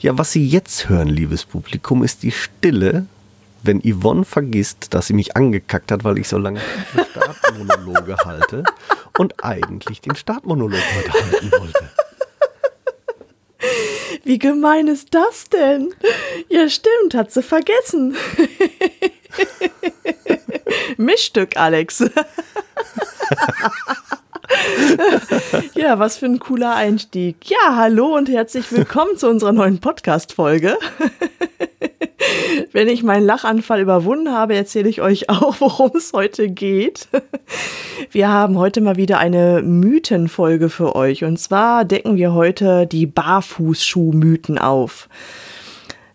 Ja, 0.00 0.16
was 0.16 0.32
Sie 0.32 0.46
jetzt 0.46 0.88
hören, 0.88 1.08
liebes 1.08 1.44
Publikum, 1.44 2.02
ist 2.02 2.22
die 2.22 2.30
Stille, 2.30 3.04
wenn 3.62 3.82
Yvonne 3.82 4.24
vergisst, 4.24 4.94
dass 4.94 5.08
sie 5.08 5.12
mich 5.12 5.36
angekackt 5.36 5.92
hat, 5.92 6.04
weil 6.04 6.16
ich 6.16 6.26
so 6.26 6.38
lange 6.38 6.58
Startmonologe 7.10 8.16
halte 8.24 8.64
und 9.18 9.44
eigentlich 9.44 10.00
den 10.00 10.16
Startmonolog 10.16 10.80
heute 10.96 11.12
halten 11.12 11.52
wollte. 11.52 11.90
Wie 14.24 14.38
gemein 14.38 14.88
ist 14.88 15.12
das 15.12 15.50
denn? 15.50 15.92
Ja, 16.48 16.70
stimmt, 16.70 17.12
hat 17.14 17.30
sie 17.30 17.42
vergessen. 17.42 18.16
Mischstück, 20.96 21.58
Alex. 21.58 22.02
ja, 25.74 25.98
was 25.98 26.16
für 26.18 26.26
ein 26.26 26.38
cooler 26.38 26.74
Einstieg. 26.74 27.36
Ja, 27.48 27.76
hallo 27.76 28.16
und 28.16 28.28
herzlich 28.28 28.70
willkommen 28.72 29.16
zu 29.16 29.28
unserer 29.28 29.52
neuen 29.52 29.80
Podcast-Folge. 29.80 30.76
Wenn 32.72 32.88
ich 32.88 33.02
meinen 33.02 33.24
Lachanfall 33.24 33.80
überwunden 33.80 34.32
habe, 34.32 34.54
erzähle 34.54 34.88
ich 34.88 35.00
euch 35.00 35.28
auch, 35.28 35.60
worum 35.60 35.92
es 35.94 36.12
heute 36.12 36.48
geht. 36.48 37.08
Wir 38.10 38.28
haben 38.28 38.58
heute 38.58 38.80
mal 38.80 38.96
wieder 38.96 39.18
eine 39.18 39.62
Mythenfolge 39.62 40.68
für 40.68 40.94
euch. 40.94 41.24
Und 41.24 41.38
zwar 41.38 41.84
decken 41.84 42.16
wir 42.16 42.32
heute 42.32 42.86
die 42.86 43.06
Barfußschuhmythen 43.06 44.58
auf. 44.58 45.08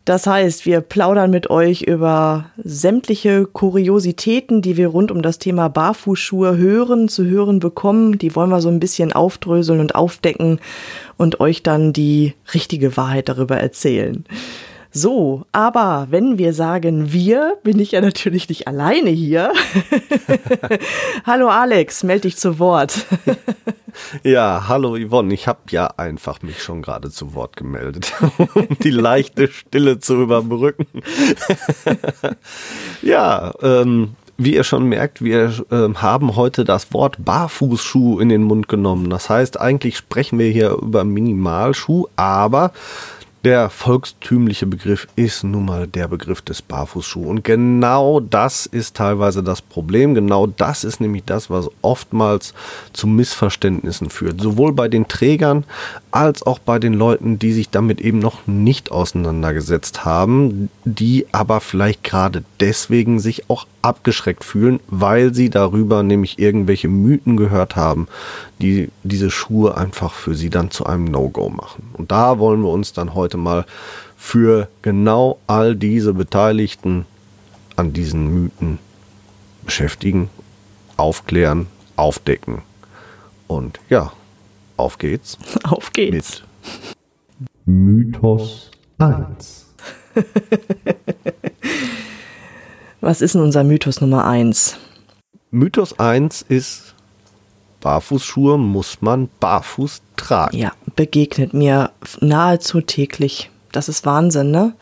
Das 0.06 0.28
heißt, 0.28 0.68
wir 0.68 0.82
plaudern 0.82 1.32
mit 1.32 1.50
euch 1.50 1.82
über 1.82 2.52
sämtliche 2.64 3.48
Kuriositäten, 3.48 4.62
die 4.62 4.78
wir 4.78 4.90
rund 4.90 5.10
um 5.10 5.24
das 5.24 5.40
Thema 5.40 5.68
Barfußschuhe 5.68 6.58
hören, 6.58 7.10
zu 7.10 7.26
hören 7.26 7.60
bekommen. 7.60 8.20
Die 8.20 8.36
wollen 8.36 8.52
wir 8.52 8.62
so 8.62 8.70
ein 8.70 8.80
bisschen 8.80 9.14
aufdröseln 9.14 9.80
und 9.80 9.96
aufdecken 9.96 10.60
und 11.18 11.40
euch 11.40 11.64
dann 11.64 11.92
die 11.92 12.36
richtige 12.54 12.96
Wahrheit 12.98 13.30
darüber 13.30 13.58
erzählen. 13.58 14.26
So, 14.92 15.44
aber 15.52 16.08
wenn 16.12 16.38
wir 16.38 16.54
sagen 16.54 17.12
wir, 17.12 17.58
bin 17.64 17.80
ich 17.80 17.92
ja 17.94 18.00
natürlich 18.00 18.48
nicht 18.48 18.68
alleine 18.68 19.10
hier. 19.10 19.52
hallo 21.26 21.50
Alex, 21.50 22.04
melde 22.04 22.22
dich 22.22 22.38
zu 22.38 22.60
Wort. 22.60 23.06
ja, 24.24 24.66
hallo 24.68 24.98
Yvonne, 24.98 25.34
ich 25.34 25.48
habe 25.48 25.60
ja 25.70 25.88
einfach 25.98 26.42
mich 26.42 26.62
schon 26.62 26.82
gerade 26.82 27.10
zu 27.10 27.34
Wort 27.34 27.56
gemeldet, 27.56 28.14
um 28.54 28.68
die 28.84 28.92
leichte 28.92 29.48
Stille 29.48 30.00
zu 30.00 30.22
überbrücken. 30.22 30.88
ja, 33.02 33.54
ähm, 33.62 34.16
wie 34.38 34.56
ihr 34.56 34.64
schon 34.64 34.86
merkt, 34.86 35.24
wir 35.24 35.54
äh, 35.72 35.94
haben 35.96 36.36
heute 36.36 36.66
das 36.66 36.94
Wort 36.94 37.24
Barfußschuh 37.24 38.20
in 38.20 38.30
den 38.30 38.44
Mund 38.44 38.68
genommen. 38.68 39.10
Das 39.10 39.30
heißt, 39.30 39.60
eigentlich 39.60 39.98
sprechen 39.98 40.40
wir 40.40 40.50
hier 40.50 40.72
über 40.72 41.04
Minimalschuh, 41.06 42.08
aber 42.18 42.74
der 43.46 43.70
volkstümliche 43.70 44.66
Begriff 44.66 45.08
ist 45.16 45.44
nun 45.44 45.66
mal 45.66 45.86
der 45.86 46.08
Begriff 46.08 46.42
des 46.42 46.64
Barfußschuhs. 46.64 47.28
Und 47.28 47.44
genau 47.44 48.20
das 48.20 48.66
ist 48.66 48.96
teilweise 48.96 49.44
das 49.44 49.62
Problem. 49.62 50.16
Genau 50.16 50.48
das 50.48 50.84
ist 50.84 51.00
nämlich 51.00 51.24
das, 51.26 51.52
was 51.52 51.70
oftmals 51.84 52.56
zu 52.92 53.06
Missverständnissen 53.06 54.10
führt. 54.10 54.42
Sowohl 54.42 54.74
bei 54.74 54.88
den 54.88 55.08
Trägern 55.08 55.64
als 56.16 56.44
auch 56.44 56.60
bei 56.60 56.80
den 56.80 56.94
Leuten, 56.94 57.40
die 57.40 57.52
sich 57.52 57.70
damit 57.70 58.00
eben 58.00 58.20
noch 58.20 58.48
nicht 58.48 58.90
auseinandergesetzt 58.90 60.06
haben, 60.06 60.70
die 60.86 61.28
aber 61.34 61.60
vielleicht 61.60 62.06
gerade 62.06 62.46
deswegen 62.62 63.20
sich 63.20 63.50
auch 63.50 63.68
abgeschreckt 63.82 64.46
fühlen, 64.46 64.80
weil 64.88 65.34
sie 65.34 65.50
darüber 65.50 66.04
nämlich 66.04 66.40
irgendwelche 66.40 66.88
Mythen 66.88 67.36
gehört 67.36 67.76
haben, 67.76 68.08
die 68.62 68.90
diese 69.04 69.30
Schuhe 69.30 69.76
einfach 69.76 70.14
für 70.14 70.36
sie 70.36 70.50
dann 70.50 70.72
zu 70.72 70.86
einem 70.86 71.04
No-Go 71.04 71.50
machen. 71.50 71.90
Und 71.94 72.12
da 72.12 72.40
wollen 72.40 72.62
wir 72.62 72.70
uns 72.70 72.94
dann 72.94 73.14
heute 73.14 73.36
mal 73.36 73.66
für 74.16 74.70
genau 74.84 75.38
all 75.48 75.76
diese 75.76 76.14
Beteiligten 76.14 77.06
an 77.76 77.92
diesen 77.92 78.34
Mythen 78.34 78.80
beschäftigen, 79.66 80.30
aufklären, 80.96 81.68
aufdecken. 81.98 82.62
Und 83.48 83.82
ja, 83.90 84.14
auf 84.78 84.98
geht's. 84.98 85.38
Auf 85.64 85.94
geht's. 85.94 86.44
Mit 87.66 88.14
Mythos 88.14 88.72
1. 88.98 89.66
Was 93.02 93.22
ist 93.22 93.36
denn 93.36 93.42
unser 93.42 93.64
Mythos 93.64 94.02
Nummer 94.02 94.26
1? 94.26 94.78
Mythos 95.52 96.00
1 96.00 96.44
ist, 96.44 96.96
Barfußschuhe 97.82 98.58
muss 98.58 99.02
man 99.02 99.30
barfuß 99.40 100.02
tragen. 100.16 100.58
Ja, 100.58 100.72
begegnet 100.96 101.54
mir 101.54 101.92
nahezu 102.20 102.82
täglich. 102.82 103.52
Das 103.72 103.90
ist 103.90 104.06
Wahnsinn, 104.06 104.52
ne? 104.52 104.74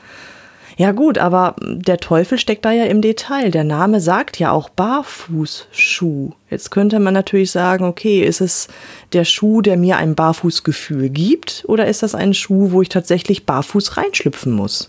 Ja 0.75 0.91
gut, 0.91 1.17
aber 1.17 1.56
der 1.61 1.97
Teufel 1.97 2.39
steckt 2.39 2.66
da 2.66 2.72
ja 2.72 2.85
im 2.85 3.01
Detail. 3.01 3.51
Der 3.51 3.63
Name 3.63 4.01
sagt 4.01 4.39
ja 4.39 4.51
auch 4.51 4.69
Barfußschuh. 4.69 6.31
Jetzt 6.50 6.72
könnte 6.72 7.00
man 7.00 7.13
natürlich 7.13 7.51
sagen, 7.51 7.85
okay, 7.85 8.22
ist 8.22 8.41
es 8.41 8.67
der 9.13 9.23
Schuh, 9.23 9.61
der 9.61 9.78
mir 9.78 9.97
ein 9.97 10.16
Barfußgefühl 10.16 11.09
gibt, 11.09 11.63
oder 11.67 11.88
ist 11.88 12.01
das 12.03 12.16
ein 12.16 12.34
Schuh, 12.34 12.72
wo 12.72 12.81
ich 12.81 12.89
tatsächlich 12.89 13.45
barfuß 13.45 13.97
reinschlüpfen 13.97 14.51
muss? 14.51 14.88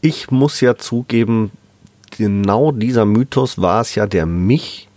Ich 0.00 0.30
muss 0.30 0.60
ja 0.60 0.76
zugeben, 0.76 1.50
genau 2.16 2.72
dieser 2.72 3.06
Mythos 3.06 3.60
war 3.60 3.80
es 3.80 3.94
ja, 3.94 4.06
der 4.06 4.26
mich 4.26 4.88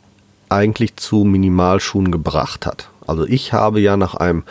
eigentlich 0.49 0.97
zu 0.97 1.23
Minimalschuhen 1.23 2.11
gebracht 2.11 2.65
hat. 2.65 2.89
Also 3.05 3.25
ich 3.25 3.53
habe 3.53 3.79
ja 3.79 3.95
nach 3.95 4.15
einem 4.15 4.43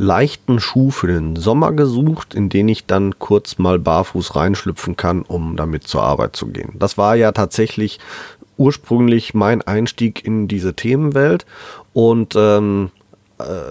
leichten 0.00 0.60
Schuh 0.60 0.90
für 0.90 1.08
den 1.08 1.36
Sommer 1.36 1.72
gesucht, 1.72 2.34
in 2.34 2.48
den 2.48 2.68
ich 2.68 2.86
dann 2.86 3.18
kurz 3.18 3.58
mal 3.58 3.78
barfuß 3.78 4.34
reinschlüpfen 4.34 4.96
kann, 4.96 5.22
um 5.22 5.56
damit 5.56 5.84
zur 5.84 6.02
Arbeit 6.02 6.34
zu 6.36 6.46
gehen. 6.46 6.72
Das 6.78 6.96
war 6.96 7.16
ja 7.16 7.32
tatsächlich 7.32 8.00
ursprünglich 8.56 9.34
mein 9.34 9.62
Einstieg 9.62 10.24
in 10.24 10.48
diese 10.48 10.74
Themenwelt 10.74 11.44
und 11.92 12.34
ähm, 12.36 12.90
äh, 12.96 12.99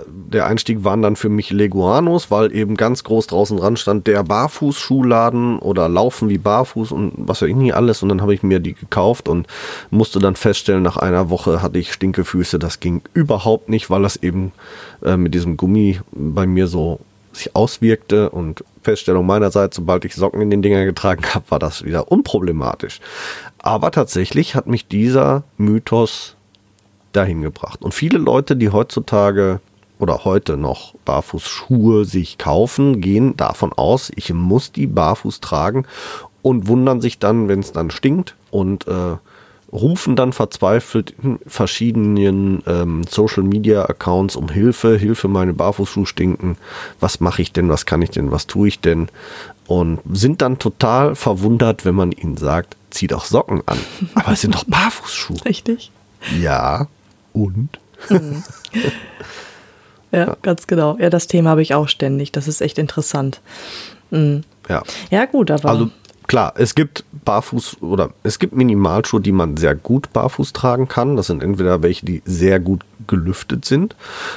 der 0.06 0.46
Einstieg 0.46 0.84
waren 0.84 1.02
dann 1.02 1.16
für 1.16 1.30
mich 1.30 1.52
Leguanos, 1.52 2.32
weil 2.32 2.56
eben 2.56 2.76
ganz 2.76 3.04
groß 3.04 3.28
draußen 3.28 3.58
dran 3.58 3.78
stand, 3.78 4.08
der 4.08 4.24
Barfußschuhladen 4.24 5.60
oder 5.60 5.90
Laufen 5.90 6.30
wie 6.30 6.38
Barfuß 6.38 6.92
und 6.92 7.14
was 7.16 7.42
weiß 7.42 7.50
ich 7.50 7.56
nicht 7.56 7.76
alles. 7.76 8.04
Und 8.04 8.10
dann 8.10 8.22
habe 8.22 8.34
ich 8.34 8.44
mir 8.44 8.60
die 8.60 8.74
gekauft 8.74 9.28
und 9.28 9.48
musste 9.90 10.20
dann 10.20 10.36
feststellen, 10.36 10.84
nach 10.84 10.98
einer 10.98 11.30
Woche 11.30 11.62
hatte 11.62 11.80
ich 11.80 11.94
Stinkefüße. 11.94 12.60
Das 12.60 12.80
ging 12.80 13.02
überhaupt 13.14 13.70
nicht, 13.70 13.90
weil 13.90 14.02
das 14.02 14.18
eben 14.18 14.52
äh, 15.04 15.18
mit 15.18 15.34
diesem 15.34 15.58
Gummi 15.58 16.00
bei 16.12 16.46
mir 16.46 16.68
so 16.68 17.00
sich 17.32 17.56
auswirkte 17.56 18.30
und 18.30 18.64
Feststellung 18.82 19.26
meinerseits, 19.26 19.76
sobald 19.76 20.06
ich 20.06 20.16
Socken 20.16 20.42
in 20.42 20.50
den 20.50 20.62
Dinger 20.62 20.86
getragen 20.86 21.24
habe, 21.34 21.46
war 21.50 21.60
das 21.60 21.84
wieder 21.84 22.12
unproblematisch. 22.12 23.00
Aber 23.60 23.92
tatsächlich 23.92 24.56
hat 24.56 24.68
mich 24.68 24.88
dieser 24.88 25.44
Mythos 25.58 26.36
dahin 27.12 27.42
gebracht. 27.42 27.82
Und 27.82 27.94
viele 27.94 28.18
Leute, 28.18 28.56
die 28.56 28.70
heutzutage 28.70 29.60
oder 30.00 30.24
heute 30.24 30.58
noch 30.58 30.96
Barfußschuhe 31.06 32.06
sich 32.06 32.38
kaufen, 32.38 33.02
gehen 33.02 33.36
davon 33.36 33.74
aus, 33.74 34.12
ich 34.16 34.34
muss 34.34 34.72
die 34.72 34.88
barfuß 34.88 35.42
tragen 35.42 35.86
und 36.42 36.68
wundern 36.68 37.02
sich 37.02 37.20
dann, 37.20 37.48
wenn 37.50 37.60
es 37.60 37.74
dann 37.74 37.92
stinkt 37.92 38.36
und 38.50 38.88
äh, 38.88 39.18
rufen 39.72 40.16
dann 40.16 40.34
verzweifelt 40.34 41.14
in 41.22 41.40
verschiedenen 41.46 42.64
ähm, 42.66 43.04
Social 43.08 43.44
Media 43.44 43.86
Accounts 43.86 44.36
um 44.36 44.50
Hilfe, 44.50 44.98
Hilfe, 44.98 45.28
meine 45.28 45.54
Barfußschuhe 45.54 46.06
stinken, 46.06 46.58
was 47.00 47.20
mache 47.20 47.42
ich 47.42 47.52
denn, 47.52 47.70
was 47.70 47.86
kann 47.86 48.02
ich 48.02 48.10
denn, 48.10 48.32
was 48.32 48.48
tue 48.48 48.70
ich 48.70 48.80
denn 48.80 49.10
und 49.68 50.00
sind 50.12 50.42
dann 50.42 50.58
total 50.58 51.14
verwundert, 51.16 51.86
wenn 51.86 51.96
man 51.96 52.12
ihnen 52.12 52.38
sagt, 52.38 52.78
zieh 52.90 53.08
doch 53.08 53.26
Socken 53.26 53.62
an, 53.68 53.78
aber 54.16 54.32
es 54.32 54.42
sind 54.42 54.56
doch 54.56 54.64
Barfußschuhe. 54.64 55.46
Richtig. 55.46 55.92
Ja, 56.42 56.88
und? 57.34 57.80
Mhm. 58.10 58.44
ja, 60.12 60.38
ganz 60.42 60.68
genau. 60.68 60.98
Ja, 61.00 61.10
das 61.10 61.28
Thema 61.28 61.52
habe 61.52 61.62
ich 61.62 61.74
auch 61.74 61.88
ständig. 61.88 62.32
Das 62.32 62.48
ist 62.48 62.62
echt 62.62 62.78
interessant. 62.78 63.42
Mhm. 64.12 64.44
Ja. 64.68 64.84
Ja, 65.10 65.26
gut, 65.26 65.52
aber. 65.52 65.70
Also 65.70 65.90
klar, 66.28 66.54
es 66.58 66.76
gibt 66.76 67.04
Barfuß 67.26 67.82
oder 67.82 68.12
es 68.24 68.40
gibt 68.40 68.56
Minimalschuhe, 68.56 69.20
die 69.20 69.32
man 69.32 69.58
sehr 69.58 69.76
gut 69.76 70.14
barfuß 70.14 70.54
tragen 70.54 70.88
kann. 70.88 71.16
Das 71.16 71.28
sind 71.28 71.44
entweder 71.44 71.82
welche, 71.82 72.06
die 72.06 72.22
sehr 72.26 72.60
gut 72.60 72.84
gelüftet 73.08 73.66
sind, 73.66 73.96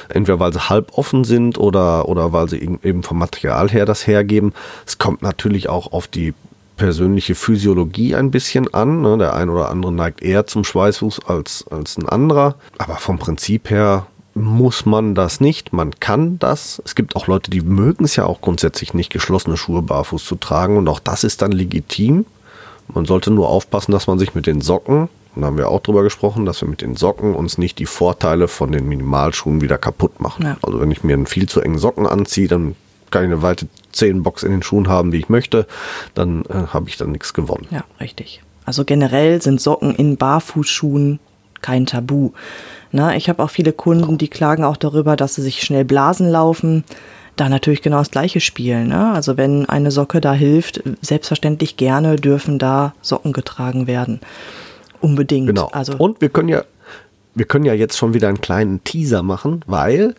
entweder 0.09 0.39
weil 0.39 0.51
sie 0.51 0.69
halb 0.69 0.97
offen 0.97 1.23
sind 1.23 1.57
oder, 1.57 2.09
oder 2.09 2.33
weil 2.33 2.49
sie 2.49 2.57
eben 2.57 3.03
vom 3.03 3.19
Material 3.19 3.69
her 3.69 3.85
das 3.85 4.07
hergeben. 4.07 4.53
Es 4.85 4.97
kommt 4.97 5.21
natürlich 5.21 5.69
auch 5.69 5.91
auf 5.93 6.07
die 6.07 6.33
persönliche 6.75 7.35
Physiologie 7.35 8.15
ein 8.15 8.31
bisschen 8.31 8.73
an. 8.73 9.01
Ne? 9.01 9.17
Der 9.17 9.35
ein 9.35 9.49
oder 9.49 9.69
andere 9.69 9.91
neigt 9.91 10.21
eher 10.21 10.47
zum 10.47 10.63
Schweißfuß 10.63 11.27
als, 11.27 11.65
als 11.69 11.97
ein 11.97 12.07
anderer. 12.07 12.55
Aber 12.77 12.95
vom 12.95 13.19
Prinzip 13.19 13.69
her 13.69 14.07
muss 14.35 14.85
man 14.85 15.15
das 15.15 15.39
nicht. 15.39 15.73
Man 15.73 15.91
kann 15.99 16.39
das. 16.39 16.81
Es 16.85 16.95
gibt 16.95 17.15
auch 17.15 17.27
Leute, 17.27 17.51
die 17.51 17.61
mögen 17.61 18.05
es 18.05 18.15
ja 18.15 18.25
auch 18.25 18.41
grundsätzlich 18.41 18.93
nicht, 18.93 19.11
geschlossene 19.11 19.57
Schuhe 19.57 19.81
barfuß 19.81 20.25
zu 20.25 20.35
tragen. 20.35 20.77
Und 20.77 20.87
auch 20.87 20.99
das 20.99 21.23
ist 21.23 21.41
dann 21.41 21.51
legitim. 21.51 22.25
Man 22.87 23.05
sollte 23.05 23.31
nur 23.31 23.49
aufpassen, 23.49 23.91
dass 23.91 24.07
man 24.07 24.19
sich 24.19 24.35
mit 24.35 24.45
den 24.45 24.61
Socken, 24.61 25.09
und 25.35 25.41
da 25.41 25.47
haben 25.47 25.57
wir 25.57 25.69
auch 25.69 25.81
drüber 25.81 26.03
gesprochen, 26.03 26.45
dass 26.45 26.61
wir 26.61 26.67
mit 26.67 26.81
den 26.81 26.95
Socken 26.95 27.33
uns 27.33 27.57
nicht 27.57 27.79
die 27.79 27.85
Vorteile 27.85 28.47
von 28.47 28.71
den 28.71 28.87
Minimalschuhen 28.87 29.61
wieder 29.61 29.77
kaputt 29.77 30.19
machen. 30.19 30.45
Ja. 30.45 30.57
Also 30.61 30.79
wenn 30.79 30.91
ich 30.91 31.03
mir 31.03 31.13
einen 31.13 31.25
viel 31.25 31.47
zu 31.47 31.61
engen 31.61 31.79
Socken 31.79 32.05
anziehe, 32.05 32.47
dann 32.47 32.75
kann 33.13 33.23
ich 33.23 33.31
eine 33.31 33.43
weite 33.43 33.67
Zehenbox 33.91 34.41
in 34.41 34.51
den 34.51 34.63
Schuhen 34.63 34.89
haben, 34.89 35.11
wie 35.11 35.19
ich 35.19 35.29
möchte, 35.29 35.67
dann 36.15 36.43
äh, 36.45 36.67
habe 36.73 36.89
ich 36.89 36.97
dann 36.97 37.11
nichts 37.11 37.33
gewonnen. 37.33 37.67
Ja, 37.69 37.83
richtig. 38.01 38.41
Also 38.65 38.85
generell 38.85 39.39
sind 39.41 39.61
Socken 39.61 39.93
in 39.95 40.17
Barfußschuhen 40.17 41.19
kein 41.61 41.85
Tabu. 41.85 42.31
Na, 42.91 43.15
ich 43.15 43.29
habe 43.29 43.43
auch 43.43 43.51
viele 43.51 43.71
Kunden, 43.71 44.17
die 44.17 44.27
klagen 44.27 44.63
auch 44.63 44.77
darüber, 44.77 45.15
dass 45.15 45.35
sie 45.35 45.43
sich 45.43 45.61
schnell 45.61 45.85
Blasen 45.85 46.27
laufen. 46.27 46.83
Da 47.35 47.49
natürlich 47.49 47.83
genau 47.83 47.99
das 47.99 48.11
gleiche 48.11 48.39
spielen. 48.39 48.87
Ne? 48.87 49.11
Also 49.13 49.37
wenn 49.37 49.67
eine 49.67 49.91
Socke 49.91 50.19
da 50.19 50.33
hilft, 50.33 50.81
selbstverständlich 51.01 51.77
gerne 51.77 52.15
dürfen 52.15 52.57
da 52.57 52.93
Socken 53.01 53.31
getragen 53.31 53.85
werden. 53.85 54.21
Unbedingt. 55.01 55.47
Genau. 55.47 55.69
Also 55.71 55.95
Und 55.97 56.19
wir 56.19 56.29
können 56.29 56.49
ja, 56.49 56.63
wir 57.35 57.45
können 57.45 57.65
ja 57.65 57.73
jetzt 57.73 57.97
schon 57.97 58.13
wieder 58.13 58.27
einen 58.27 58.41
kleinen 58.41 58.83
Teaser 58.83 59.21
machen, 59.21 59.63
weil 59.67 60.15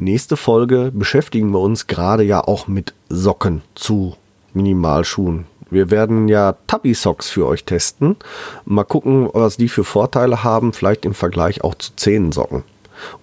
nächste 0.00 0.36
Folge 0.36 0.90
beschäftigen 0.92 1.50
wir 1.52 1.60
uns 1.60 1.86
gerade 1.86 2.22
ja 2.24 2.40
auch 2.42 2.66
mit 2.68 2.94
Socken 3.08 3.62
zu 3.74 4.16
Minimalschuhen. 4.54 5.46
Wir 5.70 5.90
werden 5.90 6.26
ja 6.28 6.56
Tubby 6.66 6.94
Socks 6.94 7.30
für 7.30 7.46
euch 7.46 7.64
testen. 7.64 8.16
Mal 8.64 8.82
gucken, 8.84 9.28
was 9.32 9.56
die 9.56 9.68
für 9.68 9.84
Vorteile 9.84 10.42
haben, 10.42 10.72
vielleicht 10.72 11.04
im 11.04 11.14
Vergleich 11.14 11.62
auch 11.62 11.76
zu 11.76 11.94
Zehensocken 11.94 12.64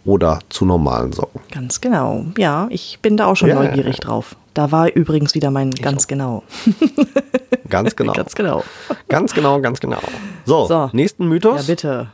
oder 0.06 0.40
zu 0.50 0.66
normalen 0.66 1.12
Socken. 1.12 1.42
ganz 1.52 1.82
genau. 1.82 2.26
Ja, 2.38 2.68
ich 2.70 3.00
bin 3.02 3.18
da 3.18 3.26
auch 3.26 3.36
schon 3.36 3.50
Ja. 3.50 3.56
neugierig 3.56 4.00
drauf. 4.00 4.36
Da 4.54 4.72
war 4.72 4.90
übrigens 4.92 5.36
wieder 5.36 5.52
mein 5.52 5.72
ganz 5.72 6.08
genau. 6.08 6.44
Ganz 7.70 7.98
genau. 7.98 8.14
Ganz 8.14 8.34
genau. 8.34 8.64
Ganz 9.10 9.34
genau, 9.34 9.60
ganz 9.60 9.82
genau. 9.82 10.00
So, 10.46 10.66
So. 10.68 10.90
nächsten 10.94 11.24
Ja, 11.24 11.30
Mythos. 11.30 11.68
bitte. 11.68 12.08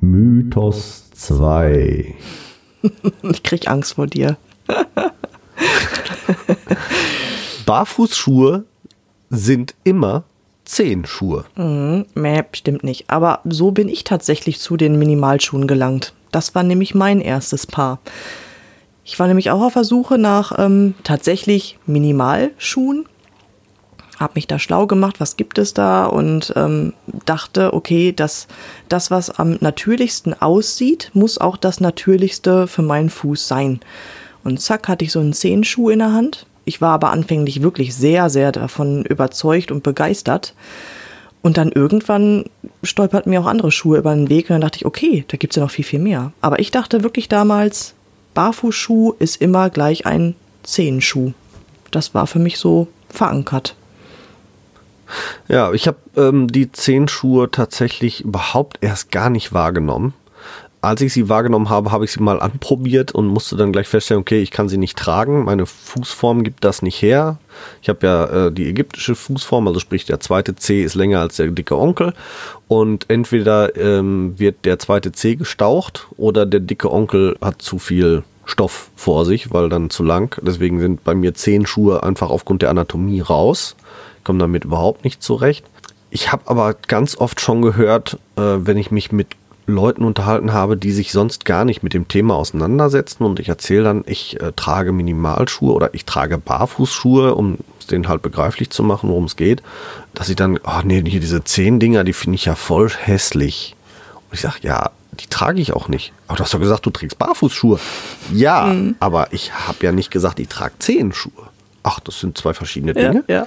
Mythos 0.00 1.04
2. 1.14 2.14
Ich 3.22 3.42
krieg 3.42 3.68
Angst 3.68 3.94
vor 3.94 4.06
dir. 4.06 4.36
Barfußschuhe 7.66 8.64
sind 9.28 9.74
immer 9.84 10.24
Zehenschuhe. 10.64 11.44
Mäh, 12.14 12.42
stimmt 12.52 12.84
nicht. 12.84 13.10
Aber 13.10 13.40
so 13.44 13.70
bin 13.70 13.88
ich 13.88 14.04
tatsächlich 14.04 14.60
zu 14.60 14.76
den 14.76 14.98
Minimalschuhen 14.98 15.66
gelangt. 15.66 16.14
Das 16.32 16.54
war 16.54 16.62
nämlich 16.62 16.94
mein 16.94 17.20
erstes 17.20 17.66
Paar. 17.66 17.98
Ich 19.04 19.18
war 19.18 19.26
nämlich 19.26 19.50
auch 19.50 19.62
auf 19.62 19.72
der 19.72 19.84
Suche 19.84 20.18
nach 20.18 20.56
ähm, 20.58 20.94
tatsächlich 21.02 21.78
Minimalschuhen. 21.86 23.06
Hab 24.20 24.36
mich 24.36 24.46
da 24.46 24.58
schlau 24.58 24.86
gemacht, 24.86 25.18
was 25.18 25.36
gibt 25.36 25.56
es 25.56 25.72
da 25.72 26.04
und 26.04 26.52
ähm, 26.54 26.92
dachte, 27.24 27.72
okay, 27.72 28.12
das, 28.12 28.48
das, 28.90 29.10
was 29.10 29.30
am 29.30 29.56
natürlichsten 29.60 30.40
aussieht, 30.40 31.10
muss 31.14 31.38
auch 31.38 31.56
das 31.56 31.80
Natürlichste 31.80 32.66
für 32.66 32.82
meinen 32.82 33.08
Fuß 33.08 33.48
sein. 33.48 33.80
Und 34.44 34.60
zack, 34.60 34.88
hatte 34.88 35.06
ich 35.06 35.12
so 35.12 35.20
einen 35.20 35.32
Zehenschuh 35.32 35.88
in 35.88 36.00
der 36.00 36.12
Hand. 36.12 36.46
Ich 36.66 36.82
war 36.82 36.92
aber 36.92 37.10
anfänglich 37.10 37.62
wirklich 37.62 37.94
sehr, 37.94 38.28
sehr 38.28 38.52
davon 38.52 39.04
überzeugt 39.06 39.72
und 39.72 39.82
begeistert. 39.82 40.54
Und 41.42 41.56
dann 41.56 41.72
irgendwann 41.72 42.44
stolperten 42.82 43.30
mir 43.30 43.40
auch 43.40 43.46
andere 43.46 43.72
Schuhe 43.72 43.98
über 43.98 44.14
den 44.14 44.28
Weg 44.28 44.50
und 44.50 44.54
dann 44.54 44.60
dachte 44.60 44.76
ich, 44.76 44.84
okay, 44.84 45.24
da 45.28 45.38
gibt's 45.38 45.56
ja 45.56 45.62
noch 45.62 45.70
viel, 45.70 45.84
viel 45.84 45.98
mehr. 45.98 46.32
Aber 46.42 46.58
ich 46.58 46.70
dachte 46.70 47.02
wirklich 47.02 47.28
damals, 47.28 47.94
Barfußschuh 48.34 49.14
ist 49.18 49.40
immer 49.40 49.70
gleich 49.70 50.04
ein 50.04 50.34
Zehenschuh. 50.62 51.32
Das 51.90 52.14
war 52.14 52.26
für 52.26 52.38
mich 52.38 52.58
so 52.58 52.88
verankert. 53.08 53.74
Ja, 55.48 55.72
ich 55.72 55.86
habe 55.86 55.98
ähm, 56.16 56.48
die 56.48 56.72
Zehenschuhe 56.72 57.50
tatsächlich 57.50 58.22
überhaupt 58.22 58.78
erst 58.80 59.10
gar 59.10 59.30
nicht 59.30 59.52
wahrgenommen. 59.52 60.14
Als 60.82 61.02
ich 61.02 61.12
sie 61.12 61.28
wahrgenommen 61.28 61.68
habe, 61.68 61.92
habe 61.92 62.06
ich 62.06 62.12
sie 62.12 62.22
mal 62.22 62.40
anprobiert 62.40 63.12
und 63.12 63.26
musste 63.26 63.54
dann 63.54 63.70
gleich 63.70 63.86
feststellen, 63.86 64.22
okay, 64.22 64.40
ich 64.40 64.50
kann 64.50 64.70
sie 64.70 64.78
nicht 64.78 64.96
tragen. 64.96 65.44
Meine 65.44 65.66
Fußform 65.66 66.42
gibt 66.42 66.64
das 66.64 66.80
nicht 66.80 67.02
her. 67.02 67.38
Ich 67.82 67.90
habe 67.90 68.06
ja 68.06 68.46
äh, 68.46 68.52
die 68.52 68.66
ägyptische 68.66 69.14
Fußform, 69.14 69.68
also 69.68 69.78
sprich 69.78 70.06
der 70.06 70.20
zweite 70.20 70.56
C 70.56 70.82
ist 70.82 70.94
länger 70.94 71.20
als 71.20 71.36
der 71.36 71.48
dicke 71.48 71.76
Onkel. 71.76 72.14
Und 72.66 73.10
entweder 73.10 73.76
ähm, 73.76 74.38
wird 74.38 74.64
der 74.64 74.78
zweite 74.78 75.12
C 75.12 75.34
gestaucht 75.34 76.06
oder 76.16 76.46
der 76.46 76.60
dicke 76.60 76.90
Onkel 76.90 77.36
hat 77.42 77.60
zu 77.60 77.78
viel 77.78 78.22
Stoff 78.46 78.90
vor 78.96 79.26
sich, 79.26 79.52
weil 79.52 79.68
dann 79.68 79.90
zu 79.90 80.02
lang. 80.02 80.40
Deswegen 80.42 80.80
sind 80.80 81.04
bei 81.04 81.14
mir 81.14 81.34
Zehenschuhe 81.34 82.02
einfach 82.02 82.30
aufgrund 82.30 82.62
der 82.62 82.70
Anatomie 82.70 83.20
raus. 83.20 83.76
Ich 84.20 84.24
komme 84.24 84.38
damit 84.38 84.64
überhaupt 84.64 85.02
nicht 85.02 85.22
zurecht. 85.22 85.64
Ich 86.10 86.30
habe 86.30 86.42
aber 86.46 86.74
ganz 86.74 87.16
oft 87.16 87.40
schon 87.40 87.62
gehört, 87.62 88.18
äh, 88.36 88.42
wenn 88.42 88.76
ich 88.76 88.90
mich 88.90 89.12
mit 89.12 89.28
Leuten 89.66 90.04
unterhalten 90.04 90.52
habe, 90.52 90.76
die 90.76 90.92
sich 90.92 91.12
sonst 91.12 91.44
gar 91.44 91.64
nicht 91.64 91.82
mit 91.82 91.94
dem 91.94 92.08
Thema 92.08 92.34
auseinandersetzen 92.34 93.24
und 93.24 93.40
ich 93.40 93.48
erzähle 93.48 93.84
dann, 93.84 94.04
ich 94.06 94.40
äh, 94.40 94.52
trage 94.54 94.92
Minimalschuhe 94.92 95.72
oder 95.72 95.94
ich 95.94 96.04
trage 96.04 96.38
Barfußschuhe, 96.38 97.34
um 97.34 97.58
es 97.78 97.86
denen 97.86 98.08
halt 98.08 98.22
begreiflich 98.22 98.70
zu 98.70 98.82
machen, 98.82 99.08
worum 99.08 99.24
es 99.24 99.36
geht, 99.36 99.62
dass 100.12 100.28
ich 100.28 100.36
dann, 100.36 100.58
ach 100.64 100.82
nee, 100.82 101.02
hier 101.06 101.20
diese 101.20 101.44
zehn 101.44 101.80
Dinger, 101.80 102.04
die 102.04 102.12
finde 102.12 102.34
ich 102.34 102.44
ja 102.44 102.54
voll 102.56 102.90
hässlich. 102.90 103.74
Und 104.28 104.34
ich 104.34 104.40
sage, 104.40 104.56
ja, 104.62 104.90
die 105.18 105.26
trage 105.26 105.60
ich 105.60 105.72
auch 105.72 105.88
nicht. 105.88 106.12
Aber 106.26 106.36
du 106.36 106.44
hast 106.44 106.54
doch 106.54 106.60
gesagt, 106.60 106.84
du 106.86 106.90
trägst 106.90 107.18
Barfußschuhe. 107.18 107.78
Ja, 108.32 108.74
aber 109.00 109.32
ich 109.32 109.52
habe 109.52 109.78
ja 109.82 109.92
nicht 109.92 110.10
gesagt, 110.10 110.40
ich 110.40 110.48
trage 110.48 110.74
Zehenschuhe. 110.78 111.32
Ach, 111.82 112.00
das 112.00 112.20
sind 112.20 112.36
zwei 112.36 112.52
verschiedene 112.52 112.94
Dinge. 112.94 113.24
ja. 113.28 113.34
Ja, 113.40 113.46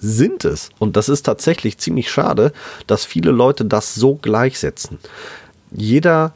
sind 0.00 0.44
es. 0.44 0.70
Und 0.78 0.96
das 0.96 1.08
ist 1.08 1.22
tatsächlich 1.22 1.78
ziemlich 1.78 2.10
schade, 2.10 2.52
dass 2.86 3.04
viele 3.04 3.30
Leute 3.30 3.64
das 3.64 3.94
so 3.94 4.16
gleichsetzen. 4.16 4.98
Jeder 5.70 6.32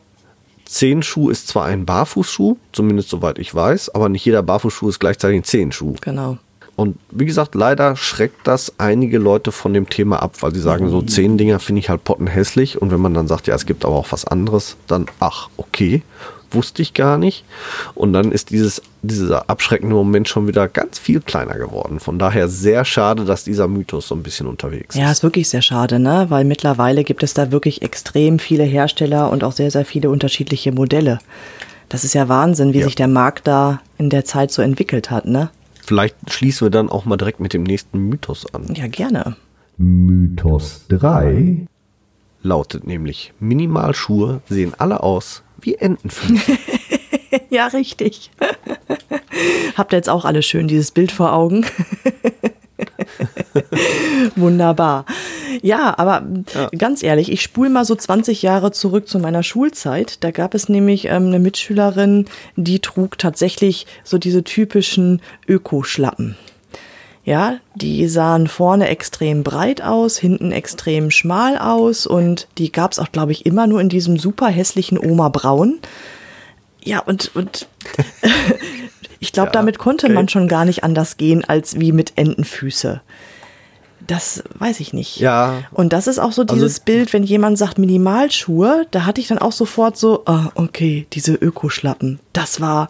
Zehenschuh 0.65 1.31
ist 1.31 1.49
zwar 1.49 1.65
ein 1.65 1.85
Barfußschuh, 1.85 2.57
zumindest 2.73 3.09
soweit 3.09 3.39
ich 3.39 3.55
weiß, 3.55 3.95
aber 3.95 4.09
nicht 4.09 4.25
jeder 4.25 4.43
Barfußschuh 4.43 4.89
ist 4.89 4.99
gleichzeitig 4.99 5.41
ein 5.41 5.45
Zehenschuh. 5.45 5.95
Genau. 6.01 6.39
Und 6.77 6.99
wie 7.11 7.25
gesagt, 7.25 7.55
leider 7.55 7.97
schreckt 7.97 8.47
das 8.47 8.75
einige 8.79 9.17
Leute 9.17 9.51
von 9.51 9.73
dem 9.73 9.89
Thema 9.89 10.23
ab, 10.23 10.35
weil 10.41 10.55
sie 10.55 10.61
sagen, 10.61 10.91
so 10.91 11.01
zehn 11.01 11.39
Dinger 11.39 11.59
finde 11.59 11.79
ich 11.79 11.89
halt 11.89 12.05
pottenhässlich. 12.05 12.81
Und 12.81 12.91
wenn 12.91 13.01
man 13.01 13.15
dann 13.15 13.29
sagt, 13.29 13.47
ja, 13.47 13.55
es 13.55 13.65
gibt 13.65 13.87
aber 13.87 13.95
auch 13.95 14.13
was 14.13 14.27
anderes, 14.27 14.77
dann, 14.87 15.07
ach, 15.19 15.49
okay, 15.57 16.03
wusste 16.57 16.83
ich 16.83 16.93
gar 16.95 17.17
nicht. 17.19 17.45
Und 17.95 18.13
dann 18.13 18.33
ist 18.33 18.51
dieses, 18.51 18.83
dieser 19.03 19.49
abschreckende 19.49 19.95
Moment 19.95 20.27
schon 20.29 20.49
wieder 20.49 20.67
ganz 20.67 20.99
viel 20.99 21.21
kleiner 21.21 21.55
geworden. 21.55 22.01
Von 22.01 22.19
daher 22.19 22.49
sehr 22.49 22.85
schade, 22.85 23.25
dass 23.25 23.45
dieser 23.45 23.69
Mythos 23.69 24.09
so 24.09 24.17
ein 24.17 24.25
bisschen 24.25 24.49
unterwegs 24.49 24.97
Ja, 24.97 25.07
ist. 25.07 25.19
ist 25.19 25.23
wirklich 25.23 25.49
sehr 25.49 25.63
schade, 25.63 26.01
ne? 26.01 26.27
Weil 26.31 26.45
mittlerweile 26.45 27.05
gibt 27.05 27.23
es 27.23 27.33
da 27.35 27.53
wirklich 27.53 27.83
extrem 27.83 28.41
viele 28.41 28.65
Hersteller 28.65 29.31
und 29.31 29.45
auch 29.45 29.53
sehr, 29.53 29.71
sehr 29.71 29.85
viele 29.85 30.11
unterschiedliche 30.11 30.73
Modelle. 30.73 31.21
Das 31.89 32.03
ist 32.03 32.15
ja 32.15 32.29
Wahnsinn, 32.29 32.73
wie 32.73 32.79
Ja. 32.81 32.87
sich 32.87 32.97
der 32.97 33.07
Markt 33.07 33.47
da 33.47 33.81
in 33.99 34.11
der 34.11 34.25
Zeit 34.25 34.51
so 34.51 34.61
entwickelt 34.63 35.13
hat, 35.13 35.27
ne? 35.27 35.51
Vielleicht 35.85 36.17
schließen 36.29 36.67
wir 36.67 36.71
dann 36.71 36.89
auch 36.89 37.05
mal 37.05 37.17
direkt 37.17 37.39
mit 37.39 37.53
dem 37.53 37.63
nächsten 37.63 37.99
Mythos 38.09 38.45
an. 38.53 38.75
Ja, 38.75 38.89
gerne. 38.89 39.37
Mythos 39.77 40.85
3 40.89 41.67
lautet 42.43 42.87
nämlich, 42.87 43.33
Minimalschuhe 43.41 44.41
sehen 44.49 44.73
alle 44.79 45.03
aus 45.03 45.43
wie 45.61 45.75
Entenfüße. 45.75 46.59
Ja, 47.51 47.67
richtig. 47.69 48.31
Habt 49.77 49.93
ihr 49.93 49.97
jetzt 49.97 50.09
auch 50.09 50.25
alle 50.25 50.43
schön 50.43 50.69
dieses 50.69 50.91
Bild 50.91 51.13
vor 51.13 51.33
Augen? 51.33 51.67
Wunderbar. 54.37 55.07
Ja, 55.63 55.99
aber 55.99 56.27
ganz 56.77 57.03
ehrlich, 57.03 57.33
ich 57.33 57.43
spule 57.43 57.71
mal 57.71 57.85
so 57.85 57.95
20 57.95 58.43
Jahre 58.43 58.73
zurück 58.73 59.09
zu 59.09 59.19
meiner 59.19 59.43
Schulzeit. 59.43 60.23
Da 60.25 60.31
gab 60.31 60.55
es 60.55 60.69
nämlich 60.69 61.07
ähm, 61.07 61.27
eine 61.27 61.39
Mitschülerin, 61.39 62.27
die 62.57 62.81
trug 62.81 63.19
tatsächlich 63.19 63.87
so 64.05 64.19
diese 64.19 64.45
typischen 64.45 65.23
Ökoschlappen. 65.49 66.37
Ja, 67.27 67.57
die 67.75 68.07
sahen 68.07 68.47
vorne 68.47 68.89
extrem 68.89 69.43
breit 69.43 69.83
aus, 69.83 70.17
hinten 70.17 70.53
extrem 70.53 71.11
schmal 71.11 71.59
aus 71.59 72.07
und 72.07 72.47
die 72.57 72.71
gab 72.71 72.93
es 72.93 73.01
auch, 73.01 73.11
glaube 73.11 73.33
ich, 73.33 73.45
immer 73.45 73.67
nur 73.67 73.81
in 73.81 73.89
diesem 73.89 74.17
super 74.17 74.47
hässlichen 74.47 74.97
Oma 74.97 75.29
Braun. 75.29 75.81
Ja, 76.85 77.01
und, 77.01 77.35
und 77.35 77.67
ich 79.19 79.33
glaube, 79.33 79.49
Ja, 79.49 79.53
damit 79.55 79.79
konnte 79.79 80.07
okay. 80.07 80.15
man 80.15 80.29
schon 80.29 80.47
gar 80.47 80.65
nicht 80.65 80.85
anders 80.85 81.17
gehen 81.17 81.43
als 81.45 81.81
wie 81.81 81.91
mit 81.91 82.13
Entenfüße. 82.15 83.01
Das 84.07 84.45
weiß 84.55 84.79
ich 84.79 84.93
nicht. 84.93 85.17
Ja. 85.17 85.65
Und 85.73 85.93
das 85.93 86.07
ist 86.07 86.21
auch 86.21 86.31
so 86.31 86.43
Also- 86.43 86.55
dieses 86.55 86.79
Bild, 86.79 87.13
wenn 87.13 87.25
jemand 87.25 87.59
sagt 87.59 87.77
Minimalschuhe, 87.79 88.87
da 88.93 89.05
hatte 89.05 89.21
ich 89.21 89.27
dann 89.27 89.39
auch 89.39 89.51
sofort 89.51 89.97
so, 89.97 90.23
ah, 90.27 90.51
okay, 90.55 91.09
diese 91.13 91.35
Ökoschlappen. 91.35 92.21
Das 92.33 92.61
war 92.61 92.87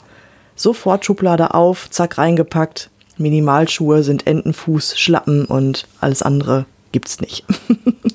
sofort 0.57 1.07
Schublade 1.07 1.55
auf, 1.55 1.89
zack, 1.89 2.19
reingepackt. 2.19 2.91
Minimalschuhe 3.19 4.03
sind 4.03 4.27
Entenfuß, 4.27 4.99
Schlappen 4.99 5.47
und 5.47 5.87
alles 6.01 6.23
andere 6.23 6.67
gibt's 6.93 7.21
nicht. 7.21 7.45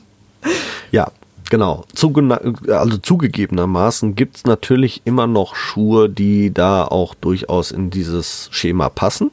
ja, 0.92 1.12
genau. 1.50 1.86
Zuge 1.94 2.40
also 2.68 2.98
zugegebenermaßen 2.98 4.16
gibt 4.16 4.38
es 4.38 4.46
natürlich 4.46 5.02
immer 5.06 5.28
noch 5.28 5.56
Schuhe, 5.56 6.10
die 6.10 6.54
da 6.54 6.86
auch 6.86 7.16
durchaus 7.16 7.72
in 7.72 7.90
dieses 7.90 8.50
Schema 8.52 8.90
passen. 8.90 9.32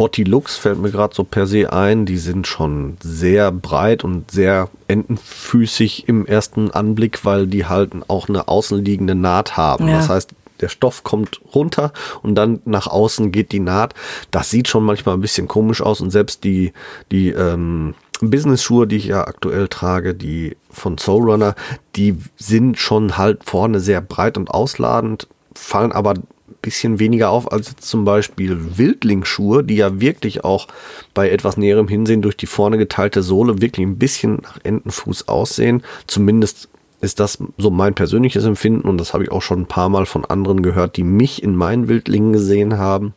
Botti 0.00 0.24
Lux 0.24 0.56
fällt 0.56 0.78
mir 0.78 0.90
gerade 0.90 1.14
so 1.14 1.24
per 1.24 1.46
se 1.46 1.70
ein. 1.70 2.06
Die 2.06 2.16
sind 2.16 2.46
schon 2.46 2.96
sehr 3.02 3.52
breit 3.52 4.02
und 4.02 4.30
sehr 4.30 4.70
entenfüßig 4.88 6.08
im 6.08 6.24
ersten 6.24 6.70
Anblick, 6.70 7.26
weil 7.26 7.46
die 7.46 7.66
halt 7.66 7.92
auch 8.08 8.30
eine 8.30 8.48
außenliegende 8.48 9.14
Naht 9.14 9.58
haben. 9.58 9.88
Ja. 9.88 9.98
Das 9.98 10.08
heißt, 10.08 10.30
der 10.60 10.68
Stoff 10.68 11.04
kommt 11.04 11.40
runter 11.54 11.92
und 12.22 12.34
dann 12.34 12.60
nach 12.64 12.86
außen 12.86 13.32
geht 13.32 13.52
die 13.52 13.60
Naht. 13.60 13.94
Das 14.30 14.50
sieht 14.50 14.68
schon 14.68 14.84
manchmal 14.84 15.16
ein 15.16 15.20
bisschen 15.20 15.48
komisch 15.48 15.82
aus 15.82 16.00
und 16.00 16.10
selbst 16.10 16.44
die, 16.44 16.72
die 17.10 17.30
ähm, 17.30 17.94
Business-Schuhe, 18.20 18.86
die 18.86 18.96
ich 18.96 19.06
ja 19.06 19.26
aktuell 19.26 19.68
trage, 19.68 20.14
die 20.14 20.56
von 20.70 20.98
Soul 20.98 21.30
Runner, 21.30 21.54
die 21.96 22.16
sind 22.36 22.78
schon 22.78 23.16
halt 23.16 23.44
vorne 23.44 23.80
sehr 23.80 24.00
breit 24.00 24.36
und 24.36 24.50
ausladend, 24.50 25.28
fallen 25.54 25.92
aber 25.92 26.14
ein 26.14 26.26
bisschen 26.62 26.98
weniger 26.98 27.30
auf 27.30 27.50
als 27.50 27.76
zum 27.76 28.04
Beispiel 28.04 28.76
Wildlingsschuhe, 28.78 29.64
die 29.64 29.76
ja 29.76 30.00
wirklich 30.00 30.44
auch 30.44 30.68
bei 31.14 31.30
etwas 31.30 31.56
näherem 31.56 31.88
Hinsehen 31.88 32.22
durch 32.22 32.36
die 32.36 32.46
vorne 32.46 32.78
geteilte 32.78 33.22
Sohle 33.22 33.60
wirklich 33.60 33.86
ein 33.86 33.98
bisschen 33.98 34.36
nach 34.42 34.58
Entenfuß 34.62 35.28
aussehen. 35.28 35.82
Zumindest 36.06 36.68
ist 37.00 37.20
das 37.20 37.38
so 37.56 37.70
mein 37.70 37.94
persönliches 37.94 38.44
Empfinden 38.44 38.88
und 38.88 38.98
das 38.98 39.14
habe 39.14 39.24
ich 39.24 39.32
auch 39.32 39.42
schon 39.42 39.62
ein 39.62 39.66
paar 39.66 39.88
Mal 39.88 40.06
von 40.06 40.24
anderen 40.24 40.62
gehört, 40.62 40.96
die 40.96 41.04
mich 41.04 41.42
in 41.42 41.54
meinen 41.56 41.88
Wildlingen 41.88 42.32
gesehen 42.32 42.78
haben. 42.78 43.14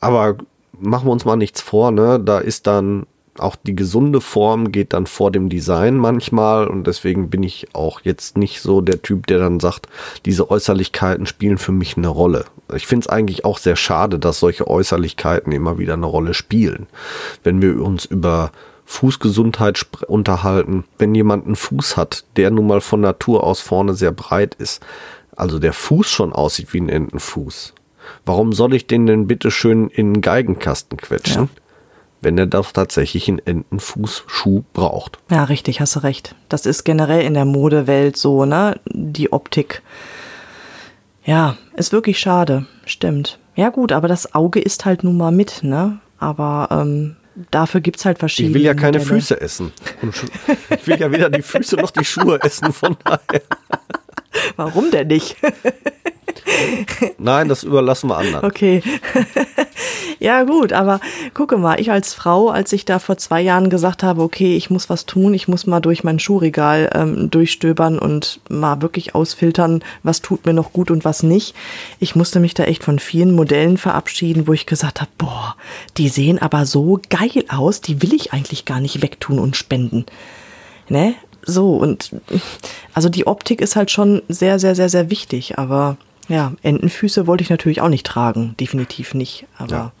Aber 0.00 0.36
machen 0.78 1.06
wir 1.06 1.12
uns 1.12 1.24
mal 1.24 1.36
nichts 1.36 1.60
vor, 1.60 1.90
ne? 1.90 2.20
Da 2.20 2.38
ist 2.38 2.66
dann 2.66 3.06
auch 3.38 3.56
die 3.56 3.76
gesunde 3.76 4.20
Form 4.20 4.72
geht 4.72 4.92
dann 4.92 5.06
vor 5.06 5.30
dem 5.30 5.48
Design 5.48 5.96
manchmal 5.96 6.66
und 6.66 6.86
deswegen 6.86 7.30
bin 7.30 7.42
ich 7.42 7.68
auch 7.74 8.00
jetzt 8.02 8.36
nicht 8.36 8.60
so 8.60 8.80
der 8.80 9.02
Typ, 9.02 9.26
der 9.26 9.38
dann 9.38 9.60
sagt, 9.60 9.88
diese 10.26 10.50
Äußerlichkeiten 10.50 11.26
spielen 11.26 11.58
für 11.58 11.72
mich 11.72 11.96
eine 11.96 12.08
Rolle. 12.08 12.44
Ich 12.74 12.86
finde 12.86 13.04
es 13.04 13.08
eigentlich 13.08 13.44
auch 13.44 13.58
sehr 13.58 13.76
schade, 13.76 14.18
dass 14.18 14.40
solche 14.40 14.66
Äußerlichkeiten 14.66 15.52
immer 15.52 15.78
wieder 15.78 15.94
eine 15.94 16.06
Rolle 16.06 16.34
spielen. 16.34 16.86
Wenn 17.42 17.62
wir 17.62 17.80
uns 17.80 18.04
über 18.04 18.52
Fußgesundheit 18.90 19.86
unterhalten, 20.08 20.84
wenn 20.98 21.14
jemand 21.14 21.46
einen 21.46 21.54
Fuß 21.54 21.96
hat, 21.96 22.24
der 22.36 22.50
nun 22.50 22.66
mal 22.66 22.80
von 22.80 23.00
Natur 23.00 23.44
aus 23.44 23.60
vorne 23.60 23.94
sehr 23.94 24.10
breit 24.10 24.56
ist, 24.56 24.82
also 25.36 25.60
der 25.60 25.72
Fuß 25.72 26.10
schon 26.10 26.32
aussieht 26.32 26.74
wie 26.74 26.80
ein 26.80 26.88
Entenfuß, 26.88 27.72
warum 28.26 28.52
soll 28.52 28.74
ich 28.74 28.88
den 28.88 29.06
denn 29.06 29.28
bitte 29.28 29.52
schön 29.52 29.88
in 29.88 30.06
einen 30.08 30.20
Geigenkasten 30.22 30.98
quetschen? 30.98 31.44
Ja. 31.44 31.48
Wenn 32.20 32.36
er 32.36 32.46
doch 32.46 32.72
tatsächlich 32.72 33.28
einen 33.28 33.38
Entenfußschuh 33.38 34.64
braucht. 34.74 35.18
Ja, 35.30 35.44
richtig, 35.44 35.80
hast 35.80 35.96
du 35.96 36.00
recht. 36.00 36.34
Das 36.50 36.66
ist 36.66 36.84
generell 36.84 37.24
in 37.24 37.32
der 37.32 37.46
Modewelt 37.46 38.16
so, 38.18 38.44
ne? 38.44 38.78
Die 38.86 39.32
Optik. 39.32 39.80
Ja, 41.24 41.56
ist 41.76 41.92
wirklich 41.92 42.18
schade. 42.18 42.66
Stimmt. 42.84 43.38
Ja, 43.54 43.70
gut, 43.70 43.92
aber 43.92 44.08
das 44.08 44.34
Auge 44.34 44.60
ist 44.60 44.84
halt 44.84 45.02
nun 45.04 45.16
mal 45.16 45.32
mit, 45.32 45.62
ne? 45.62 46.00
Aber 46.18 46.68
ähm, 46.70 47.16
dafür 47.50 47.80
gibt 47.80 47.98
es 47.98 48.04
halt 48.04 48.18
verschiedene. 48.18 48.50
Ich 48.50 48.54
will 48.54 48.62
ja 48.62 48.74
keine 48.74 48.98
Modelle. 48.98 49.20
Füße 49.20 49.40
essen. 49.40 49.72
Ich 50.70 50.86
will 50.86 50.98
ja 50.98 51.10
weder 51.12 51.30
die 51.30 51.42
Füße 51.42 51.76
noch 51.76 51.90
die 51.90 52.04
Schuhe 52.04 52.40
essen, 52.42 52.72
von 52.72 52.96
daher. 53.04 53.42
Warum 54.56 54.90
denn 54.90 55.08
nicht? 55.08 55.36
Nein, 57.18 57.48
das 57.48 57.62
überlassen 57.62 58.08
wir 58.08 58.18
anderen. 58.18 58.44
Okay. 58.44 58.82
Ja, 60.20 60.42
gut, 60.44 60.74
aber 60.74 61.00
gucke 61.32 61.56
mal, 61.56 61.80
ich 61.80 61.90
als 61.90 62.12
Frau, 62.12 62.50
als 62.50 62.74
ich 62.74 62.84
da 62.84 62.98
vor 62.98 63.16
zwei 63.16 63.40
Jahren 63.40 63.70
gesagt 63.70 64.02
habe, 64.02 64.20
okay, 64.20 64.54
ich 64.54 64.68
muss 64.68 64.90
was 64.90 65.06
tun, 65.06 65.32
ich 65.32 65.48
muss 65.48 65.66
mal 65.66 65.80
durch 65.80 66.04
mein 66.04 66.18
Schuhregal 66.18 66.90
ähm, 66.94 67.30
durchstöbern 67.30 67.98
und 67.98 68.40
mal 68.50 68.82
wirklich 68.82 69.14
ausfiltern, 69.14 69.82
was 70.02 70.20
tut 70.20 70.44
mir 70.44 70.52
noch 70.52 70.74
gut 70.74 70.90
und 70.90 71.06
was 71.06 71.22
nicht. 71.22 71.54
Ich 72.00 72.14
musste 72.14 72.38
mich 72.38 72.52
da 72.52 72.64
echt 72.64 72.84
von 72.84 72.98
vielen 72.98 73.34
Modellen 73.34 73.78
verabschieden, 73.78 74.46
wo 74.46 74.52
ich 74.52 74.66
gesagt 74.66 75.00
habe, 75.00 75.10
boah, 75.16 75.56
die 75.96 76.10
sehen 76.10 76.38
aber 76.38 76.66
so 76.66 77.00
geil 77.08 77.44
aus, 77.48 77.80
die 77.80 78.02
will 78.02 78.12
ich 78.12 78.34
eigentlich 78.34 78.66
gar 78.66 78.80
nicht 78.80 79.00
wegtun 79.00 79.38
und 79.38 79.56
spenden. 79.56 80.04
Ne? 80.90 81.14
So, 81.46 81.76
und 81.76 82.14
also 82.92 83.08
die 83.08 83.26
Optik 83.26 83.62
ist 83.62 83.74
halt 83.74 83.90
schon 83.90 84.20
sehr, 84.28 84.58
sehr, 84.58 84.74
sehr, 84.74 84.90
sehr 84.90 85.08
wichtig, 85.08 85.58
aber 85.58 85.96
ja, 86.30 86.52
Entenfüße 86.62 87.26
wollte 87.26 87.42
ich 87.42 87.50
natürlich 87.50 87.80
auch 87.80 87.88
nicht 87.88 88.06
tragen, 88.06 88.54
definitiv 88.60 89.14
nicht. 89.14 89.46
Aber 89.58 89.70
ja. 89.70 89.92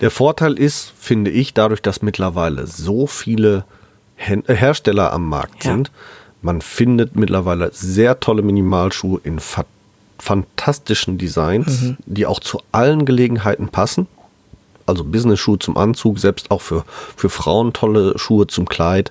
Der 0.00 0.12
Vorteil 0.12 0.56
ist, 0.56 0.92
finde 0.96 1.32
ich, 1.32 1.54
dadurch, 1.54 1.82
dass 1.82 2.02
mittlerweile 2.02 2.68
so 2.68 3.08
viele 3.08 3.64
äh, 4.16 4.40
Hersteller 4.46 5.12
am 5.12 5.28
Markt 5.28 5.64
ja. 5.64 5.72
sind, 5.72 5.90
man 6.40 6.60
findet 6.60 7.16
mittlerweile 7.16 7.70
sehr 7.72 8.20
tolle 8.20 8.42
Minimalschuhe 8.42 9.20
in 9.24 9.40
fa 9.40 9.64
fantastischen 10.20 11.18
Designs, 11.18 11.82
mhm. 11.82 11.96
die 12.06 12.26
auch 12.26 12.38
zu 12.38 12.60
allen 12.70 13.04
Gelegenheiten 13.04 13.70
passen. 13.70 14.06
Also 14.86 15.02
Business-Schuhe 15.02 15.58
zum 15.58 15.76
Anzug, 15.76 16.20
selbst 16.20 16.52
auch 16.52 16.60
für, 16.60 16.84
für 17.16 17.28
Frauen 17.28 17.72
tolle 17.72 18.16
Schuhe 18.20 18.46
zum 18.46 18.68
Kleid. 18.68 19.10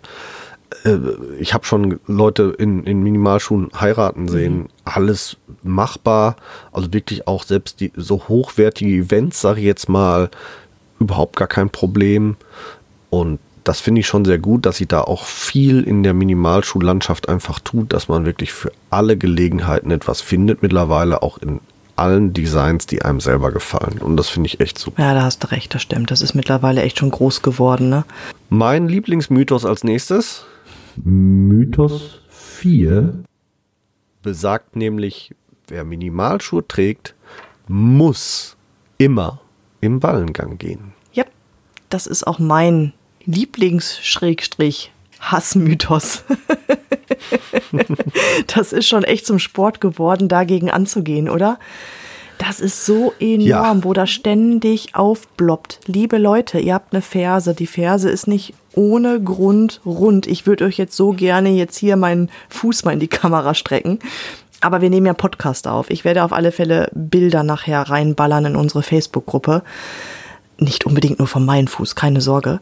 Äh, 0.83 0.97
ich 1.39 1.53
habe 1.53 1.65
schon 1.65 1.99
Leute 2.07 2.55
in, 2.57 2.83
in 2.85 3.03
Minimalschuhen 3.03 3.69
heiraten 3.79 4.27
sehen. 4.27 4.57
Mhm. 4.57 4.67
Alles 4.85 5.37
machbar. 5.63 6.35
Also 6.71 6.93
wirklich 6.93 7.27
auch 7.27 7.43
selbst 7.43 7.79
die 7.79 7.91
so 7.95 8.23
hochwertige 8.27 8.91
Events, 8.91 9.41
sage 9.41 9.59
ich 9.59 9.65
jetzt 9.65 9.89
mal, 9.89 10.29
überhaupt 10.99 11.35
gar 11.35 11.47
kein 11.47 11.69
Problem. 11.69 12.35
Und 13.09 13.39
das 13.63 13.79
finde 13.79 14.01
ich 14.01 14.07
schon 14.07 14.25
sehr 14.25 14.39
gut, 14.39 14.65
dass 14.65 14.77
sich 14.77 14.87
da 14.87 15.01
auch 15.01 15.25
viel 15.25 15.83
in 15.83 16.03
der 16.03 16.13
Minimalschuhlandschaft 16.13 17.29
einfach 17.29 17.59
tut, 17.59 17.93
dass 17.93 18.07
man 18.07 18.25
wirklich 18.25 18.53
für 18.53 18.71
alle 18.89 19.17
Gelegenheiten 19.17 19.91
etwas 19.91 20.21
findet, 20.21 20.63
mittlerweile 20.63 21.21
auch 21.21 21.37
in 21.37 21.59
allen 21.95 22.33
Designs, 22.33 22.87
die 22.87 23.03
einem 23.03 23.19
selber 23.19 23.51
gefallen. 23.51 23.99
Und 23.99 24.17
das 24.17 24.29
finde 24.29 24.47
ich 24.47 24.59
echt 24.59 24.79
super. 24.79 25.03
Ja, 25.03 25.13
da 25.13 25.21
hast 25.23 25.43
du 25.43 25.51
recht, 25.51 25.75
das 25.75 25.83
stimmt. 25.83 26.09
Das 26.09 26.21
ist 26.21 26.33
mittlerweile 26.33 26.81
echt 26.81 26.97
schon 26.97 27.11
groß 27.11 27.43
geworden. 27.43 27.89
Ne? 27.89 28.05
Mein 28.49 28.87
Lieblingsmythos 28.87 29.65
als 29.65 29.83
nächstes 29.83 30.45
Mythos 30.97 32.21
4 32.29 33.23
besagt 34.21 34.75
nämlich, 34.75 35.33
wer 35.67 35.83
Minimalschuhe 35.83 36.67
trägt, 36.67 37.15
muss 37.67 38.55
immer 38.97 39.41
im 39.79 39.99
Ballengang 39.99 40.57
gehen. 40.57 40.93
Ja, 41.13 41.25
das 41.89 42.07
ist 42.07 42.25
auch 42.27 42.39
mein 42.39 42.93
Lieblings-Hassmythos. 43.25 46.23
das 48.47 48.73
ist 48.73 48.87
schon 48.87 49.03
echt 49.03 49.25
zum 49.25 49.39
Sport 49.39 49.81
geworden, 49.81 50.27
dagegen 50.27 50.69
anzugehen, 50.69 51.29
oder? 51.29 51.57
Das 52.37 52.59
ist 52.59 52.85
so 52.85 53.13
enorm, 53.19 53.77
ja. 53.77 53.83
wo 53.83 53.93
das 53.93 54.09
ständig 54.09 54.95
aufbloppt. 54.95 55.79
Liebe 55.85 56.17
Leute, 56.17 56.59
ihr 56.59 56.73
habt 56.73 56.93
eine 56.93 57.03
Ferse. 57.03 57.53
Die 57.53 57.67
Ferse 57.67 58.09
ist 58.09 58.27
nicht 58.27 58.55
ohne 58.73 59.21
Grund 59.21 59.81
rund. 59.85 60.27
Ich 60.27 60.45
würde 60.45 60.65
euch 60.65 60.77
jetzt 60.77 60.95
so 60.95 61.11
gerne 61.11 61.49
jetzt 61.49 61.77
hier 61.77 61.95
meinen 61.95 62.29
Fuß 62.49 62.83
mal 62.85 62.93
in 62.93 62.99
die 62.99 63.07
Kamera 63.07 63.53
strecken. 63.53 63.99
Aber 64.61 64.81
wir 64.81 64.89
nehmen 64.89 65.07
ja 65.07 65.13
Podcast 65.13 65.67
auf. 65.67 65.89
Ich 65.89 66.05
werde 66.05 66.23
auf 66.23 66.33
alle 66.33 66.51
Fälle 66.51 66.89
Bilder 66.93 67.43
nachher 67.43 67.81
reinballern 67.81 68.45
in 68.45 68.55
unsere 68.55 68.83
Facebook-Gruppe. 68.83 69.63
Nicht 70.57 70.85
unbedingt 70.85 71.19
nur 71.19 71.27
von 71.27 71.45
meinem 71.45 71.67
Fuß, 71.67 71.95
keine 71.95 72.21
Sorge 72.21 72.59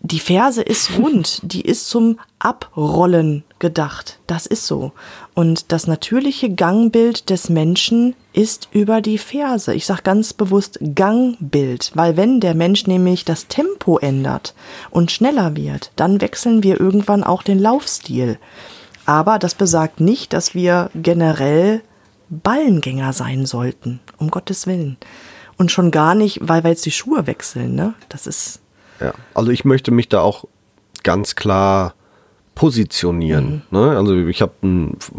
die 0.00 0.20
Ferse 0.20 0.62
ist 0.62 0.98
rund, 0.98 1.40
die 1.42 1.62
ist 1.62 1.88
zum 1.88 2.18
Abrollen 2.38 3.44
gedacht. 3.58 4.18
Das 4.26 4.46
ist 4.46 4.66
so. 4.66 4.92
Und 5.36 5.70
das 5.70 5.86
natürliche 5.86 6.48
Gangbild 6.48 7.28
des 7.28 7.50
Menschen 7.50 8.16
ist 8.32 8.70
über 8.72 9.02
die 9.02 9.18
Ferse. 9.18 9.74
Ich 9.74 9.84
sage 9.84 10.00
ganz 10.02 10.32
bewusst 10.32 10.78
Gangbild, 10.94 11.92
weil 11.94 12.16
wenn 12.16 12.40
der 12.40 12.54
Mensch 12.54 12.86
nämlich 12.86 13.26
das 13.26 13.46
Tempo 13.46 13.98
ändert 13.98 14.54
und 14.90 15.12
schneller 15.12 15.54
wird, 15.54 15.92
dann 15.94 16.22
wechseln 16.22 16.62
wir 16.62 16.80
irgendwann 16.80 17.22
auch 17.22 17.42
den 17.42 17.58
Laufstil. 17.58 18.38
Aber 19.04 19.38
das 19.38 19.54
besagt 19.54 20.00
nicht, 20.00 20.32
dass 20.32 20.54
wir 20.54 20.88
generell 20.94 21.82
Ballengänger 22.30 23.12
sein 23.12 23.44
sollten, 23.44 24.00
um 24.16 24.30
Gottes 24.30 24.66
Willen. 24.66 24.96
Und 25.58 25.70
schon 25.70 25.90
gar 25.90 26.14
nicht, 26.14 26.40
weil 26.40 26.64
wir 26.64 26.70
jetzt 26.70 26.86
die 26.86 26.92
Schuhe 26.92 27.26
wechseln, 27.26 27.74
ne? 27.74 27.92
Das 28.08 28.26
ist 28.26 28.60
ja, 29.00 29.12
also 29.34 29.50
ich 29.50 29.66
möchte 29.66 29.90
mich 29.90 30.08
da 30.08 30.22
auch 30.22 30.46
ganz 31.02 31.34
klar 31.34 31.92
positionieren. 32.56 33.62
Mhm. 33.70 33.78
Ne? 33.78 33.96
Also 33.96 34.16
ich 34.16 34.42
habe 34.42 34.52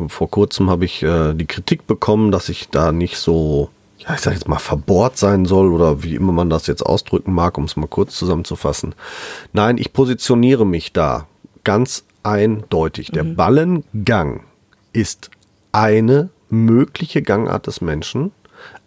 vor 0.09 0.29
kurzem 0.29 0.69
habe 0.69 0.83
ich 0.83 1.03
äh, 1.03 1.33
die 1.33 1.45
Kritik 1.45 1.87
bekommen, 1.87 2.31
dass 2.31 2.49
ich 2.49 2.67
da 2.69 2.91
nicht 2.91 3.17
so, 3.17 3.69
ja, 3.99 4.15
ich 4.15 4.19
sag 4.19 4.33
jetzt 4.33 4.49
mal 4.49 4.59
verbohrt 4.59 5.17
sein 5.17 5.45
soll 5.45 5.71
oder 5.71 6.03
wie 6.03 6.15
immer 6.15 6.33
man 6.33 6.49
das 6.49 6.67
jetzt 6.67 6.85
ausdrücken 6.85 7.31
mag, 7.31 7.57
um 7.57 7.63
es 7.63 7.77
mal 7.77 7.87
kurz 7.87 8.17
zusammenzufassen. 8.17 8.95
Nein, 9.53 9.77
ich 9.77 9.93
positioniere 9.93 10.65
mich 10.65 10.91
da 10.91 11.27
ganz 11.63 12.03
eindeutig. 12.23 13.11
Mhm. 13.11 13.13
Der 13.13 13.23
Ballengang 13.23 14.41
ist 14.91 15.29
eine 15.71 16.29
mögliche 16.49 17.21
Gangart 17.21 17.67
des 17.67 17.79
Menschen 17.79 18.31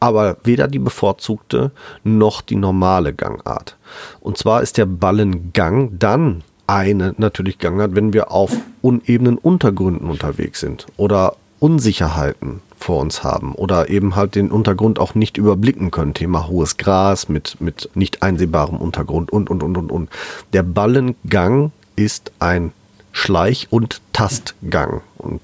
aber 0.01 0.39
weder 0.43 0.69
die 0.69 0.79
bevorzugte 0.79 1.71
noch 2.03 2.41
die 2.43 2.57
normale 2.57 3.15
Gangart. 3.15 3.77
Und 4.21 4.37
zwar 4.39 4.63
ist 4.63 4.79
der 4.79 4.87
Ballengang 4.87 5.99
dann 5.99 6.43
eine 6.71 7.15
natürlich 7.19 7.59
Gangart, 7.59 7.95
wenn 7.95 8.13
wir 8.13 8.31
auf 8.31 8.57
unebenen 8.81 9.39
Untergründen 9.39 10.09
unterwegs 10.09 10.61
sind 10.61 10.87
oder 10.97 11.37
Unsicherheiten 11.59 12.63
vor 12.79 13.01
uns 13.01 13.23
haben 13.23 13.55
oder 13.55 13.91
eben 13.91 14.17
halt 14.17 14.35
den 14.35 14.51
Untergrund 14.51 14.99
auch 14.99 15.15
nicht 15.15 15.37
überblicken 15.37 15.91
können. 15.91 16.15
Thema 16.15 16.49
hohes 16.49 16.77
Gras 16.77 17.29
mit, 17.29 17.61
mit 17.61 17.91
nicht 17.95 18.23
einsehbarem 18.23 18.77
Untergrund 18.77 19.31
und, 19.33 19.51
und, 19.51 19.63
und, 19.63 19.77
und, 19.77 19.93
und. 19.93 20.09
Der 20.53 20.63
Ballengang 20.63 21.73
ist 21.97 22.33
ein 22.39 22.73
Schleich- 23.13 23.67
und 23.71 24.01
Tastgang 24.13 25.03
und 25.19 25.41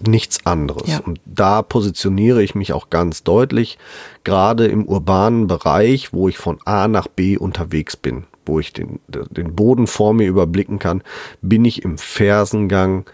nichts 0.00 0.46
anderes. 0.46 0.88
Ja. 0.88 1.00
Und 1.00 1.20
da 1.26 1.62
positioniere 1.62 2.42
ich 2.42 2.54
mich 2.54 2.72
auch 2.72 2.88
ganz 2.88 3.24
deutlich, 3.24 3.78
gerade 4.24 4.66
im 4.66 4.84
urbanen 4.84 5.48
Bereich, 5.48 6.12
wo 6.12 6.28
ich 6.28 6.38
von 6.38 6.58
A 6.64 6.86
nach 6.88 7.08
B 7.08 7.36
unterwegs 7.36 7.96
bin, 7.96 8.24
wo 8.48 8.58
ich 8.58 8.72
den, 8.72 9.00
den 9.06 9.54
Boden 9.54 9.86
vor 9.86 10.14
mir 10.14 10.26
überblicken 10.26 10.78
kann, 10.78 11.02
bin 11.42 11.64
ich 11.64 11.84
im 11.84 11.98
Fersengang 11.98 13.04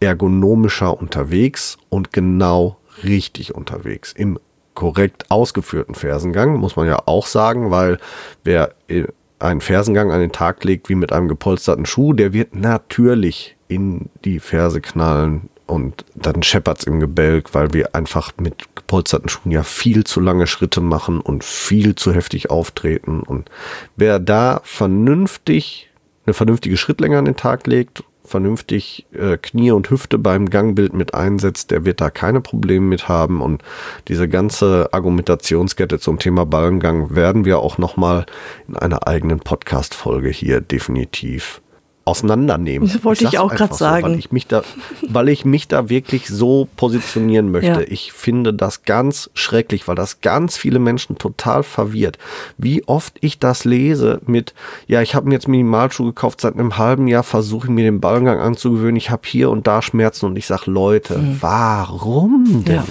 ergonomischer 0.00 0.98
unterwegs 0.98 1.78
und 1.88 2.12
genau 2.12 2.76
richtig 3.02 3.54
unterwegs. 3.54 4.12
Im 4.12 4.38
korrekt 4.74 5.30
ausgeführten 5.30 5.94
Fersengang, 5.94 6.56
muss 6.56 6.76
man 6.76 6.86
ja 6.86 7.02
auch 7.06 7.26
sagen, 7.26 7.70
weil 7.70 7.98
wer 8.44 8.74
äh, 8.88 9.04
einen 9.38 9.60
Fersengang 9.60 10.12
an 10.12 10.20
den 10.20 10.32
Tag 10.32 10.64
legt 10.64 10.88
wie 10.88 10.94
mit 10.94 11.12
einem 11.12 11.28
gepolsterten 11.28 11.86
Schuh, 11.86 12.12
der 12.12 12.32
wird 12.32 12.54
natürlich 12.54 13.56
in 13.68 14.08
die 14.24 14.38
Ferse 14.38 14.80
knallen 14.80 15.48
und 15.72 16.04
dann 16.14 16.42
scheppert's 16.42 16.84
im 16.84 17.00
Gebälk, 17.00 17.54
weil 17.54 17.72
wir 17.72 17.94
einfach 17.94 18.32
mit 18.38 18.76
gepolsterten 18.76 19.30
Schuhen 19.30 19.52
ja 19.52 19.62
viel 19.62 20.04
zu 20.04 20.20
lange 20.20 20.46
Schritte 20.46 20.82
machen 20.82 21.20
und 21.20 21.44
viel 21.44 21.94
zu 21.94 22.12
heftig 22.12 22.50
auftreten. 22.50 23.20
Und 23.20 23.50
wer 23.96 24.18
da 24.18 24.60
vernünftig 24.64 25.88
eine 26.26 26.34
vernünftige 26.34 26.76
Schrittlänge 26.76 27.18
an 27.18 27.24
den 27.24 27.36
Tag 27.36 27.66
legt 27.66 28.04
vernünftig 28.24 29.06
äh, 29.12 29.36
Knie 29.36 29.72
und 29.72 29.90
Hüfte 29.90 30.16
beim 30.18 30.48
Gangbild 30.48 30.94
mit 30.94 31.12
einsetzt, 31.12 31.70
der 31.70 31.84
wird 31.84 32.00
da 32.00 32.08
keine 32.08 32.40
Probleme 32.40 32.86
mit 32.86 33.08
haben. 33.08 33.40
Und 33.40 33.62
diese 34.08 34.28
ganze 34.28 34.88
Argumentationskette 34.92 35.98
zum 35.98 36.18
Thema 36.18 36.46
Ballengang 36.46 37.14
werden 37.14 37.44
wir 37.44 37.58
auch 37.58 37.78
nochmal 37.78 38.26
in 38.68 38.76
einer 38.76 39.06
eigenen 39.06 39.40
Podcast-Folge 39.40 40.30
hier 40.30 40.60
definitiv 40.60 41.60
auseinandernehmen. 42.04 42.88
Das 42.88 43.04
wollte 43.04 43.24
ich, 43.24 43.34
ich 43.34 43.38
auch 43.38 43.54
gerade 43.54 43.72
so, 43.72 43.78
sagen. 43.78 44.04
Weil 44.04 44.18
ich, 44.18 44.32
mich 44.32 44.46
da, 44.46 44.62
weil 45.08 45.28
ich 45.28 45.44
mich 45.44 45.68
da 45.68 45.88
wirklich 45.88 46.28
so 46.28 46.68
positionieren 46.76 47.50
möchte. 47.50 47.68
Ja. 47.68 47.80
Ich 47.80 48.12
finde 48.12 48.52
das 48.52 48.82
ganz 48.82 49.30
schrecklich, 49.34 49.86
weil 49.86 49.94
das 49.94 50.20
ganz 50.20 50.56
viele 50.56 50.78
Menschen 50.78 51.18
total 51.18 51.62
verwirrt. 51.62 52.18
Wie 52.58 52.86
oft 52.88 53.18
ich 53.20 53.38
das 53.38 53.64
lese 53.64 54.20
mit, 54.26 54.54
ja, 54.86 55.00
ich 55.02 55.14
habe 55.14 55.28
mir 55.28 55.34
jetzt 55.34 55.48
Minimalschuhe 55.48 56.06
gekauft, 56.06 56.40
seit 56.40 56.54
einem 56.54 56.76
halben 56.76 57.06
Jahr 57.06 57.22
versuche 57.22 57.68
ich 57.68 57.72
mir 57.72 57.84
den 57.84 58.00
Ballengang 58.00 58.40
anzugewöhnen, 58.40 58.96
ich 58.96 59.10
habe 59.10 59.22
hier 59.24 59.50
und 59.50 59.66
da 59.66 59.82
Schmerzen 59.82 60.26
und 60.26 60.36
ich 60.36 60.46
sage, 60.46 60.70
Leute, 60.70 61.18
mhm. 61.18 61.38
warum 61.40 62.64
denn? 62.66 62.76
Ja. 62.76 62.84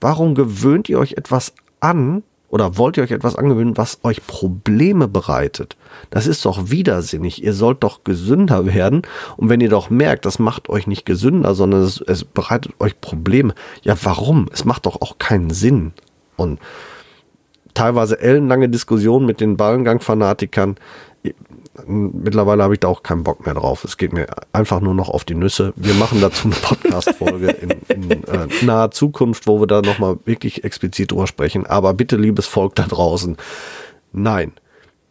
Warum 0.00 0.34
gewöhnt 0.34 0.88
ihr 0.88 0.98
euch 0.98 1.14
etwas 1.14 1.52
an, 1.80 2.22
oder 2.48 2.78
wollt 2.78 2.96
ihr 2.96 3.02
euch 3.02 3.10
etwas 3.10 3.36
angewöhnen, 3.36 3.76
was 3.76 4.00
euch 4.04 4.26
Probleme 4.26 5.08
bereitet? 5.08 5.76
Das 6.10 6.26
ist 6.26 6.44
doch 6.44 6.70
widersinnig. 6.70 7.42
Ihr 7.42 7.52
sollt 7.52 7.82
doch 7.82 8.04
gesünder 8.04 8.66
werden. 8.66 9.02
Und 9.36 9.48
wenn 9.48 9.60
ihr 9.60 9.68
doch 9.68 9.90
merkt, 9.90 10.24
das 10.26 10.38
macht 10.38 10.68
euch 10.68 10.86
nicht 10.86 11.04
gesünder, 11.04 11.54
sondern 11.54 11.82
es, 11.82 12.00
es 12.00 12.24
bereitet 12.24 12.72
euch 12.78 13.00
Probleme. 13.00 13.54
Ja, 13.82 13.96
warum? 14.02 14.48
Es 14.52 14.64
macht 14.64 14.86
doch 14.86 15.00
auch 15.00 15.18
keinen 15.18 15.50
Sinn. 15.50 15.92
Und 16.36 16.60
teilweise 17.74 18.20
ellenlange 18.20 18.68
Diskussionen 18.68 19.26
mit 19.26 19.40
den 19.40 19.56
Ballengang-Fanatikern 19.56 20.76
mittlerweile 21.86 22.62
habe 22.62 22.74
ich 22.74 22.80
da 22.80 22.88
auch 22.88 23.02
keinen 23.02 23.24
Bock 23.24 23.44
mehr 23.44 23.54
drauf. 23.54 23.84
Es 23.84 23.96
geht 23.96 24.12
mir 24.12 24.26
einfach 24.52 24.80
nur 24.80 24.94
noch 24.94 25.08
auf 25.08 25.24
die 25.24 25.34
Nüsse. 25.34 25.72
Wir 25.76 25.94
machen 25.94 26.20
dazu 26.20 26.48
eine 26.48 26.54
Podcast-Folge 26.56 27.50
in, 27.50 27.70
in 27.88 28.10
äh, 28.24 28.48
naher 28.64 28.90
Zukunft, 28.90 29.46
wo 29.46 29.60
wir 29.60 29.66
da 29.66 29.82
nochmal 29.82 30.18
wirklich 30.24 30.64
explizit 30.64 31.12
drüber 31.12 31.26
sprechen. 31.26 31.66
Aber 31.66 31.94
bitte, 31.94 32.16
liebes 32.16 32.46
Volk 32.46 32.74
da 32.74 32.84
draußen, 32.84 33.36
nein, 34.12 34.52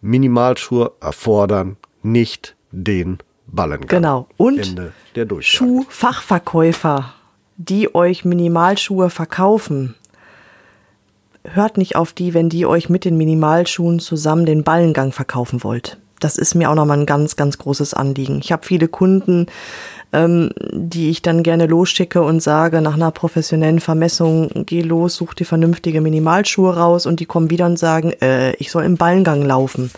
Minimalschuhe 0.01 0.91
erfordern 1.01 1.77
nicht 2.03 2.55
den 2.71 3.19
Ballengang. 3.47 3.87
Genau. 3.87 4.27
Und 4.37 4.75
Schuhfachverkäufer, 5.39 7.13
die 7.57 7.93
euch 7.95 8.25
Minimalschuhe 8.25 9.09
verkaufen, 9.09 9.95
hört 11.43 11.77
nicht 11.77 11.95
auf 11.95 12.13
die, 12.13 12.33
wenn 12.33 12.49
die 12.49 12.65
euch 12.65 12.89
mit 12.89 13.05
den 13.05 13.17
Minimalschuhen 13.17 13.99
zusammen 13.99 14.45
den 14.45 14.63
Ballengang 14.63 15.11
verkaufen 15.11 15.63
wollt 15.63 15.99
das 16.19 16.37
ist 16.37 16.55
mir 16.55 16.69
auch 16.69 16.75
nochmal 16.75 16.99
ein 16.99 17.05
ganz, 17.05 17.35
ganz 17.35 17.57
großes 17.57 17.93
Anliegen. 17.93 18.39
Ich 18.41 18.51
habe 18.51 18.65
viele 18.65 18.87
Kunden, 18.87 19.47
ähm, 20.13 20.51
die 20.71 21.09
ich 21.09 21.21
dann 21.21 21.43
gerne 21.43 21.65
losschicke 21.65 22.21
und 22.21 22.41
sage, 22.41 22.81
nach 22.81 22.93
einer 22.93 23.11
professionellen 23.11 23.79
Vermessung, 23.79 24.49
geh 24.65 24.81
los, 24.81 25.15
such 25.15 25.33
dir 25.33 25.45
vernünftige 25.45 26.01
Minimalschuhe 26.01 26.75
raus 26.75 27.05
und 27.05 27.19
die 27.19 27.25
kommen 27.25 27.49
wieder 27.49 27.65
und 27.65 27.77
sagen, 27.77 28.11
äh, 28.21 28.53
ich 28.55 28.71
soll 28.71 28.85
im 28.85 28.97
Ballengang 28.97 29.41
laufen. 29.43 29.91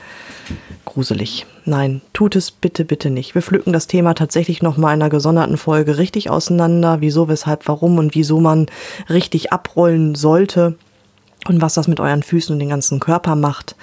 Gruselig. 0.86 1.46
Nein, 1.66 2.02
tut 2.14 2.38
es 2.38 2.50
bitte, 2.50 2.86
bitte 2.86 3.10
nicht. 3.10 3.36
Wir 3.36 3.42
pflücken 3.42 3.74
das 3.74 3.88
Thema 3.88 4.14
tatsächlich 4.14 4.62
nochmal 4.62 4.96
in 4.96 5.02
einer 5.02 5.10
gesonderten 5.10 5.58
Folge 5.58 5.98
richtig 5.98 6.30
auseinander, 6.30 7.02
wieso, 7.02 7.28
weshalb, 7.28 7.68
warum 7.68 7.98
und 7.98 8.16
wieso 8.16 8.40
man 8.40 8.68
richtig 9.10 9.52
abrollen 9.52 10.16
sollte 10.16 10.76
und 11.48 11.62
was 11.62 11.74
das 11.74 11.88
mit 11.90 12.00
euren 12.00 12.24
Füßen 12.24 12.54
und 12.54 12.60
den 12.60 12.70
ganzen 12.70 13.00
Körper 13.00 13.36
macht. 13.36 13.76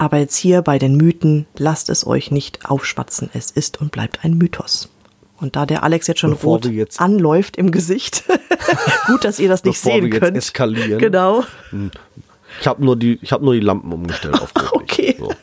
Aber 0.00 0.16
jetzt 0.16 0.36
hier 0.36 0.62
bei 0.62 0.78
den 0.78 0.96
Mythen, 0.96 1.44
lasst 1.58 1.90
es 1.90 2.06
euch 2.06 2.30
nicht 2.30 2.64
aufschwatzen. 2.64 3.28
Es 3.34 3.50
ist 3.50 3.82
und 3.82 3.92
bleibt 3.92 4.24
ein 4.24 4.38
Mythos. 4.38 4.88
Und 5.36 5.56
da 5.56 5.66
der 5.66 5.82
Alex 5.82 6.06
jetzt 6.06 6.20
schon 6.20 6.30
Bevor 6.30 6.52
rot 6.54 6.64
jetzt 6.64 7.02
anläuft 7.02 7.58
im 7.58 7.70
Gesicht, 7.70 8.24
gut, 9.08 9.24
dass 9.24 9.38
ihr 9.38 9.50
das 9.50 9.62
nicht 9.62 9.74
Bevor 9.74 10.00
sehen 10.00 10.10
wir 10.10 10.18
könnt. 10.18 10.36
Jetzt 10.36 10.46
eskalieren. 10.46 10.98
Genau. 10.98 11.44
Hm. 11.68 11.90
Ich 12.62 12.66
habe 12.66 12.82
nur 12.82 12.96
die, 12.96 13.18
ich 13.20 13.30
habe 13.30 13.44
nur 13.44 13.52
die 13.52 13.60
Lampen 13.60 13.92
umgestellt 13.92 14.40
auf 14.40 14.52
Ach, 14.54 14.72
okay. 14.72 15.16
So. 15.18 15.34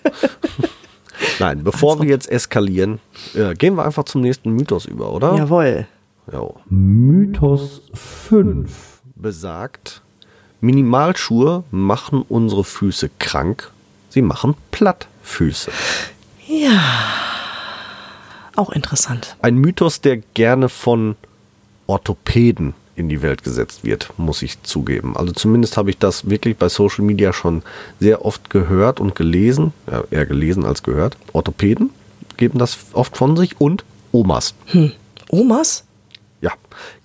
Nein, 1.37 1.63
bevor 1.63 1.91
also. 1.91 2.03
wir 2.03 2.09
jetzt 2.09 2.27
eskalieren, 2.27 2.97
äh, 3.35 3.53
gehen 3.53 3.75
wir 3.75 3.85
einfach 3.85 4.05
zum 4.05 4.21
nächsten 4.21 4.49
Mythos 4.53 4.85
über, 4.85 5.13
oder? 5.13 5.35
Jawohl. 5.35 5.85
Jo. 6.33 6.55
Mythos 6.67 7.83
5 7.93 8.71
besagt, 9.15 10.01
Minimalschuhe 10.61 11.63
machen 11.69 12.25
unsere 12.27 12.63
Füße 12.63 13.11
krank 13.19 13.71
Sie 14.09 14.21
machen 14.21 14.55
Plattfüße. 14.71 15.71
Ja. 16.47 16.81
Auch 18.55 18.71
interessant. 18.71 19.35
Ein 19.41 19.57
Mythos, 19.57 20.01
der 20.01 20.17
gerne 20.33 20.69
von 20.69 21.15
Orthopäden 21.85 22.73
in 22.95 23.09
die 23.09 23.21
Welt 23.21 23.43
gesetzt 23.43 23.83
wird, 23.83 24.11
muss 24.17 24.41
ich 24.41 24.63
zugeben. 24.63 25.15
Also 25.15 25.31
zumindest 25.31 25.77
habe 25.77 25.91
ich 25.91 25.99
das 25.99 26.29
wirklich 26.29 26.57
bei 26.57 26.67
Social 26.67 27.05
Media 27.05 27.31
schon 27.31 27.61
sehr 27.99 28.25
oft 28.25 28.49
gehört 28.49 28.99
und 28.99 29.13
gelesen, 29.15 29.71
ja, 29.89 30.03
eher 30.09 30.25
gelesen 30.25 30.65
als 30.65 30.81
gehört. 30.81 31.15
Orthopäden 31.33 31.91
geben 32.37 32.57
das 32.57 32.77
oft 32.93 33.15
von 33.15 33.37
sich 33.37 33.61
und 33.61 33.85
Omas. 34.11 34.55
Hm. 34.65 34.93
Omas? 35.29 35.83
Ja, 36.39 36.51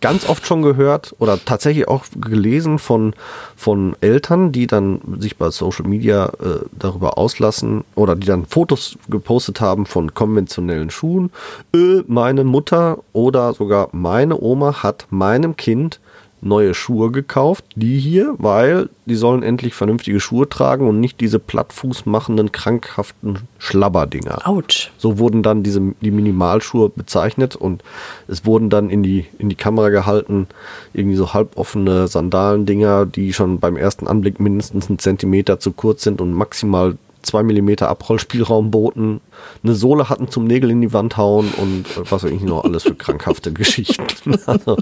ganz 0.00 0.28
oft 0.28 0.46
schon 0.46 0.62
gehört 0.62 1.14
oder 1.18 1.42
tatsächlich 1.42 1.88
auch 1.88 2.04
gelesen 2.20 2.78
von, 2.78 3.14
von 3.56 3.96
Eltern, 4.00 4.52
die 4.52 4.66
dann 4.66 5.00
sich 5.18 5.38
bei 5.38 5.50
Social 5.50 5.88
Media 5.88 6.26
äh, 6.26 6.66
darüber 6.72 7.16
auslassen 7.16 7.84
oder 7.94 8.14
die 8.14 8.26
dann 8.26 8.44
Fotos 8.44 8.98
gepostet 9.08 9.60
haben 9.60 9.86
von 9.86 10.12
konventionellen 10.12 10.90
Schuhen. 10.90 11.30
Äh, 11.74 12.02
meine 12.06 12.44
Mutter 12.44 12.98
oder 13.12 13.54
sogar 13.54 13.88
meine 13.92 14.38
Oma 14.38 14.82
hat 14.82 15.06
meinem 15.08 15.56
Kind 15.56 16.00
neue 16.42 16.74
Schuhe 16.74 17.10
gekauft, 17.12 17.64
die 17.76 17.98
hier, 17.98 18.34
weil 18.38 18.88
die 19.06 19.14
sollen 19.14 19.42
endlich 19.42 19.74
vernünftige 19.74 20.18
Schuhe 20.20 20.48
tragen 20.48 20.88
und 20.88 21.00
nicht 21.00 21.20
diese 21.20 21.38
plattfußmachenden, 21.38 22.50
krankhaften 22.50 23.38
Schlabberdinger. 23.58 24.46
Autsch. 24.46 24.90
So 24.98 25.18
wurden 25.18 25.42
dann 25.42 25.62
diese, 25.62 25.80
die 26.00 26.10
Minimalschuhe 26.10 26.88
bezeichnet 26.88 27.54
und 27.54 27.82
es 28.26 28.44
wurden 28.44 28.70
dann 28.70 28.90
in 28.90 29.02
die, 29.02 29.26
in 29.38 29.48
die 29.48 29.54
Kamera 29.54 29.90
gehalten, 29.90 30.48
irgendwie 30.92 31.16
so 31.16 31.32
halboffene 31.32 32.08
Sandalendinger, 32.08 33.06
die 33.06 33.32
schon 33.32 33.60
beim 33.60 33.76
ersten 33.76 34.08
Anblick 34.08 34.40
mindestens 34.40 34.88
einen 34.88 34.98
Zentimeter 34.98 35.60
zu 35.60 35.72
kurz 35.72 36.02
sind 36.02 36.20
und 36.20 36.32
maximal 36.32 36.96
2 37.22 37.42
mm 37.42 37.70
Abrollspielraum 37.80 38.70
boten, 38.70 39.20
eine 39.62 39.74
Sohle 39.74 40.08
hatten 40.08 40.28
zum 40.28 40.44
Nägel 40.44 40.70
in 40.70 40.80
die 40.80 40.92
Wand 40.92 41.16
hauen 41.16 41.52
und 41.56 41.84
äh, 41.96 42.10
was 42.10 42.24
eigentlich 42.24 42.42
noch 42.42 42.64
alles 42.64 42.82
für 42.82 42.94
krankhafte 42.94 43.52
Geschichten. 43.52 44.38
Also, 44.46 44.76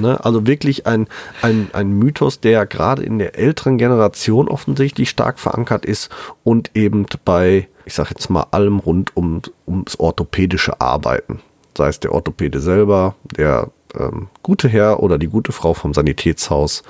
ne? 0.00 0.24
also, 0.24 0.46
wirklich 0.46 0.86
ein, 0.86 1.08
ein, 1.42 1.70
ein 1.72 1.90
Mythos, 1.92 2.40
der 2.40 2.66
gerade 2.66 3.02
in 3.02 3.18
der 3.18 3.38
älteren 3.38 3.78
Generation 3.78 4.48
offensichtlich 4.48 5.10
stark 5.10 5.38
verankert 5.38 5.84
ist 5.84 6.10
und 6.44 6.70
eben 6.74 7.06
bei, 7.24 7.68
ich 7.84 7.94
sag 7.94 8.10
jetzt 8.10 8.30
mal, 8.30 8.46
allem 8.50 8.78
rund 8.78 9.16
um, 9.16 9.42
ums 9.66 9.98
orthopädische 9.98 10.80
Arbeiten. 10.80 11.40
Sei 11.76 11.88
es 11.88 12.00
der 12.00 12.12
Orthopäde 12.12 12.60
selber, 12.60 13.14
der 13.36 13.70
ähm, 13.98 14.28
gute 14.42 14.68
Herr 14.68 15.02
oder 15.02 15.18
die 15.18 15.28
gute 15.28 15.52
Frau 15.52 15.74
vom 15.74 15.94
Sanitätshaus, 15.94 16.82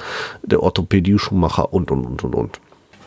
der 0.42 0.62
Orthopädie-Schuhmacher 0.62 1.72
und, 1.72 1.90
und, 1.90 2.04
und, 2.04 2.24
und, 2.24 2.34
und. 2.34 2.60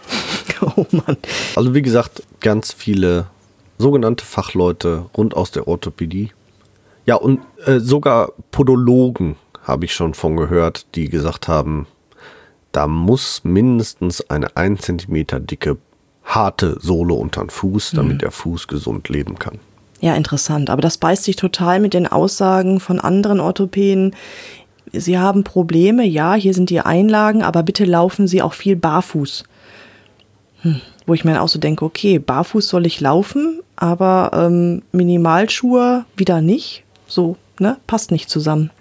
Oh 0.78 0.86
Mann. 0.92 1.18
Also 1.56 1.74
wie 1.74 1.82
gesagt, 1.82 2.24
ganz 2.40 2.72
viele 2.72 3.28
sogenannte 3.78 4.24
Fachleute 4.24 5.06
rund 5.16 5.36
aus 5.36 5.52
der 5.52 5.68
Orthopädie. 5.68 6.32
Ja, 7.06 7.16
und 7.16 7.42
äh, 7.66 7.80
sogar 7.80 8.32
Podologen 8.52 9.36
habe 9.64 9.86
ich 9.86 9.94
schon 9.94 10.14
von 10.14 10.38
gehört, 10.38 10.88
die 10.96 11.10
gesagt 11.10 11.48
haben, 11.48 11.88
da 12.72 12.88
muss 12.88 13.42
mindestens 13.44 14.30
eine 14.30 14.56
1 14.56 14.82
cm 14.82 15.46
dicke 15.46 15.78
harte 16.24 16.78
Sohle 16.82 17.14
unter 17.14 17.42
den 17.42 17.50
Fuß, 17.50 17.92
damit 17.92 18.16
mhm. 18.16 18.20
der 18.20 18.32
Fuß 18.32 18.68
gesund 18.68 19.10
leben 19.10 19.38
kann. 19.38 19.60
Ja, 20.02 20.16
interessant. 20.16 20.70
Aber 20.70 20.82
das 20.82 20.98
beißt 20.98 21.24
sich 21.24 21.36
total 21.36 21.80
mit 21.80 21.94
den 21.94 22.08
Aussagen 22.08 22.80
von 22.80 23.00
anderen 23.00 23.40
Orthopäden. 23.40 24.16
Sie 24.92 25.18
haben 25.18 25.44
Probleme, 25.44 26.06
ja, 26.06 26.34
hier 26.34 26.54
sind 26.54 26.70
die 26.70 26.82
Einlagen, 26.82 27.44
aber 27.44 27.64
bitte 27.64 27.86
laufen 27.86 28.28
Sie 28.28 28.42
auch 28.42 28.54
viel 28.54 28.76
barfuß. 28.76 29.46
Hm. 30.66 30.82
Wo 31.06 31.14
ich 31.14 31.24
mir 31.24 31.40
auch 31.42 31.48
so 31.48 31.60
denke, 31.60 31.86
okay, 31.86 32.18
barfuß 32.18 32.68
soll 32.68 32.88
ich 32.88 33.00
laufen, 33.00 33.62
aber 33.76 34.32
ähm, 34.34 34.82
Minimalschuhe 34.92 36.06
wieder 36.18 36.42
nicht. 36.42 36.84
So, 37.08 37.38
ne, 37.60 37.78
passt 37.86 38.10
nicht 38.10 38.32
zusammen. 38.32 38.72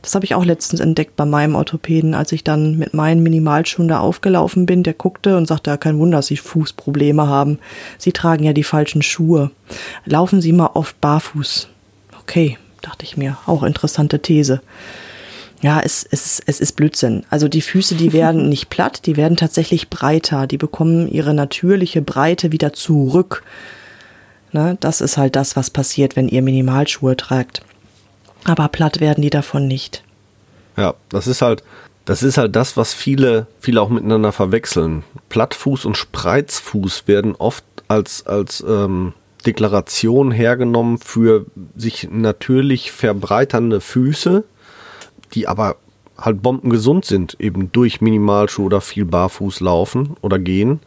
Das 0.00 0.14
habe 0.14 0.24
ich 0.24 0.34
auch 0.34 0.44
letztens 0.46 0.80
entdeckt 0.80 1.16
bei 1.16 1.26
meinem 1.26 1.54
Orthopäden, 1.54 2.14
als 2.14 2.32
ich 2.32 2.44
dann 2.44 2.78
mit 2.78 2.94
meinen 2.94 3.22
Minimalschuhen 3.22 3.88
da 3.88 4.00
aufgelaufen 4.00 4.64
bin. 4.64 4.84
Der 4.84 4.94
guckte 4.94 5.36
und 5.36 5.46
sagte, 5.46 5.70
ja, 5.70 5.76
kein 5.76 5.98
Wunder, 5.98 6.18
dass 6.18 6.28
Sie 6.28 6.38
Fußprobleme 6.38 7.28
haben. 7.28 7.58
Sie 7.98 8.12
tragen 8.12 8.44
ja 8.44 8.54
die 8.54 8.64
falschen 8.64 9.02
Schuhe. 9.02 9.50
Laufen 10.06 10.40
Sie 10.40 10.52
mal 10.52 10.70
oft 10.72 10.98
barfuß. 11.02 11.68
Okay, 12.22 12.56
dachte 12.80 13.04
ich 13.04 13.18
mir. 13.18 13.36
Auch 13.44 13.62
interessante 13.62 14.20
These. 14.20 14.62
Ja, 15.64 15.80
es, 15.82 16.06
es, 16.10 16.42
es 16.44 16.60
ist 16.60 16.76
Blödsinn. 16.76 17.24
Also 17.30 17.48
die 17.48 17.62
Füße, 17.62 17.94
die 17.94 18.12
werden 18.12 18.48
nicht 18.50 18.68
platt, 18.68 19.06
die 19.06 19.16
werden 19.16 19.38
tatsächlich 19.38 19.88
breiter. 19.88 20.46
Die 20.46 20.58
bekommen 20.58 21.08
ihre 21.08 21.32
natürliche 21.32 22.02
Breite 22.02 22.52
wieder 22.52 22.74
zurück. 22.74 23.42
Ne, 24.52 24.76
das 24.80 25.00
ist 25.00 25.16
halt 25.16 25.36
das, 25.36 25.56
was 25.56 25.70
passiert, 25.70 26.16
wenn 26.16 26.28
ihr 26.28 26.42
Minimalschuhe 26.42 27.16
tragt. 27.16 27.62
Aber 28.44 28.68
platt 28.68 29.00
werden 29.00 29.22
die 29.22 29.30
davon 29.30 29.66
nicht. 29.66 30.04
Ja, 30.76 30.96
das 31.08 31.26
ist 31.26 31.40
halt, 31.40 31.64
das 32.04 32.22
ist 32.22 32.36
halt 32.36 32.54
das, 32.54 32.76
was 32.76 32.92
viele, 32.92 33.46
viele 33.58 33.80
auch 33.80 33.88
miteinander 33.88 34.32
verwechseln. 34.32 35.02
Plattfuß 35.30 35.86
und 35.86 35.96
Spreizfuß 35.96 37.08
werden 37.08 37.36
oft 37.36 37.64
als, 37.88 38.26
als 38.26 38.62
ähm, 38.68 39.14
Deklaration 39.46 40.30
hergenommen 40.30 40.98
für 40.98 41.46
sich 41.74 42.10
natürlich 42.12 42.92
verbreiternde 42.92 43.80
Füße, 43.80 44.44
die 45.34 45.48
aber 45.48 45.76
halt 46.16 46.42
bombengesund 46.42 47.04
sind, 47.04 47.36
eben 47.40 47.72
durch 47.72 48.00
Minimalschuhe 48.00 48.66
oder 48.66 48.80
viel 48.80 49.04
Barfuß 49.04 49.60
laufen 49.60 50.16
oder 50.20 50.38
gehen. 50.38 50.80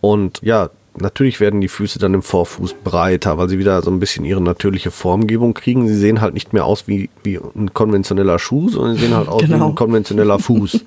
Und 0.00 0.40
ja, 0.42 0.70
natürlich 0.96 1.40
werden 1.40 1.60
die 1.60 1.68
Füße 1.68 1.98
dann 1.98 2.14
im 2.14 2.22
Vorfuß 2.22 2.76
breiter, 2.84 3.38
weil 3.38 3.48
sie 3.48 3.58
wieder 3.58 3.82
so 3.82 3.90
ein 3.90 4.00
bisschen 4.00 4.24
ihre 4.24 4.40
natürliche 4.40 4.90
Formgebung 4.90 5.54
kriegen. 5.54 5.88
Sie 5.88 5.96
sehen 5.96 6.20
halt 6.20 6.34
nicht 6.34 6.52
mehr 6.52 6.64
aus 6.64 6.86
wie, 6.86 7.10
wie 7.22 7.38
ein 7.38 7.74
konventioneller 7.74 8.38
Schuh, 8.38 8.68
sondern 8.68 8.94
sie 8.94 9.02
sehen 9.02 9.14
halt 9.14 9.28
aus 9.28 9.42
genau. 9.42 9.58
wie 9.58 9.70
ein 9.70 9.74
konventioneller 9.74 10.38
Fuß. 10.38 10.84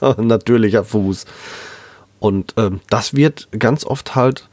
ein 0.00 0.26
natürlicher 0.26 0.84
Fuß. 0.84 1.24
Und 2.20 2.54
ähm, 2.56 2.80
das 2.90 3.14
wird 3.14 3.48
ganz 3.58 3.84
oft 3.84 4.14
halt 4.14 4.48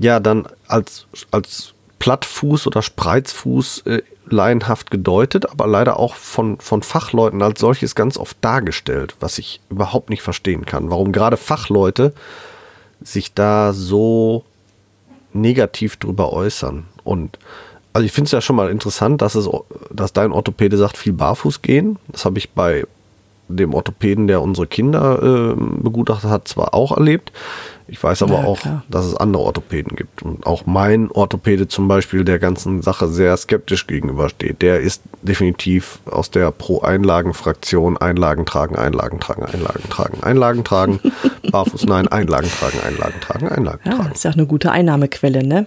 ja 0.00 0.18
dann 0.20 0.46
als, 0.66 1.06
als 1.30 1.74
Plattfuß 2.00 2.66
oder 2.66 2.82
Spreizfuß 2.82 3.82
äh, 3.86 4.02
laienhaft 4.26 4.90
gedeutet, 4.90 5.50
aber 5.50 5.66
leider 5.66 5.98
auch 5.98 6.14
von, 6.14 6.58
von 6.58 6.82
Fachleuten 6.82 7.42
als 7.42 7.60
solches 7.60 7.94
ganz 7.94 8.16
oft 8.16 8.36
dargestellt, 8.40 9.16
was 9.20 9.38
ich 9.38 9.60
überhaupt 9.70 10.10
nicht 10.10 10.22
verstehen 10.22 10.64
kann. 10.64 10.90
Warum 10.90 11.12
gerade 11.12 11.36
Fachleute 11.36 12.12
sich 13.02 13.34
da 13.34 13.72
so 13.72 14.44
negativ 15.32 15.96
drüber 15.96 16.32
äußern. 16.32 16.86
Und 17.02 17.38
also 17.92 18.06
ich 18.06 18.12
finde 18.12 18.26
es 18.26 18.32
ja 18.32 18.40
schon 18.40 18.56
mal 18.56 18.70
interessant, 18.70 19.20
dass 19.20 19.34
es, 19.34 19.48
dass 19.90 20.12
dein 20.12 20.32
Orthopäde 20.32 20.76
sagt, 20.76 20.96
viel 20.96 21.12
barfuß 21.12 21.62
gehen. 21.62 21.98
Das 22.08 22.24
habe 22.24 22.38
ich 22.38 22.50
bei 22.50 22.86
dem 23.48 23.74
Orthopäden, 23.74 24.26
der 24.26 24.42
unsere 24.42 24.66
Kinder 24.66 25.22
äh, 25.22 25.54
begutachtet 25.56 26.30
hat, 26.30 26.48
zwar 26.48 26.74
auch 26.74 26.96
erlebt. 26.96 27.32
Ich 27.86 28.02
weiß 28.02 28.22
aber 28.22 28.40
ja, 28.40 28.44
auch, 28.44 28.60
klar. 28.60 28.82
dass 28.88 29.04
es 29.04 29.14
andere 29.14 29.42
Orthopäden 29.42 29.94
gibt. 29.94 30.22
Und 30.22 30.46
auch 30.46 30.64
mein 30.64 31.10
Orthopäde 31.10 31.68
zum 31.68 31.86
Beispiel 31.86 32.24
der 32.24 32.38
ganzen 32.38 32.80
Sache 32.80 33.08
sehr 33.08 33.36
skeptisch 33.36 33.86
gegenübersteht. 33.86 34.62
Der 34.62 34.80
ist 34.80 35.02
definitiv 35.20 35.98
aus 36.06 36.30
der 36.30 36.50
Pro-Einlagen-Fraktion 36.50 37.98
Einlagen 37.98 38.46
tragen, 38.46 38.76
Einlagen 38.76 39.20
tragen, 39.20 39.44
Einlagen 39.44 39.90
tragen, 39.90 40.22
Einlagen 40.22 40.64
tragen, 40.64 41.00
barfuß 41.50 41.84
nein, 41.84 42.08
Einlagen 42.08 42.48
tragen, 42.48 42.80
Einlagen 42.86 43.20
tragen, 43.20 43.48
Einlagen 43.48 43.80
ja, 43.84 43.96
tragen. 43.96 44.12
Ist 44.12 44.24
ja 44.24 44.30
auch 44.30 44.34
eine 44.34 44.46
gute 44.46 44.72
Einnahmequelle, 44.72 45.46
ne? 45.46 45.66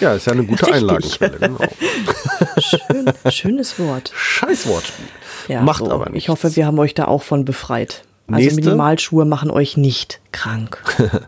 Ja, 0.00 0.14
ist 0.14 0.26
ja 0.26 0.32
eine 0.32 0.44
gute 0.44 0.66
Richtig. 0.66 0.82
Einlagenquelle, 0.82 1.38
genau. 1.38 1.58
Schön, 2.58 3.12
schönes 3.30 3.78
Wort. 3.78 4.12
Scheiß 4.14 4.66
Wortspiel. 4.66 5.06
Ja, 5.48 5.62
Macht 5.62 5.84
so, 5.84 5.90
aber 5.90 6.10
nicht. 6.10 6.24
Ich 6.24 6.28
hoffe, 6.28 6.56
wir 6.56 6.66
haben 6.66 6.78
euch 6.78 6.94
da 6.94 7.06
auch 7.06 7.22
von 7.22 7.44
befreit. 7.44 8.04
Also 8.26 8.40
Nächste. 8.40 8.60
Minimalschuhe 8.62 9.24
machen 9.24 9.50
euch 9.50 9.76
nicht 9.76 10.20
krank. 10.32 10.82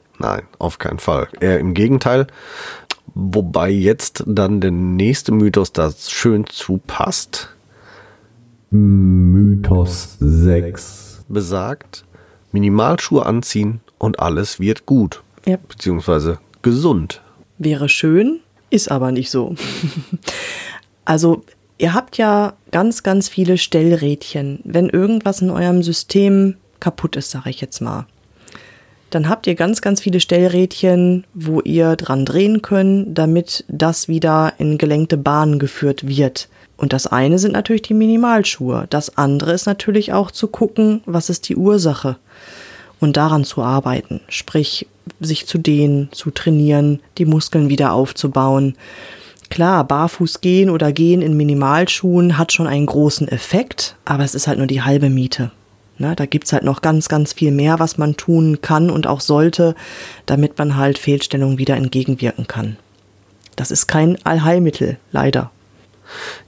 Nein, 0.19 0.43
auf 0.59 0.79
keinen 0.79 0.99
Fall. 0.99 1.29
Eher 1.41 1.59
im 1.59 1.75
Gegenteil. 1.75 2.27
Wobei 3.15 3.71
jetzt 3.71 4.25
dann 4.27 4.61
der 4.61 4.71
nächste 4.71 5.33
Mythos 5.33 5.73
da 5.73 5.91
schön 5.93 6.47
zu 6.47 6.81
passt. 6.87 7.51
Mythos 8.71 10.17
6 10.21 11.25
besagt, 11.29 12.05
Minimalschuhe 12.53 13.25
anziehen 13.25 13.81
und 13.99 14.21
alles 14.21 14.61
wird 14.61 14.87
gut. 14.87 15.23
Ja. 15.47 15.57
Beziehungsweise 15.69 16.39
gesund. 16.63 17.23
Wäre 17.59 17.89
schön, 17.89 18.41
ist 18.71 18.91
aber 18.91 19.13
nicht 19.13 19.31
so. 19.31 19.55
Also 21.07 21.43
ihr 21.79 21.95
habt 21.95 22.19
ja 22.19 22.53
ganz, 22.71 23.03
ganz 23.03 23.31
viele 23.31 23.57
Stellrädchen. 23.57 24.61
Wenn 24.65 24.91
irgendwas 24.91 25.41
in 25.41 25.51
eurem 25.51 25.83
System 25.83 26.57
kaputt 26.79 27.17
ist, 27.17 27.31
sage 27.31 27.49
ich 27.49 27.63
jetzt 27.63 27.81
mal, 27.81 28.07
dann 29.11 29.29
habt 29.29 29.47
ihr 29.47 29.55
ganz, 29.55 29.81
ganz 29.81 30.03
viele 30.03 30.21
Stellrädchen, 30.21 31.25
wo 31.33 31.61
ihr 31.63 31.97
dran 31.97 32.27
drehen 32.27 32.61
könnt, 32.61 33.17
damit 33.17 33.65
das 33.69 34.09
wieder 34.09 34.53
in 34.59 34.79
gelenkte 34.79 35.17
Bahnen 35.17 35.59
geführt 35.59 36.07
wird. 36.07 36.49
Und 36.77 36.93
das 36.93 37.07
eine 37.07 37.39
sind 37.39 37.53
natürlich 37.53 37.83
die 37.83 37.95
Minimalschuhe. 37.95 38.87
Das 38.91 39.17
andere 39.17 39.53
ist 39.53 39.67
natürlich 39.67 40.13
auch 40.13 40.31
zu 40.31 40.49
gucken, 40.49 41.03
was 41.07 41.31
ist 41.31 41.49
die 41.49 41.57
Ursache 41.57 42.17
und 43.01 43.17
daran 43.17 43.45
zu 43.45 43.63
arbeiten. 43.63 44.21
Sprich, 44.29 44.87
sich 45.21 45.47
zu 45.47 45.59
dehnen, 45.59 46.09
zu 46.13 46.31
trainieren, 46.31 47.01
die 47.17 47.25
Muskeln 47.25 47.69
wieder 47.69 47.93
aufzubauen. 47.93 48.77
Klar, 49.49 49.85
barfuß 49.85 50.41
gehen 50.41 50.71
oder 50.71 50.93
gehen 50.93 51.23
in 51.23 51.37
Minimalschuhen 51.37 52.37
hat 52.37 52.53
schon 52.53 52.67
einen 52.67 52.87
großen 52.87 53.29
Effekt, 53.29 53.97
aber 54.05 54.25
es 54.25 54.35
ist 54.35 54.47
halt 54.47 54.59
nur 54.59 54.67
die 54.67 54.83
halbe 54.83 55.09
Miete. 55.09 55.53
Na, 55.99 56.15
da 56.15 56.27
gibt's 56.27 56.53
halt 56.53 56.65
noch 56.65 56.83
ganz, 56.83 57.09
ganz 57.09 57.33
viel 57.33 57.53
mehr, 57.53 57.79
was 57.79 57.97
man 57.97 58.17
tun 58.17 58.61
kann 58.61 58.91
und 58.91 59.07
auch 59.07 59.21
sollte, 59.21 59.75
damit 60.27 60.59
man 60.59 60.77
halt 60.77 60.99
Fehlstellungen 60.99 61.59
wieder 61.59 61.77
entgegenwirken 61.77 62.47
kann. 62.47 62.77
Das 63.55 63.71
ist 63.71 63.87
kein 63.87 64.19
Allheilmittel, 64.25 64.99
leider. 65.13 65.51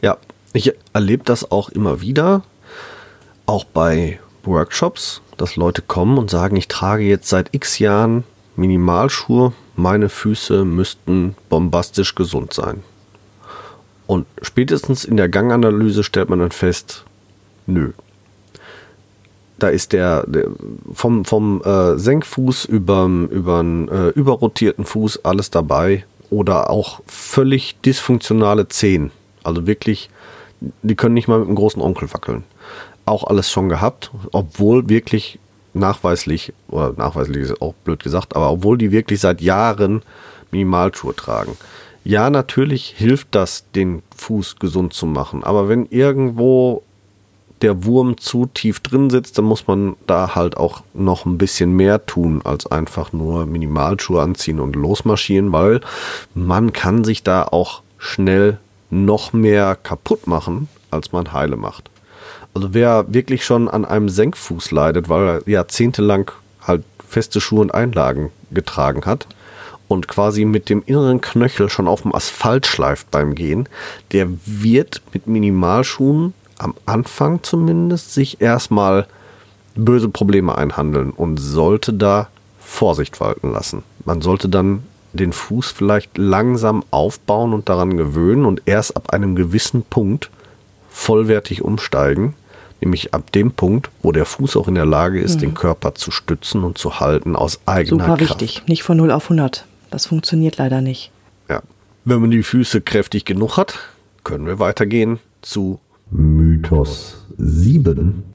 Ja, 0.02 0.18
ich 0.52 0.72
erlebe 0.92 1.24
das 1.24 1.50
auch 1.50 1.70
immer 1.70 2.02
wieder, 2.02 2.42
auch 3.46 3.64
bei 3.64 4.18
Workshops, 4.44 5.22
dass 5.38 5.56
Leute 5.56 5.80
kommen 5.82 6.18
und 6.18 6.30
sagen, 6.30 6.56
ich 6.56 6.68
trage 6.68 7.04
jetzt 7.04 7.28
seit 7.28 7.54
x 7.54 7.78
Jahren 7.78 8.24
Minimalschuhe, 8.56 9.52
meine 9.78 10.08
Füße 10.08 10.64
müssten 10.64 11.36
bombastisch 11.48 12.14
gesund 12.14 12.52
sein. 12.52 12.82
Und 14.06 14.26
spätestens 14.42 15.04
in 15.04 15.16
der 15.16 15.28
Ganganalyse 15.28 16.02
stellt 16.02 16.30
man 16.30 16.40
dann 16.40 16.50
fest, 16.50 17.04
nö. 17.66 17.92
Da 19.58 19.68
ist 19.68 19.92
der, 19.92 20.24
der 20.26 20.48
vom, 20.92 21.24
vom 21.24 21.62
äh, 21.62 21.98
Senkfuß 21.98 22.64
über 22.66 23.04
den 23.06 23.88
äh, 23.88 24.08
überrotierten 24.10 24.84
Fuß 24.84 25.24
alles 25.24 25.50
dabei 25.50 26.04
oder 26.30 26.70
auch 26.70 27.00
völlig 27.06 27.80
dysfunktionale 27.80 28.68
Zehen. 28.68 29.10
Also 29.42 29.66
wirklich, 29.66 30.10
die 30.82 30.94
können 30.94 31.14
nicht 31.14 31.28
mal 31.28 31.38
mit 31.38 31.48
einem 31.48 31.56
großen 31.56 31.82
Onkel 31.82 32.12
wackeln. 32.12 32.44
Auch 33.04 33.24
alles 33.24 33.50
schon 33.50 33.68
gehabt, 33.68 34.10
obwohl 34.32 34.88
wirklich 34.88 35.38
nachweislich, 35.74 36.52
oder 36.68 36.94
nachweislich 36.96 37.44
ist 37.44 37.62
auch 37.62 37.74
blöd 37.84 38.02
gesagt, 38.02 38.36
aber 38.36 38.50
obwohl 38.50 38.78
die 38.78 38.90
wirklich 38.90 39.20
seit 39.20 39.40
Jahren 39.40 40.02
Minimalschuhe 40.50 41.14
tragen. 41.14 41.56
Ja, 42.04 42.30
natürlich 42.30 42.94
hilft 42.96 43.28
das, 43.32 43.64
den 43.74 44.02
Fuß 44.16 44.56
gesund 44.56 44.94
zu 44.94 45.06
machen, 45.06 45.44
aber 45.44 45.68
wenn 45.68 45.86
irgendwo 45.86 46.82
der 47.62 47.84
Wurm 47.84 48.18
zu 48.18 48.46
tief 48.46 48.80
drin 48.80 49.10
sitzt, 49.10 49.36
dann 49.36 49.44
muss 49.44 49.66
man 49.66 49.96
da 50.06 50.34
halt 50.34 50.56
auch 50.56 50.82
noch 50.94 51.26
ein 51.26 51.38
bisschen 51.38 51.72
mehr 51.72 52.06
tun, 52.06 52.40
als 52.44 52.66
einfach 52.66 53.12
nur 53.12 53.46
Minimalschuhe 53.46 54.22
anziehen 54.22 54.60
und 54.60 54.76
losmarschieren, 54.76 55.52
weil 55.52 55.80
man 56.34 56.72
kann 56.72 57.04
sich 57.04 57.22
da 57.22 57.42
auch 57.42 57.82
schnell 57.98 58.58
noch 58.90 59.32
mehr 59.32 59.76
kaputt 59.76 60.26
machen, 60.26 60.68
als 60.90 61.12
man 61.12 61.32
heile 61.32 61.56
macht. 61.56 61.90
Also 62.58 62.74
wer 62.74 63.04
wirklich 63.14 63.44
schon 63.44 63.68
an 63.68 63.84
einem 63.84 64.08
Senkfuß 64.08 64.72
leidet, 64.72 65.08
weil 65.08 65.28
er 65.28 65.48
jahrzehntelang 65.48 66.32
halt 66.60 66.82
feste 67.08 67.40
Schuhe 67.40 67.60
und 67.60 67.72
Einlagen 67.72 68.32
getragen 68.50 69.02
hat 69.06 69.28
und 69.86 70.08
quasi 70.08 70.44
mit 70.44 70.68
dem 70.68 70.82
inneren 70.84 71.20
Knöchel 71.20 71.70
schon 71.70 71.86
auf 71.86 72.02
dem 72.02 72.12
Asphalt 72.12 72.66
schleift 72.66 73.12
beim 73.12 73.36
Gehen, 73.36 73.68
der 74.10 74.26
wird 74.44 75.02
mit 75.12 75.28
Minimalschuhen 75.28 76.34
am 76.58 76.74
Anfang 76.84 77.44
zumindest 77.44 78.12
sich 78.12 78.40
erstmal 78.40 79.06
böse 79.76 80.08
Probleme 80.08 80.58
einhandeln 80.58 81.12
und 81.12 81.36
sollte 81.36 81.92
da 81.92 82.26
Vorsicht 82.58 83.20
walten 83.20 83.52
lassen. 83.52 83.84
Man 84.04 84.20
sollte 84.20 84.48
dann 84.48 84.82
den 85.12 85.32
Fuß 85.32 85.70
vielleicht 85.70 86.18
langsam 86.18 86.82
aufbauen 86.90 87.52
und 87.54 87.68
daran 87.68 87.96
gewöhnen 87.96 88.46
und 88.46 88.62
erst 88.64 88.96
ab 88.96 89.10
einem 89.12 89.36
gewissen 89.36 89.84
Punkt 89.84 90.28
vollwertig 90.90 91.62
umsteigen, 91.62 92.34
nämlich 92.80 93.14
ab 93.14 93.32
dem 93.32 93.52
Punkt, 93.52 93.90
wo 94.02 94.12
der 94.12 94.24
Fuß 94.24 94.56
auch 94.56 94.68
in 94.68 94.74
der 94.74 94.86
Lage 94.86 95.20
ist, 95.20 95.36
mhm. 95.36 95.40
den 95.40 95.54
Körper 95.54 95.94
zu 95.94 96.10
stützen 96.10 96.64
und 96.64 96.78
zu 96.78 97.00
halten 97.00 97.36
aus 97.36 97.60
eigener 97.66 98.04
Super 98.04 98.16
Kraft. 98.16 98.20
Super 98.20 98.40
wichtig, 98.40 98.68
nicht 98.68 98.82
von 98.82 98.96
0 98.96 99.10
auf 99.10 99.24
100. 99.24 99.64
Das 99.90 100.06
funktioniert 100.06 100.58
leider 100.58 100.80
nicht. 100.80 101.10
Ja. 101.48 101.62
Wenn 102.04 102.20
man 102.20 102.30
die 102.30 102.42
Füße 102.42 102.80
kräftig 102.80 103.24
genug 103.24 103.56
hat, 103.56 103.78
können 104.24 104.46
wir 104.46 104.58
weitergehen 104.58 105.18
zu 105.42 105.80
Mythos 106.10 107.16
7. 107.36 108.34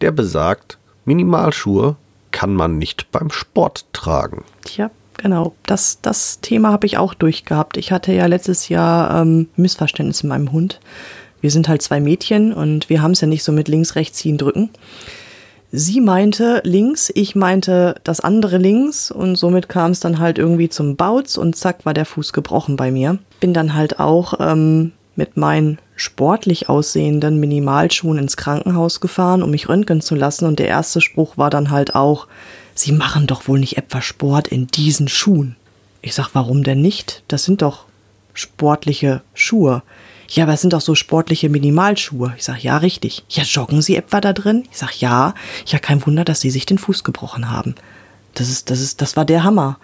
Der 0.00 0.12
besagt, 0.12 0.78
Minimalschuhe 1.04 1.96
kann 2.30 2.54
man 2.54 2.78
nicht 2.78 3.10
beim 3.10 3.30
Sport 3.30 3.86
tragen. 3.92 4.44
Tja, 4.64 4.90
genau. 5.16 5.54
Das, 5.66 6.00
das 6.00 6.40
Thema 6.40 6.72
habe 6.72 6.86
ich 6.86 6.98
auch 6.98 7.14
durchgehabt. 7.14 7.76
Ich 7.76 7.92
hatte 7.92 8.12
ja 8.12 8.26
letztes 8.26 8.68
Jahr 8.68 9.22
ähm, 9.22 9.48
Missverständnis 9.56 10.22
in 10.22 10.28
meinem 10.28 10.52
Hund. 10.52 10.80
Wir 11.40 11.50
sind 11.50 11.68
halt 11.68 11.82
zwei 11.82 12.00
Mädchen 12.00 12.52
und 12.52 12.88
wir 12.88 13.02
haben 13.02 13.12
es 13.12 13.20
ja 13.20 13.26
nicht 13.26 13.44
so 13.44 13.52
mit 13.52 13.68
links, 13.68 13.94
rechts 13.94 14.18
ziehen, 14.18 14.38
drücken. 14.38 14.70
Sie 15.72 16.00
meinte 16.00 16.60
links, 16.64 17.12
ich 17.14 17.36
meinte 17.36 17.94
das 18.02 18.20
andere 18.20 18.58
links 18.58 19.10
und 19.12 19.36
somit 19.36 19.68
kam 19.68 19.92
es 19.92 20.00
dann 20.00 20.18
halt 20.18 20.36
irgendwie 20.36 20.68
zum 20.68 20.96
Bautz 20.96 21.36
und 21.36 21.54
zack 21.54 21.86
war 21.86 21.94
der 21.94 22.06
Fuß 22.06 22.32
gebrochen 22.32 22.76
bei 22.76 22.90
mir. 22.90 23.18
Bin 23.38 23.54
dann 23.54 23.74
halt 23.74 24.00
auch 24.00 24.34
ähm, 24.40 24.92
mit 25.14 25.36
meinen 25.36 25.78
sportlich 25.94 26.68
aussehenden 26.68 27.38
Minimalschuhen 27.38 28.18
ins 28.18 28.36
Krankenhaus 28.36 29.00
gefahren, 29.00 29.42
um 29.44 29.52
mich 29.52 29.68
röntgen 29.68 30.00
zu 30.00 30.16
lassen 30.16 30.46
und 30.46 30.58
der 30.58 30.66
erste 30.66 31.00
Spruch 31.00 31.38
war 31.38 31.50
dann 31.50 31.70
halt 31.70 31.94
auch, 31.94 32.26
Sie 32.74 32.92
machen 32.92 33.26
doch 33.26 33.46
wohl 33.46 33.60
nicht 33.60 33.76
etwa 33.76 34.00
Sport 34.00 34.48
in 34.48 34.66
diesen 34.66 35.06
Schuhen. 35.06 35.56
Ich 36.02 36.14
sag, 36.14 36.30
warum 36.32 36.62
denn 36.64 36.80
nicht? 36.80 37.22
Das 37.28 37.44
sind 37.44 37.60
doch 37.60 37.84
sportliche 38.32 39.20
Schuhe. 39.34 39.82
Ja, 40.30 40.44
aber 40.44 40.54
es 40.54 40.60
sind 40.60 40.72
doch 40.72 40.80
so 40.80 40.94
sportliche 40.94 41.48
Minimalschuhe. 41.48 42.34
Ich 42.36 42.44
sag, 42.44 42.62
ja, 42.62 42.76
richtig. 42.76 43.24
Ja, 43.28 43.42
joggen 43.42 43.82
Sie 43.82 43.96
etwa 43.96 44.20
da 44.20 44.32
drin? 44.32 44.62
Ich 44.70 44.78
sag, 44.78 45.00
ja. 45.00 45.34
Ja, 45.66 45.78
kein 45.80 46.06
Wunder, 46.06 46.24
dass 46.24 46.40
Sie 46.40 46.50
sich 46.50 46.66
den 46.66 46.78
Fuß 46.78 47.02
gebrochen 47.02 47.50
haben. 47.50 47.74
Das 48.34 48.48
ist, 48.48 48.70
das 48.70 48.80
ist, 48.80 49.02
das 49.02 49.16
war 49.16 49.24
der 49.24 49.42
Hammer. 49.42 49.78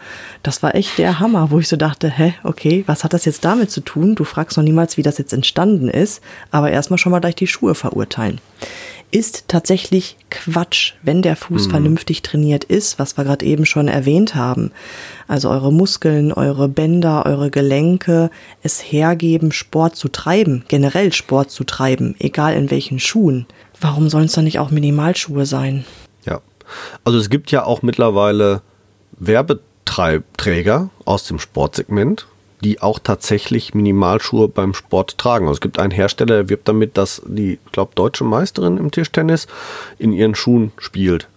Das 0.45 0.63
war 0.63 0.77
echt 0.77 0.99
der 0.99 1.19
Hammer, 1.19 1.51
wo 1.51 1.59
ich 1.59 1.67
so 1.67 1.77
dachte, 1.77 2.09
hä, 2.09 2.35
okay, 2.45 2.85
was 2.87 3.03
hat 3.03 3.13
das 3.13 3.25
jetzt 3.25 3.45
damit 3.45 3.73
zu 3.73 3.81
tun? 3.81 4.15
Du 4.15 4.23
fragst 4.23 4.57
noch 4.57 4.63
niemals, 4.63 4.97
wie 4.97 5.03
das 5.03 5.19
jetzt 5.19 5.33
entstanden 5.33 5.89
ist, 5.89 6.23
aber 6.53 6.71
erstmal 6.71 6.99
schon 6.99 7.11
mal 7.11 7.19
gleich 7.19 7.35
die 7.35 7.49
Schuhe 7.49 7.75
verurteilen. 7.75 8.41
Ist 9.17 9.49
tatsächlich 9.49 10.19
Quatsch, 10.29 10.93
wenn 11.03 11.23
der 11.23 11.37
Fuß 11.37 11.69
mhm. 11.69 11.71
vernünftig 11.71 12.21
trainiert 12.21 12.65
ist, 12.65 12.99
was 12.99 13.17
wir 13.17 13.25
gerade 13.25 13.47
eben 13.47 13.65
schon 13.65 13.89
erwähnt 13.89 14.35
haben. 14.35 14.73
Also 15.27 15.49
eure 15.49 15.73
Muskeln, 15.73 16.35
eure 16.35 16.69
Bänder, 16.69 17.25
eure 17.25 17.51
Gelenke 17.51 18.31
es 18.63 18.81
hergeben, 18.81 19.53
Sport 19.53 19.97
zu 19.97 20.09
treiben, 20.09 20.67
generell 20.69 21.15
Sport 21.15 21.51
zu 21.51 21.65
treiben, 21.65 22.15
egal 22.19 22.55
in 22.55 22.71
welchen 22.71 23.01
Schuhen. 23.01 23.47
Warum 23.81 24.11
sollen 24.11 24.27
es 24.27 24.33
dann 24.33 24.45
nicht 24.45 24.59
auch 24.59 24.71
Minimalschuhe 24.71 25.47
sein? 25.47 25.87
Also 27.05 27.19
es 27.19 27.31
gibt 27.31 27.51
ja 27.51 27.65
auch 27.65 27.81
mittlerweile 27.83 28.61
Werbeträger 29.19 30.91
aus 31.05 31.25
dem 31.25 31.39
Sportsegment, 31.39 32.27
die 32.63 32.81
auch 32.81 32.99
tatsächlich 32.99 33.75
Minimalschuhe 33.75 34.49
beim 34.49 34.75
Sport 34.75 35.19
tragen. 35.19 35.47
Also 35.47 35.57
es 35.57 35.61
gibt 35.61 35.79
einen 35.79 35.91
Hersteller, 35.91 36.37
der 36.37 36.49
wirbt 36.49 36.69
damit, 36.69 36.97
dass 36.97 37.23
die, 37.27 37.59
ich 37.65 37.73
glaube, 37.73 37.93
deutsche 37.95 38.25
Meisterin 38.25 38.79
im 38.79 38.91
Tischtennis 38.91 39.47
in 39.99 40.13
ihren 40.13 40.35
Schuhen 40.35 40.73
spielt. 40.79 41.29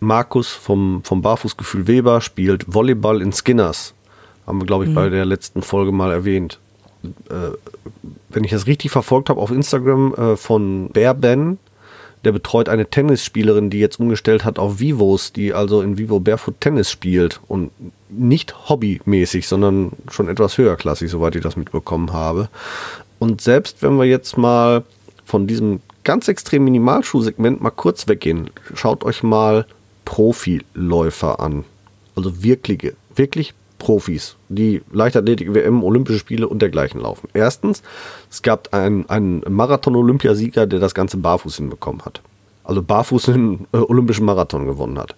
Markus 0.00 0.50
vom, 0.50 1.02
vom 1.04 1.22
Barfußgefühl 1.22 1.86
Weber 1.86 2.20
spielt 2.20 2.72
Volleyball 2.72 3.22
in 3.22 3.32
Skinners. 3.32 3.94
Haben 4.46 4.60
wir, 4.60 4.66
glaube 4.66 4.84
ich, 4.84 4.90
mhm. 4.90 4.94
bei 4.94 5.08
der 5.08 5.24
letzten 5.24 5.62
Folge 5.62 5.92
mal 5.92 6.12
erwähnt. 6.12 6.58
Äh, 7.02 7.56
wenn 8.28 8.44
ich 8.44 8.50
das 8.50 8.66
richtig 8.66 8.90
verfolgt 8.90 9.30
habe, 9.30 9.40
auf 9.40 9.50
Instagram 9.50 10.14
äh, 10.14 10.36
von 10.36 10.90
Bear 10.90 11.14
Ben, 11.14 11.58
der 12.24 12.32
betreut 12.32 12.68
eine 12.68 12.86
Tennisspielerin, 12.86 13.70
die 13.70 13.78
jetzt 13.78 14.00
umgestellt 14.00 14.44
hat 14.44 14.58
auf 14.58 14.80
Vivos, 14.80 15.32
die 15.32 15.52
also 15.52 15.82
in 15.82 15.98
Vivo 15.98 16.20
Barefoot 16.20 16.60
Tennis 16.60 16.90
spielt 16.90 17.40
und 17.48 17.70
nicht 18.16 18.68
hobbymäßig, 18.68 19.48
sondern 19.48 19.92
schon 20.10 20.28
etwas 20.28 20.58
höherklassig, 20.58 21.10
soweit 21.10 21.36
ich 21.36 21.42
das 21.42 21.56
mitbekommen 21.56 22.12
habe. 22.12 22.48
Und 23.18 23.40
selbst 23.40 23.82
wenn 23.82 23.96
wir 23.96 24.04
jetzt 24.04 24.36
mal 24.36 24.84
von 25.24 25.46
diesem 25.46 25.80
ganz 26.04 26.28
extrem 26.28 26.64
Minimalschuhsegment 26.64 27.60
mal 27.60 27.70
kurz 27.70 28.06
weggehen, 28.08 28.50
schaut 28.74 29.04
euch 29.04 29.22
mal 29.22 29.66
Profiläufer 30.04 31.40
an. 31.40 31.64
Also 32.14 32.42
wirkliche, 32.42 32.94
wirklich 33.14 33.54
Profis, 33.78 34.36
die 34.48 34.82
Leichtathletik, 34.92 35.52
WM, 35.52 35.82
Olympische 35.82 36.18
Spiele 36.18 36.48
und 36.48 36.62
dergleichen 36.62 37.00
laufen. 37.00 37.28
Erstens, 37.34 37.82
es 38.30 38.42
gab 38.42 38.72
einen, 38.72 39.08
einen 39.10 39.42
Marathon-Olympiasieger, 39.48 40.66
der 40.66 40.78
das 40.78 40.94
Ganze 40.94 41.16
barfuß 41.16 41.56
hinbekommen 41.56 42.02
hat. 42.04 42.22
Also 42.62 42.82
barfuß 42.82 43.28
einen 43.30 43.66
äh, 43.72 43.78
Olympischen 43.78 44.24
Marathon 44.24 44.66
gewonnen 44.66 44.98
hat. 44.98 45.16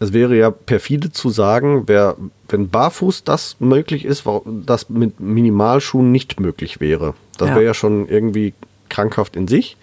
Es 0.00 0.12
wäre 0.14 0.36
ja 0.36 0.50
perfide 0.50 1.12
zu 1.12 1.28
sagen, 1.28 1.84
wer, 1.86 2.16
wenn 2.48 2.70
barfuß 2.70 3.24
das 3.24 3.56
möglich 3.60 4.04
ist, 4.04 4.24
das 4.66 4.88
mit 4.88 5.20
Minimalschuhen 5.20 6.10
nicht 6.10 6.40
möglich 6.40 6.80
wäre. 6.80 7.14
Das 7.36 7.50
ja. 7.50 7.54
wäre 7.54 7.66
ja 7.66 7.74
schon 7.74 8.08
irgendwie 8.08 8.54
krankhaft 8.88 9.36
in 9.36 9.46
sich. 9.46 9.76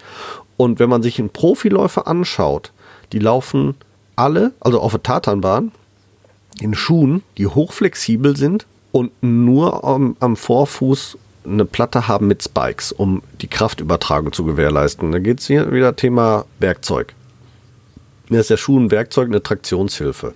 Und 0.58 0.80
wenn 0.80 0.90
man 0.90 1.04
sich 1.04 1.20
einen 1.20 1.30
Profiläufer 1.30 2.08
anschaut, 2.08 2.72
die 3.14 3.20
laufen 3.20 3.76
alle, 4.16 4.54
also 4.60 4.82
auf 4.82 4.92
der 4.92 5.04
Tatanbahn, 5.04 5.72
in 6.60 6.74
Schuhen, 6.74 7.22
die 7.38 7.46
hochflexibel 7.46 8.36
sind 8.36 8.66
und 8.92 9.12
nur 9.22 9.84
am, 9.84 10.18
am 10.20 10.36
Vorfuß 10.36 11.18
eine 11.46 11.66
Platte 11.66 12.08
haben 12.08 12.28
mit 12.28 12.44
Spikes, 12.44 12.92
um 12.92 13.22
die 13.42 13.48
Kraftübertragung 13.48 14.34
zu 14.34 14.44
gewährleisten. 14.44 15.12
Da 15.12 15.20
geht 15.20 15.40
es 15.40 15.48
hier 15.48 15.72
wieder 15.72 15.96
Thema 15.96 16.46
Werkzeug. 16.60 17.14
Mir 18.30 18.42
ist 18.42 18.50
der 18.50 18.58
Schuh 18.58 18.80
ein 18.80 18.92
Werkzeug, 18.92 19.28
eine 19.28 19.42
Traktionshilfe. 19.42 20.34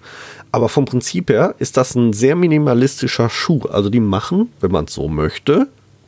Aber 0.52 0.70
vom 0.70 0.86
Prinzip 0.86 1.30
her 1.30 1.56
ist 1.60 1.78
das 1.78 1.96
ein 1.96 2.14
sehr 2.14 2.36
minimalistischer 2.36 3.30
Schuh. 3.30 3.62
Also 3.70 3.90
die 3.90 4.00
machen, 4.00 4.52
wenn 4.60 4.72
man 4.72 4.86
es 4.86 4.94
so 4.94 5.08
möchte, 5.08 5.68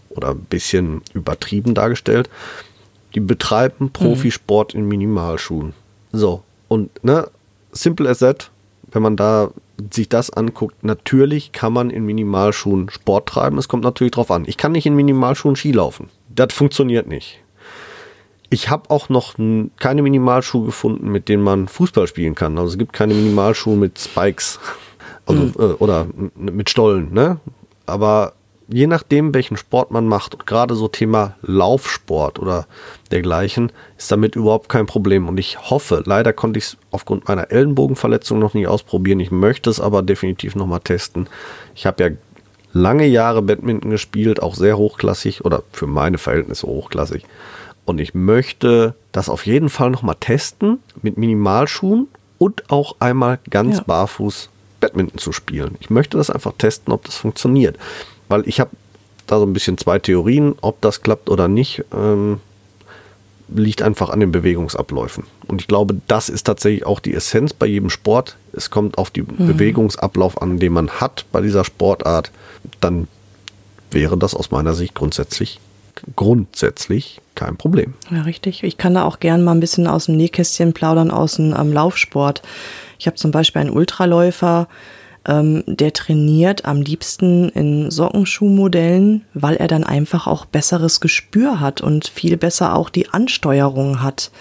oder 0.09 0.29
ein 0.29 0.41
bisschen 0.41 1.01
übertrieben 1.13 1.73
dargestellt, 1.73 2.29
die 3.15 3.19
betreiben 3.19 3.91
Profisport 3.91 4.73
in 4.73 4.87
Minimalschuhen. 4.87 5.73
So, 6.11 6.43
und 6.67 7.03
ne, 7.03 7.27
simple 7.71 8.09
as 8.09 8.19
that, 8.19 8.49
wenn 8.91 9.01
man 9.01 9.15
da 9.15 9.51
sich 9.91 10.07
das 10.07 10.29
anguckt, 10.29 10.83
natürlich 10.83 11.51
kann 11.51 11.73
man 11.73 11.89
in 11.89 12.05
Minimalschuhen 12.05 12.89
Sport 12.89 13.27
treiben. 13.29 13.57
Es 13.57 13.67
kommt 13.67 13.83
natürlich 13.83 14.11
drauf 14.11 14.29
an. 14.31 14.43
Ich 14.47 14.57
kann 14.57 14.71
nicht 14.71 14.85
in 14.85 14.95
Minimalschuhen 14.95 15.55
Ski 15.55 15.71
laufen. 15.71 16.09
Das 16.29 16.53
funktioniert 16.53 17.07
nicht. 17.07 17.39
Ich 18.53 18.69
habe 18.69 18.91
auch 18.91 19.09
noch 19.09 19.33
keine 19.79 20.03
Minimalschuhe 20.03 20.67
gefunden, 20.67 21.11
mit 21.11 21.27
denen 21.27 21.41
man 21.41 21.67
Fußball 21.67 22.05
spielen 22.05 22.35
kann. 22.35 22.55
Also 22.59 22.73
es 22.73 22.77
gibt 22.77 22.93
keine 22.93 23.15
Minimalschuhe 23.15 23.75
mit 23.75 23.97
Spikes 23.97 24.59
also, 25.25 25.41
mhm. 25.41 25.53
äh, 25.57 25.73
oder 25.79 26.05
mit 26.35 26.69
Stollen. 26.69 27.11
Ne? 27.11 27.39
Aber 27.87 28.33
je 28.67 28.85
nachdem, 28.85 29.33
welchen 29.33 29.57
Sport 29.57 29.89
man 29.89 30.07
macht, 30.07 30.35
und 30.35 30.45
gerade 30.45 30.75
so 30.75 30.87
Thema 30.87 31.35
Laufsport 31.41 32.37
oder 32.37 32.67
dergleichen, 33.09 33.71
ist 33.97 34.11
damit 34.11 34.35
überhaupt 34.35 34.69
kein 34.69 34.85
Problem. 34.85 35.27
Und 35.27 35.39
ich 35.39 35.71
hoffe, 35.71 36.03
leider 36.05 36.31
konnte 36.31 36.59
ich 36.59 36.65
es 36.65 36.77
aufgrund 36.91 37.27
meiner 37.27 37.49
Ellenbogenverletzung 37.49 38.37
noch 38.37 38.53
nicht 38.53 38.67
ausprobieren. 38.67 39.19
Ich 39.19 39.31
möchte 39.31 39.71
es 39.71 39.79
aber 39.79 40.03
definitiv 40.03 40.55
nochmal 40.55 40.81
testen. 40.81 41.27
Ich 41.73 41.87
habe 41.87 42.03
ja 42.03 42.09
lange 42.71 43.07
Jahre 43.07 43.41
Badminton 43.41 43.89
gespielt, 43.89 44.43
auch 44.43 44.53
sehr 44.53 44.77
hochklassig 44.77 45.43
oder 45.43 45.63
für 45.71 45.87
meine 45.87 46.19
Verhältnisse 46.19 46.67
hochklassig. 46.67 47.25
Und 47.85 47.99
ich 47.99 48.13
möchte 48.13 48.95
das 49.11 49.29
auf 49.29 49.45
jeden 49.45 49.69
Fall 49.69 49.89
nochmal 49.89 50.15
testen 50.19 50.79
mit 51.01 51.17
Minimalschuhen 51.17 52.07
und 52.37 52.69
auch 52.69 52.95
einmal 52.99 53.39
ganz 53.49 53.77
ja. 53.77 53.83
barfuß 53.83 54.49
Badminton 54.79 55.17
zu 55.17 55.31
spielen. 55.31 55.75
Ich 55.79 55.89
möchte 55.89 56.17
das 56.17 56.29
einfach 56.29 56.53
testen, 56.57 56.93
ob 56.93 57.05
das 57.05 57.15
funktioniert 57.15 57.77
weil 58.33 58.47
ich 58.47 58.59
habe 58.59 58.71
da 59.27 59.37
so 59.37 59.45
ein 59.45 59.53
bisschen 59.53 59.77
zwei 59.77 59.99
Theorien, 59.99 60.55
ob 60.61 60.81
das 60.81 61.01
klappt 61.01 61.29
oder 61.29 61.47
nicht, 61.47 61.85
ähm, 61.93 62.39
liegt 63.47 63.83
einfach 63.83 64.09
an 64.09 64.19
den 64.19 64.31
Bewegungsabläufen. 64.31 65.25
Und 65.47 65.61
ich 65.61 65.67
glaube, 65.67 65.97
das 66.07 66.29
ist 66.29 66.43
tatsächlich 66.43 66.85
auch 66.85 66.99
die 66.99 67.13
Essenz 67.13 67.53
bei 67.53 67.67
jedem 67.67 67.91
Sport. 67.91 68.37
Es 68.51 68.71
kommt 68.71 68.97
auf 68.97 69.11
den 69.11 69.27
mhm. 69.37 69.47
Bewegungsablauf 69.47 70.41
an, 70.41 70.57
den 70.57 70.73
man 70.73 70.89
hat 70.89 71.25
bei 71.31 71.41
dieser 71.41 71.63
Sportart. 71.63 72.31
Dann 72.81 73.07
wäre 73.91 74.17
das 74.17 74.33
aus 74.33 74.49
meiner 74.49 74.73
Sicht 74.73 74.95
grundsätzlich 74.95 75.59
grundsätzlich 76.15 77.21
kein 77.35 77.57
Problem. 77.57 77.93
Ja, 78.11 78.21
richtig. 78.21 78.63
Ich 78.63 78.77
kann 78.77 78.93
da 78.93 79.03
auch 79.03 79.19
gern 79.19 79.43
mal 79.43 79.51
ein 79.53 79.59
bisschen 79.59 79.87
aus 79.87 80.05
dem 80.05 80.17
Nähkästchen 80.17 80.73
plaudern, 80.73 81.11
aus 81.11 81.35
dem 81.35 81.55
ähm, 81.57 81.73
Laufsport. 81.73 82.41
Ich 82.99 83.07
habe 83.07 83.17
zum 83.17 83.31
Beispiel 83.31 83.61
einen 83.61 83.71
Ultraläufer, 83.71 84.67
ähm, 85.25 85.63
der 85.67 85.93
trainiert 85.93 86.65
am 86.65 86.81
liebsten 86.81 87.49
in 87.49 87.89
Sockenschuhmodellen, 87.89 89.25
weil 89.33 89.55
er 89.55 89.67
dann 89.67 89.83
einfach 89.83 90.27
auch 90.27 90.45
besseres 90.45 90.99
Gespür 90.99 91.59
hat 91.59 91.81
und 91.81 92.07
viel 92.07 92.37
besser 92.37 92.75
auch 92.75 92.89
die 92.89 93.09
Ansteuerung 93.09 94.01
hat. 94.01 94.31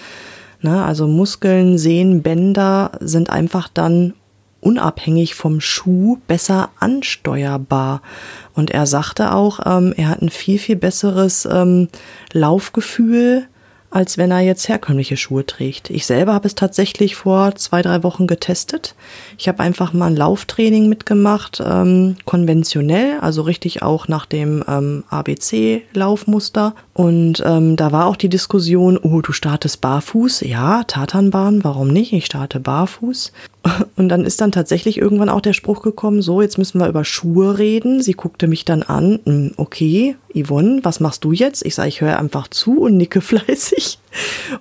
Ne? 0.60 0.84
Also 0.84 1.06
Muskeln, 1.06 1.78
Sehnen, 1.78 2.22
Bänder 2.22 2.92
sind 3.00 3.30
einfach 3.30 3.68
dann 3.68 4.14
unabhängig 4.62 5.34
vom 5.34 5.60
Schuh 5.60 6.18
besser 6.26 6.70
ansteuerbar. 6.78 8.00
Und 8.54 8.70
er 8.70 8.86
sagte 8.86 9.34
auch, 9.34 9.60
ähm, 9.66 9.92
er 9.96 10.08
hat 10.08 10.22
ein 10.22 10.30
viel, 10.30 10.58
viel 10.58 10.76
besseres 10.76 11.46
ähm, 11.50 11.88
Laufgefühl, 12.32 13.48
als 13.92 14.16
wenn 14.16 14.30
er 14.30 14.40
jetzt 14.40 14.68
herkömmliche 14.68 15.18
Schuhe 15.18 15.44
trägt. 15.44 15.90
Ich 15.90 16.06
selber 16.06 16.32
habe 16.32 16.46
es 16.46 16.54
tatsächlich 16.54 17.14
vor 17.14 17.54
zwei, 17.56 17.82
drei 17.82 18.02
Wochen 18.02 18.26
getestet. 18.26 18.94
Ich 19.36 19.48
habe 19.48 19.60
einfach 19.60 19.92
mal 19.92 20.06
ein 20.06 20.16
Lauftraining 20.16 20.88
mitgemacht, 20.88 21.62
ähm, 21.64 22.16
konventionell, 22.24 23.18
also 23.20 23.42
richtig 23.42 23.82
auch 23.82 24.08
nach 24.08 24.24
dem 24.24 24.64
ähm, 24.66 25.04
ABC-Laufmuster. 25.10 26.74
Und 26.94 27.42
ähm, 27.46 27.76
da 27.76 27.90
war 27.90 28.04
auch 28.04 28.16
die 28.16 28.28
Diskussion, 28.28 28.98
oh, 28.98 29.22
du 29.22 29.32
startest 29.32 29.80
barfuß. 29.80 30.42
Ja, 30.42 30.84
Tatanbahn, 30.84 31.64
warum 31.64 31.88
nicht? 31.88 32.12
Ich 32.12 32.26
starte 32.26 32.60
barfuß. 32.60 33.32
Und 33.96 34.10
dann 34.10 34.26
ist 34.26 34.42
dann 34.42 34.52
tatsächlich 34.52 34.98
irgendwann 34.98 35.30
auch 35.30 35.40
der 35.40 35.54
Spruch 35.54 35.80
gekommen, 35.80 36.20
so, 36.20 36.42
jetzt 36.42 36.58
müssen 36.58 36.78
wir 36.78 36.88
über 36.88 37.06
Schuhe 37.06 37.56
reden. 37.56 38.02
Sie 38.02 38.12
guckte 38.12 38.46
mich 38.46 38.66
dann 38.66 38.82
an, 38.82 39.20
hm, 39.24 39.52
okay, 39.56 40.16
Yvonne, 40.34 40.80
was 40.82 41.00
machst 41.00 41.24
du 41.24 41.32
jetzt? 41.32 41.64
Ich 41.64 41.74
sage, 41.74 41.88
ich 41.88 42.02
höre 42.02 42.18
einfach 42.18 42.48
zu 42.48 42.82
und 42.82 42.98
nicke 42.98 43.20
fleißig. 43.22 43.98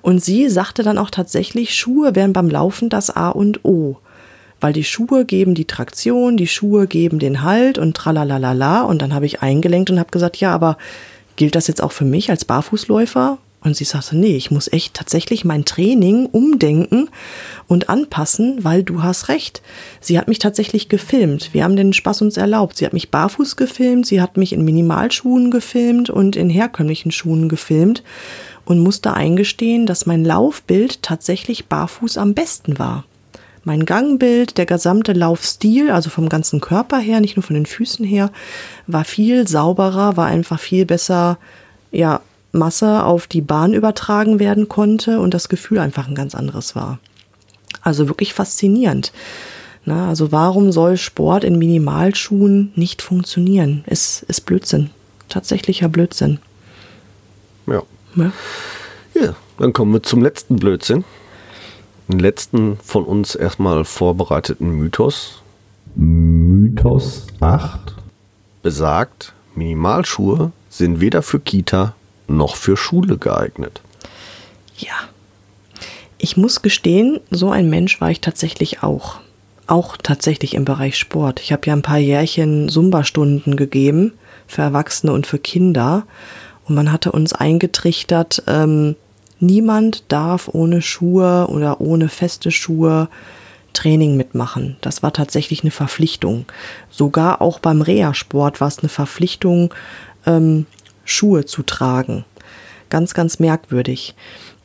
Und 0.01 0.23
sie 0.23 0.47
sagte 0.49 0.83
dann 0.83 0.97
auch 0.97 1.09
tatsächlich, 1.09 1.75
Schuhe 1.75 2.15
wären 2.15 2.31
beim 2.31 2.49
Laufen 2.49 2.87
das 2.87 3.09
A 3.09 3.29
und 3.29 3.65
O. 3.65 3.97
Weil 4.61 4.71
die 4.71 4.85
Schuhe 4.85 5.25
geben 5.25 5.53
die 5.53 5.65
Traktion, 5.65 6.37
die 6.37 6.47
Schuhe 6.47 6.87
geben 6.87 7.19
den 7.19 7.41
Halt 7.41 7.77
und 7.77 7.97
tralalala. 7.97 8.83
Und 8.83 9.01
dann 9.01 9.13
habe 9.13 9.25
ich 9.25 9.41
eingelenkt 9.41 9.89
und 9.89 9.99
habe 9.99 10.11
gesagt, 10.11 10.37
ja, 10.37 10.53
aber 10.53 10.77
gilt 11.35 11.55
das 11.55 11.67
jetzt 11.67 11.81
auch 11.81 11.91
für 11.91 12.05
mich 12.05 12.29
als 12.29 12.45
Barfußläufer? 12.45 13.37
Und 13.63 13.77
sie 13.77 13.83
sagte, 13.83 14.17
nee, 14.17 14.35
ich 14.35 14.49
muss 14.49 14.73
echt 14.73 14.95
tatsächlich 14.95 15.45
mein 15.45 15.65
Training 15.65 16.25
umdenken 16.25 17.09
und 17.67 17.89
anpassen, 17.89 18.63
weil 18.63 18.81
du 18.81 19.03
hast 19.03 19.29
recht. 19.29 19.61
Sie 19.99 20.17
hat 20.17 20.27
mich 20.27 20.39
tatsächlich 20.39 20.89
gefilmt. 20.89 21.53
Wir 21.53 21.63
haben 21.63 21.75
den 21.75 21.93
Spaß 21.93 22.23
uns 22.23 22.37
erlaubt. 22.37 22.77
Sie 22.77 22.85
hat 22.87 22.93
mich 22.93 23.11
barfuß 23.11 23.57
gefilmt, 23.57 24.07
sie 24.07 24.19
hat 24.19 24.35
mich 24.35 24.51
in 24.53 24.65
Minimalschuhen 24.65 25.51
gefilmt 25.51 26.09
und 26.09 26.35
in 26.35 26.49
herkömmlichen 26.49 27.11
Schuhen 27.11 27.49
gefilmt 27.49 28.01
und 28.65 28.79
musste 28.79 29.13
eingestehen, 29.13 29.85
dass 29.85 30.07
mein 30.07 30.25
Laufbild 30.25 31.03
tatsächlich 31.03 31.67
barfuß 31.67 32.17
am 32.17 32.33
besten 32.33 32.79
war. 32.79 33.05
Mein 33.63 33.85
Gangbild, 33.85 34.57
der 34.57 34.65
gesamte 34.65 35.13
Laufstil, 35.13 35.91
also 35.91 36.09
vom 36.09 36.29
ganzen 36.29 36.61
Körper 36.61 36.97
her, 36.97 37.21
nicht 37.21 37.35
nur 37.35 37.43
von 37.43 37.53
den 37.53 37.67
Füßen 37.67 38.03
her, 38.03 38.31
war 38.87 39.05
viel 39.05 39.47
sauberer, 39.47 40.17
war 40.17 40.25
einfach 40.25 40.59
viel 40.59 40.85
besser, 40.85 41.37
ja, 41.91 42.21
Masse 42.53 43.03
auf 43.03 43.27
die 43.27 43.41
Bahn 43.41 43.73
übertragen 43.73 44.39
werden 44.39 44.67
konnte 44.67 45.19
und 45.19 45.33
das 45.33 45.47
Gefühl 45.47 45.79
einfach 45.79 46.07
ein 46.07 46.15
ganz 46.15 46.35
anderes 46.35 46.75
war. 46.75 46.99
Also 47.81 48.07
wirklich 48.07 48.33
faszinierend. 48.33 49.13
Na, 49.85 50.09
also 50.09 50.31
warum 50.31 50.71
soll 50.71 50.97
Sport 50.97 51.43
in 51.43 51.57
Minimalschuhen 51.57 52.71
nicht 52.75 53.01
funktionieren? 53.01 53.83
Ist, 53.87 54.23
ist 54.23 54.41
Blödsinn. 54.41 54.89
Tatsächlicher 55.29 55.87
Blödsinn. 55.87 56.39
Ja. 57.67 57.83
ja. 58.15 58.31
Ja, 59.13 59.35
dann 59.57 59.73
kommen 59.73 59.93
wir 59.93 60.03
zum 60.03 60.21
letzten 60.21 60.57
Blödsinn. 60.57 61.03
Den 62.11 62.19
letzten 62.19 62.77
von 62.83 63.05
uns 63.05 63.35
erstmal 63.35 63.85
vorbereiteten 63.85 64.69
Mythos. 64.69 65.41
Mythos 65.95 67.27
8 67.39 67.95
besagt, 68.61 69.31
Minimalschuhe 69.55 70.51
sind 70.69 70.99
weder 70.99 71.21
für 71.21 71.39
Kita 71.39 71.95
noch 72.27 72.57
für 72.57 72.75
Schule 72.75 73.17
geeignet. 73.17 73.79
Ja. 74.77 74.93
Ich 76.17 76.35
muss 76.35 76.61
gestehen, 76.61 77.21
so 77.29 77.49
ein 77.49 77.69
Mensch 77.69 78.01
war 78.01 78.11
ich 78.11 78.19
tatsächlich 78.19 78.83
auch. 78.83 79.21
Auch 79.67 79.95
tatsächlich 79.95 80.53
im 80.53 80.65
Bereich 80.65 80.97
Sport. 80.97 81.39
Ich 81.39 81.53
habe 81.53 81.65
ja 81.65 81.73
ein 81.73 81.81
paar 81.81 81.97
Jährchen 81.97 82.67
Zumba-Stunden 82.67 83.55
gegeben 83.55 84.11
für 84.47 84.63
Erwachsene 84.63 85.13
und 85.13 85.27
für 85.27 85.39
Kinder. 85.39 86.05
Und 86.67 86.75
man 86.75 86.91
hatte 86.91 87.13
uns 87.13 87.31
eingetrichtert, 87.31 88.43
ähm, 88.47 88.97
niemand 89.41 90.03
darf 90.07 90.49
ohne 90.51 90.81
Schuhe 90.81 91.47
oder 91.49 91.81
ohne 91.81 92.09
feste 92.09 92.51
Schuhe 92.51 93.09
Training 93.73 94.17
mitmachen. 94.17 94.77
Das 94.81 95.01
war 95.01 95.13
tatsächlich 95.13 95.61
eine 95.61 95.71
Verpflichtung. 95.71 96.45
Sogar 96.89 97.41
auch 97.41 97.59
beim 97.59 97.81
Reha-Sport 97.81 98.61
war 98.61 98.67
es 98.67 98.79
eine 98.79 98.89
Verpflichtung, 98.89 99.73
ähm, 100.25 100.65
Schuhe 101.05 101.45
zu 101.45 101.63
tragen. 101.63 102.25
Ganz, 102.89 103.13
ganz 103.13 103.39
merkwürdig. 103.39 104.15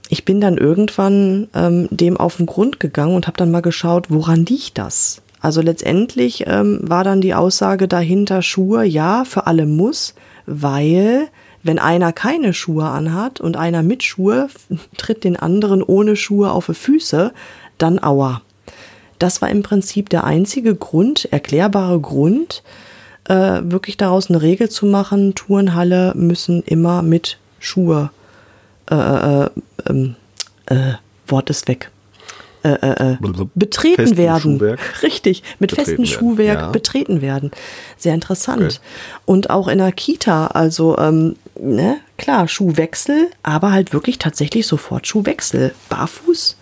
Ich 0.09 0.25
bin 0.25 0.41
dann 0.41 0.59
irgendwann 0.59 1.49
ähm, 1.55 1.89
dem 1.91 2.17
auf 2.17 2.37
den 2.37 2.47
Grund 2.47 2.81
gegangen 2.81 3.15
und 3.15 3.27
habe 3.27 3.37
dann 3.37 3.51
mal 3.51 3.63
geschaut, 3.63 4.07
woran 4.09 4.45
liegt 4.45 4.79
das? 4.79 5.23
Also 5.41 5.61
letztendlich 5.61 6.45
ähm, 6.47 6.81
war 6.83 7.05
dann 7.05 7.21
die 7.21 7.35
Aussage 7.35 7.89
dahinter, 7.89 8.43
Schuhe, 8.43 8.85
ja, 8.85 9.25
für 9.25 9.47
alle 9.47 9.67
muss, 9.67 10.15
weil 10.47 11.29
wenn 11.67 11.79
einer 11.79 12.13
keine 12.13 12.55
Schuhe 12.55 12.85
anhat 12.85 13.41
und 13.41 13.57
einer 13.57 13.83
mit 13.83 14.03
Schuhe 14.03 14.49
tritt 14.97 15.25
den 15.25 15.37
anderen 15.37 15.83
ohne 15.83 16.17
Schuhe 16.17 16.51
auf 16.51 16.67
die 16.67 16.75
Füße, 16.75 17.33
dann 17.79 18.03
aua. 18.03 18.43
Das 19.19 19.41
war 19.43 19.51
im 19.51 19.63
Prinzip 19.63 20.09
der 20.11 20.25
einzige 20.25 20.75
Grund, 20.75 21.27
erklärbare 21.33 22.01
Grund, 22.01 22.63
äh, 23.25 23.61
wirklich 23.63 23.97
daraus 23.97 24.31
eine 24.31 24.43
Regel 24.43 24.69
zu 24.69 24.87
machen, 24.87 25.35
Turnhalle 25.35 26.13
müssen 26.15 26.63
immer 26.63 27.03
mit 27.03 27.39
Schuhe, 27.59 28.11
äh, 28.91 28.95
äh, 28.95 29.51
ähm, 29.89 30.17
äh, 30.67 30.93
Wort 31.27 31.51
ist 31.51 31.67
weg. 31.67 31.91
Äh, 32.67 32.87
äh, 32.87 33.13
äh 33.13 33.17
betreten 33.55 33.97
festen 33.97 34.17
werden. 34.17 34.59
Schuhwerk. 34.59 35.03
Richtig, 35.03 35.43
mit 35.59 35.73
festem 35.73 36.05
Schuhwerk 36.05 36.61
ja. 36.61 36.71
betreten 36.71 37.23
werden. 37.23 37.51
Sehr 37.97 38.15
interessant. 38.15 38.63
Okay. 38.63 38.79
Und 39.25 39.51
auch 39.51 39.69
in 39.69 39.79
der 39.79 39.93
Kita, 39.93 40.49
also 40.49 40.99
ähm, 40.99 41.37
ne, 41.61 41.99
klar, 42.19 42.49
Schuhwechsel, 42.49 43.31
aber 43.43 43.73
halt 43.73 43.93
wirklich 43.93 44.19
tatsächlich 44.19 44.67
sofort 44.67 45.07
Schuhwechsel. 45.07 45.75
Barfuß 45.89 46.57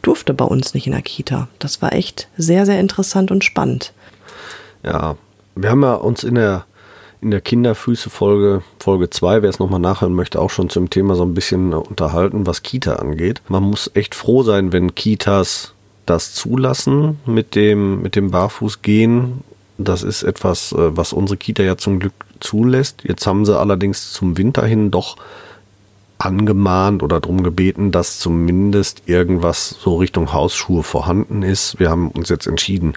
durfte 0.00 0.34
bei 0.34 0.44
uns 0.44 0.74
nicht 0.74 0.86
in 0.86 0.92
der 0.92 1.02
Kita. 1.02 1.48
Das 1.58 1.82
war 1.82 1.92
echt 1.92 2.28
sehr, 2.36 2.66
sehr 2.66 2.80
interessant 2.80 3.30
und 3.30 3.44
spannend. 3.44 3.92
Ja, 4.82 5.16
wir 5.54 5.70
haben 5.70 5.82
ja 5.82 5.94
uns 5.94 6.24
in 6.24 6.34
der, 6.34 6.64
in 7.22 7.30
der 7.30 7.40
Kinderfüße-Folge, 7.40 8.62
Folge 8.80 9.08
2, 9.08 9.42
wer 9.42 9.48
es 9.48 9.60
nochmal 9.60 9.80
nachhören 9.80 10.12
möchte, 10.12 10.40
auch 10.40 10.50
schon 10.50 10.68
zum 10.68 10.90
Thema 10.90 11.14
so 11.14 11.22
ein 11.22 11.34
bisschen 11.34 11.72
unterhalten, 11.72 12.46
was 12.46 12.62
Kita 12.62 12.96
angeht. 12.96 13.40
Man 13.48 13.62
muss 13.62 13.90
echt 13.94 14.16
froh 14.16 14.42
sein, 14.42 14.72
wenn 14.72 14.94
Kitas 14.96 15.72
das 16.04 16.34
zulassen 16.34 17.20
mit 17.24 17.54
dem, 17.54 18.02
mit 18.02 18.16
dem 18.16 18.32
Barfußgehen. 18.32 19.44
Das 19.78 20.02
ist 20.02 20.24
etwas, 20.24 20.72
äh, 20.72 20.96
was 20.96 21.12
unsere 21.12 21.36
Kita 21.36 21.62
ja 21.62 21.76
zum 21.76 22.00
Glück 22.00 22.12
zulässt. 22.40 23.04
Jetzt 23.04 23.24
haben 23.26 23.46
sie 23.46 23.56
allerdings 23.56 24.12
zum 24.12 24.36
Winter 24.36 24.66
hin 24.66 24.90
doch 24.90 25.16
angemahnt 26.24 27.02
oder 27.02 27.20
darum 27.20 27.42
gebeten, 27.42 27.90
dass 27.92 28.18
zumindest 28.18 29.02
irgendwas 29.06 29.76
so 29.80 29.96
Richtung 29.96 30.32
Hausschuhe 30.32 30.82
vorhanden 30.82 31.42
ist. 31.42 31.78
Wir 31.78 31.90
haben 31.90 32.10
uns 32.10 32.28
jetzt 32.28 32.46
entschieden, 32.46 32.94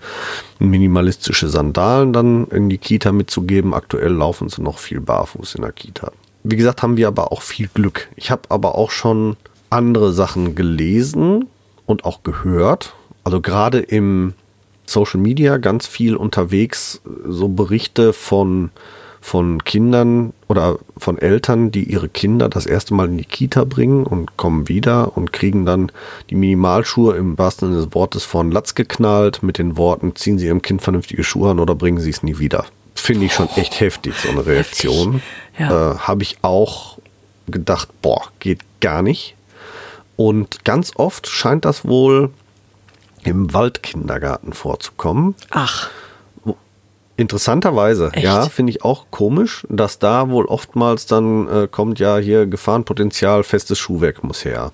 minimalistische 0.60 1.48
Sandalen 1.48 2.14
dann 2.14 2.48
in 2.48 2.70
die 2.70 2.78
Kita 2.78 3.12
mitzugeben. 3.12 3.74
Aktuell 3.74 4.14
laufen 4.14 4.50
sie 4.50 4.62
noch 4.62 4.80
viel 4.80 5.00
barfuß 5.00 5.56
in 5.56 5.62
der 5.62 5.72
Kita. 5.72 6.12
Wie 6.44 6.56
gesagt, 6.56 6.84
haben 6.84 6.98
wir 6.98 7.08
aber 7.08 7.32
auch 7.32 7.42
viel 7.42 7.70
Glück. 7.74 8.08
Ich 8.16 8.30
habe 8.30 8.44
aber 8.50 8.76
auch 8.76 8.92
schon 8.92 9.36
andere 9.70 10.14
Sachen 10.14 10.56
gelesen 10.56 11.48
und 11.86 12.06
auch 12.06 12.24
gehört. 12.24 12.94
Also 13.24 13.42
gerade 13.42 13.80
im 13.80 14.34
Social 14.86 15.20
Media 15.20 15.58
ganz 15.58 15.88
viel 15.88 16.16
unterwegs, 16.16 17.02
so 17.28 17.48
Berichte 17.48 18.14
von 18.14 18.70
von 19.26 19.64
Kindern 19.64 20.34
oder 20.48 20.78
von 20.98 21.18
Eltern, 21.18 21.72
die 21.72 21.86
ihre 21.86 22.10
Kinder 22.10 22.48
das 22.48 22.68
erste 22.68 22.94
Mal 22.94 23.08
in 23.08 23.18
die 23.18 23.26
Kita 23.26 23.64
bringen 23.64 24.06
und 24.06 24.38
kommen 24.38 24.70
wieder 24.70 25.18
und 25.18 25.34
kriegen 25.34 25.66
dann 25.66 25.92
die 26.30 26.36
Minimalschuhe 26.36 27.16
im 27.16 27.36
wahrsten 27.36 27.70
Sinne 27.70 27.86
des 27.86 27.96
Wortes 27.96 28.24
von 28.24 28.52
Latz 28.52 28.76
geknallt 28.76 29.42
mit 29.42 29.58
den 29.58 29.78
Worten, 29.78 30.16
ziehen 30.16 30.38
Sie 30.38 30.46
Ihrem 30.46 30.62
Kind 30.62 30.84
vernünftige 30.84 31.24
Schuhe 31.24 31.50
an 31.50 31.60
oder 31.60 31.74
bringen 31.74 32.00
Sie 32.00 32.12
es 32.12 32.22
nie 32.22 32.38
wieder. 32.38 32.66
Finde 32.94 33.26
ich 33.26 33.34
schon 33.34 33.50
echt 33.56 33.80
heftig, 33.80 34.14
so 34.16 34.30
eine 34.30 34.46
Reaktion. 34.46 35.24
Ja. 35.58 35.94
Äh, 35.94 35.98
Habe 35.98 36.22
ich 36.22 36.38
auch 36.44 37.00
gedacht, 37.48 37.90
boah, 38.04 38.22
geht 38.38 38.60
gar 38.80 39.02
nicht. 39.02 39.36
Und 40.18 40.64
ganz 40.66 40.92
oft 40.98 41.26
scheint 41.26 41.66
das 41.66 41.84
wohl 41.84 42.30
im 43.24 43.56
Waldkindergarten 43.56 44.54
vorzukommen. 44.54 45.34
Ach 45.50 45.90
Interessanterweise, 47.18 48.10
Echt? 48.12 48.26
ja, 48.26 48.50
finde 48.50 48.72
ich 48.72 48.84
auch 48.84 49.06
komisch, 49.10 49.66
dass 49.70 50.00
da 50.00 50.30
wohl 50.30 50.46
oftmals 50.46 51.06
dann 51.06 51.48
äh, 51.48 51.68
kommt 51.70 52.00
ja 52.00 52.18
hier 52.18 52.46
Gefahrenpotenzial, 52.46 53.44
festes 53.44 53.80
Schuhwerk 53.80 54.24
muss 54.24 54.44
her. 54.44 54.74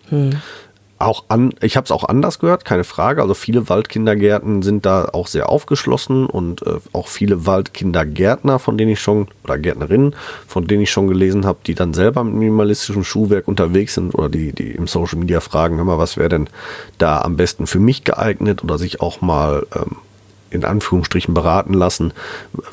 Auch 0.97 1.25
an, 1.29 1.53
ich 1.61 1.77
habe 1.77 1.85
es 1.85 1.91
auch 1.91 2.03
anders 2.03 2.39
gehört, 2.39 2.65
keine 2.65 2.83
Frage. 2.83 3.21
Also 3.21 3.35
viele 3.35 3.69
Waldkindergärten 3.69 4.63
sind 4.63 4.87
da 4.87 5.09
auch 5.13 5.27
sehr 5.27 5.49
aufgeschlossen 5.49 6.25
und 6.25 6.65
äh, 6.65 6.77
auch 6.93 7.07
viele 7.07 7.45
Waldkindergärtner, 7.45 8.57
von 8.57 8.77
denen 8.77 8.91
ich 8.91 8.99
schon 8.99 9.27
oder 9.43 9.59
Gärtnerinnen, 9.59 10.15
von 10.47 10.65
denen 10.65 10.81
ich 10.81 10.91
schon 10.91 11.07
gelesen 11.07 11.45
habe, 11.45 11.59
die 11.65 11.75
dann 11.75 11.93
selber 11.93 12.23
mit 12.23 12.33
minimalistischem 12.35 13.03
Schuhwerk 13.03 13.47
unterwegs 13.47 13.95
sind 13.95 14.15
oder 14.15 14.29
die 14.29 14.51
die 14.51 14.71
im 14.71 14.87
Social 14.87 15.19
Media 15.19 15.41
fragen, 15.41 15.77
hör 15.77 15.85
mal, 15.85 15.99
was 15.99 16.17
wäre 16.17 16.29
denn 16.29 16.49
da 16.97 17.21
am 17.21 17.35
besten 17.35 17.67
für 17.67 17.79
mich 17.79 18.03
geeignet 18.03 18.63
oder 18.63 18.79
sich 18.79 18.99
auch 19.01 19.21
mal 19.21 19.65
ähm, 19.75 19.97
in 20.51 20.63
Anführungsstrichen 20.63 21.33
beraten 21.33 21.73
lassen, 21.73 22.13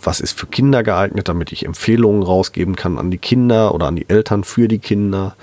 was 0.03 0.21
ist 0.21 0.39
für 0.39 0.47
Kinder 0.47 0.83
geeignet, 0.83 1.29
damit 1.29 1.53
ich 1.53 1.65
Empfehlungen 1.65 2.23
rausgeben 2.23 2.77
kann 2.77 2.99
an 2.99 3.11
die 3.11 3.19
Kinder 3.19 3.75
oder 3.75 3.87
an 3.87 3.97
die 3.97 4.09
Eltern 4.09 4.45
für 4.45 4.69
die 4.69 4.79
Kinder. 4.79 5.37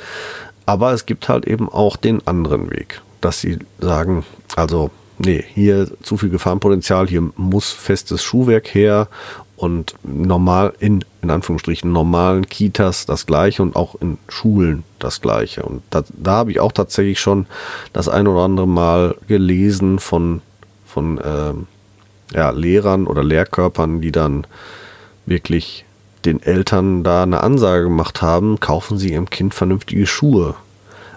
Aber 0.66 0.94
es 0.94 1.06
gibt 1.06 1.30
halt 1.30 1.46
eben 1.46 1.70
auch 1.70 1.96
den 1.96 2.26
anderen 2.28 2.72
Weg, 2.72 3.02
dass 3.22 3.42
sie 3.42 3.60
sagen, 3.80 4.26
also 4.56 4.92
nee, 5.18 5.44
hier 5.54 5.90
zu 6.02 6.18
viel 6.18 6.30
Gefahrenpotenzial, 6.30 7.08
hier 7.08 7.30
muss 7.36 7.72
festes 7.72 8.24
Schuhwerk 8.24 8.74
her 8.74 9.08
und 9.56 9.96
normal 10.04 10.74
in, 10.80 11.06
in 11.22 11.30
Anführungsstrichen 11.30 11.92
normalen 11.92 12.48
Kitas 12.48 13.06
das 13.06 13.26
gleiche 13.26 13.62
und 13.62 13.76
auch 13.76 13.96
in 13.96 14.18
Schulen 14.28 14.84
das 15.00 15.22
gleiche. 15.22 15.64
Und 15.64 15.82
da, 15.90 16.04
da 16.10 16.32
habe 16.32 16.52
ich 16.52 16.60
auch 16.60 16.72
tatsächlich 16.72 17.20
schon 17.20 17.46
das 17.94 18.10
ein 18.10 18.28
oder 18.28 18.42
andere 18.42 18.68
Mal 18.68 19.16
gelesen 19.28 20.00
von, 20.00 20.42
von 20.86 21.20
ähm, 21.24 21.68
ja, 22.34 22.50
Lehrern 22.50 23.08
oder 23.08 23.24
Lehrkörpern, 23.24 24.02
die 24.02 24.12
dann 24.12 24.48
wirklich 25.26 25.86
den 26.26 26.42
Eltern 26.42 27.04
da 27.04 27.24
eine 27.24 27.42
Ansage 27.42 27.84
gemacht 27.84 28.22
haben, 28.22 28.60
kaufen 28.60 28.98
sie 28.98 29.14
ihrem 29.14 29.30
Kind 29.30 29.54
vernünftige 29.54 30.08
Schuhe. 30.08 30.56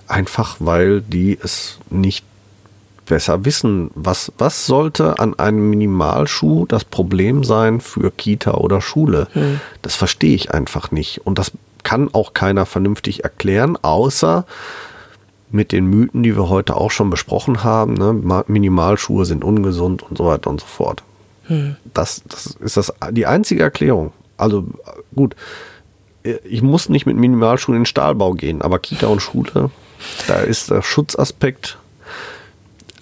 Einfach 0.06 0.56
weil 0.59 1.00
die 1.00 1.38
es 1.42 1.78
nicht 1.90 2.24
besser 3.06 3.44
wissen. 3.44 3.90
Was, 3.94 4.32
was 4.38 4.66
sollte 4.66 5.18
an 5.18 5.38
einem 5.38 5.70
Minimalschuh 5.70 6.66
das 6.66 6.84
Problem 6.84 7.42
sein 7.42 7.80
für 7.80 8.11
Kita 8.11 8.52
oder 8.52 8.80
Schule? 8.80 9.28
Das 9.82 9.96
verstehe 9.96 10.34
ich 10.34 10.52
einfach 10.52 10.90
nicht. 10.90 11.26
Und 11.26 11.38
das 11.38 11.52
kann 11.82 12.12
auch 12.12 12.34
keiner 12.34 12.66
vernünftig 12.66 13.24
erklären, 13.24 13.78
außer 13.80 14.44
mit 15.51 15.72
den 15.72 15.86
Mythen, 15.86 16.22
die 16.22 16.36
wir 16.36 16.49
heute 16.49 16.76
auch 16.76 16.90
schon 16.90 17.11
besprochen 17.11 17.64
haben. 17.64 17.94
Ne? 17.94 18.12
Ma- 18.12 18.44
Minimalschuhe 18.46 19.24
sind 19.24 19.44
ungesund 19.44 20.03
und 20.03 20.18
so 20.18 20.26
weiter 20.26 20.51
und 20.51 20.61
so 20.61 20.66
fort. 20.66 21.03
Das, 21.94 22.22
das 22.28 22.46
ist 22.61 22.76
das, 22.76 22.92
die 23.12 23.24
einzige 23.24 23.62
Erklärung. 23.62 24.12
Also 24.36 24.66
gut, 25.14 25.34
ich 26.44 26.61
muss 26.61 26.90
nicht 26.90 27.07
mit 27.07 27.16
Minimalschuhen 27.16 27.76
in 27.76 27.82
den 27.82 27.86
Stahlbau 27.86 28.34
gehen, 28.34 28.61
aber 28.61 28.78
Kita 28.78 29.07
und 29.07 29.20
Schule, 29.22 29.70
da 30.26 30.40
ist 30.40 30.70
der 30.70 30.82
Schutzaspekt 30.82 31.78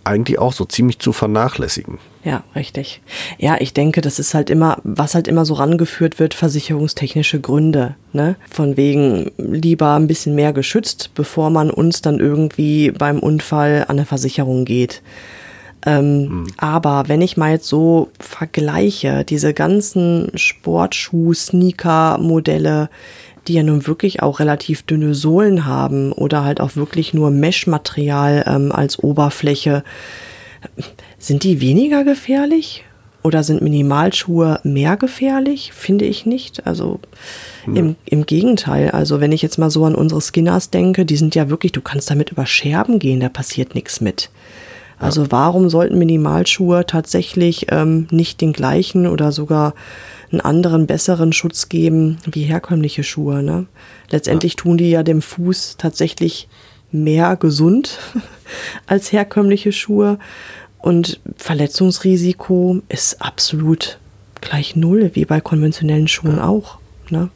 eigentlich 0.07 0.39
auch 0.39 0.53
so 0.53 0.65
ziemlich 0.65 0.99
zu 0.99 1.13
vernachlässigen. 1.13 1.99
Ja, 2.25 2.43
richtig. 2.55 3.03
Ja, 3.39 3.57
ich 3.61 3.73
denke, 3.73 4.01
das 4.01 4.19
ist 4.19 4.35
halt 4.35 4.51
immer, 4.51 4.79
was 4.83 5.15
halt 5.15 5.29
immer 5.29 5.45
so 5.45 5.55
rangeführt 5.55 6.19
wird, 6.19 6.35
versicherungstechnische 6.35 7.41
Gründe, 7.41 7.97
ne? 8.13 8.37
Von 8.51 8.77
wegen 8.77 9.31
lieber 9.37 9.95
ein 9.95 10.07
bisschen 10.07 10.35
mehr 10.35 10.53
geschützt, 10.53 11.11
bevor 11.15 11.51
man 11.51 11.71
uns 11.71 12.03
dann 12.03 12.19
irgendwie 12.19 12.91
beim 12.91 13.19
Unfall 13.21 13.85
an 13.89 13.97
eine 13.99 14.07
Versicherung 14.07 14.65
geht. 14.65 15.03
Ähm, 15.87 16.49
Aber 16.59 17.05
wenn 17.07 17.23
ich 17.23 17.37
mal 17.37 17.53
jetzt 17.53 17.69
so 17.69 18.11
vergleiche, 18.19 19.25
diese 19.25 19.55
ganzen 19.55 20.33
Sportschuh-Sneaker-Modelle, 20.35 22.91
die 23.47 23.55
ja 23.55 23.63
nun 23.63 23.87
wirklich 23.87 24.21
auch 24.23 24.41
relativ 24.41 24.83
dünne 24.83 25.15
Sohlen 25.15 25.65
haben 25.65 26.11
oder 26.13 26.45
halt 26.45 26.61
auch 26.61 26.75
wirklich 26.75 27.15
nur 27.15 27.31
Mesh-Material 27.31 28.45
ähm, 28.47 28.73
als 28.73 28.99
Oberfläche, 28.99 29.85
sind 31.19 31.45
die 31.45 31.61
weniger 31.61 32.03
gefährlich? 32.03 32.83
Oder 33.23 33.43
sind 33.43 33.61
Minimalschuhe 33.61 34.61
mehr 34.63 34.97
gefährlich? 34.97 35.73
Finde 35.73 36.05
ich 36.05 36.27
nicht. 36.27 36.67
Also 36.67 37.01
im, 37.67 37.97
im 38.05 38.25
Gegenteil. 38.25 38.93
Also 38.93 39.21
wenn 39.21 39.33
ich 39.33 39.43
jetzt 39.43 39.59
mal 39.59 39.71
so 39.71 39.85
an 39.85 39.97
unsere 39.97 40.21
Skinners 40.21 40.71
denke, 40.71 41.05
die 41.05 41.17
sind 41.17 41.35
ja 41.35 41.51
wirklich, 41.51 41.73
du 41.73 41.81
kannst 41.81 42.09
damit 42.09 42.31
über 42.31 42.47
Scherben 42.47 43.01
gehen, 43.01 43.19
da 43.19 43.29
passiert 43.29 43.75
nichts 43.75 44.01
mit. 44.01 44.31
Also 44.99 45.31
warum 45.31 45.69
sollten 45.69 45.99
Minimalschuhe 45.99 46.87
tatsächlich 46.87 47.67
ähm, 47.71 48.07
nicht 48.11 48.41
den 48.41 48.53
gleichen 48.53 49.07
oder 49.07 49.31
sogar 49.31 49.75
einen 50.33 50.41
anderen, 50.41 50.87
besseren 50.87 51.33
Schutz 51.33 51.69
geben 51.69 52.19
wie 52.31 52.43
herkömmliche 52.43 53.05
Schuhe? 53.05 53.43
Ne? 53.43 53.67
Letztendlich 54.11 54.57
tun 54.57 54.79
die 54.79 54.91
ja 54.91 55.03
dem 55.03 55.23
Fuß 55.23 55.77
tatsächlich 55.79 56.49
mehr 56.93 57.37
gesund 57.37 57.99
als 58.87 59.13
herkömmliche 59.13 59.73
Schuhe. 59.73 60.19
Und 60.79 61.21
Verletzungsrisiko 61.37 62.81
ist 62.89 63.21
absolut 63.21 63.99
gleich 64.41 64.77
null, 64.77 65.11
wie 65.15 65.25
bei 65.25 65.41
konventionellen 65.41 66.09
Schuhen 66.09 66.39
auch. 66.39 66.79
Ne? 67.11 67.29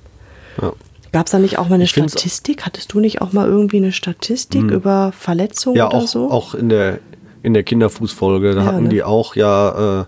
Ja. 0.62 0.72
Gab 1.12 1.26
es 1.26 1.32
da 1.32 1.38
nicht 1.38 1.58
auch 1.58 1.68
mal 1.68 1.74
eine 1.74 1.84
Ich 1.84 1.90
Statistik? 1.90 2.64
Hattest 2.64 2.92
du 2.92 3.00
nicht 3.00 3.20
auch 3.20 3.32
mal 3.32 3.48
irgendwie 3.48 3.78
eine 3.78 3.90
Statistik 3.92 4.70
über 4.70 5.12
Verletzungen 5.12 5.76
Ja, 5.76 5.88
oder 5.88 5.96
auch, 5.96 6.06
so? 6.06 6.30
auch 6.30 6.54
in 6.54 6.68
der 6.68 7.00
in 7.42 7.54
der 7.54 7.62
Kinderfußfolge, 7.62 8.54
da 8.54 8.60
Ja, 8.60 8.66
hatten 8.66 8.84
ne? 8.84 8.88
die 8.90 9.02
auch 9.02 9.34
ja 9.36 10.02
äh, 10.02 10.04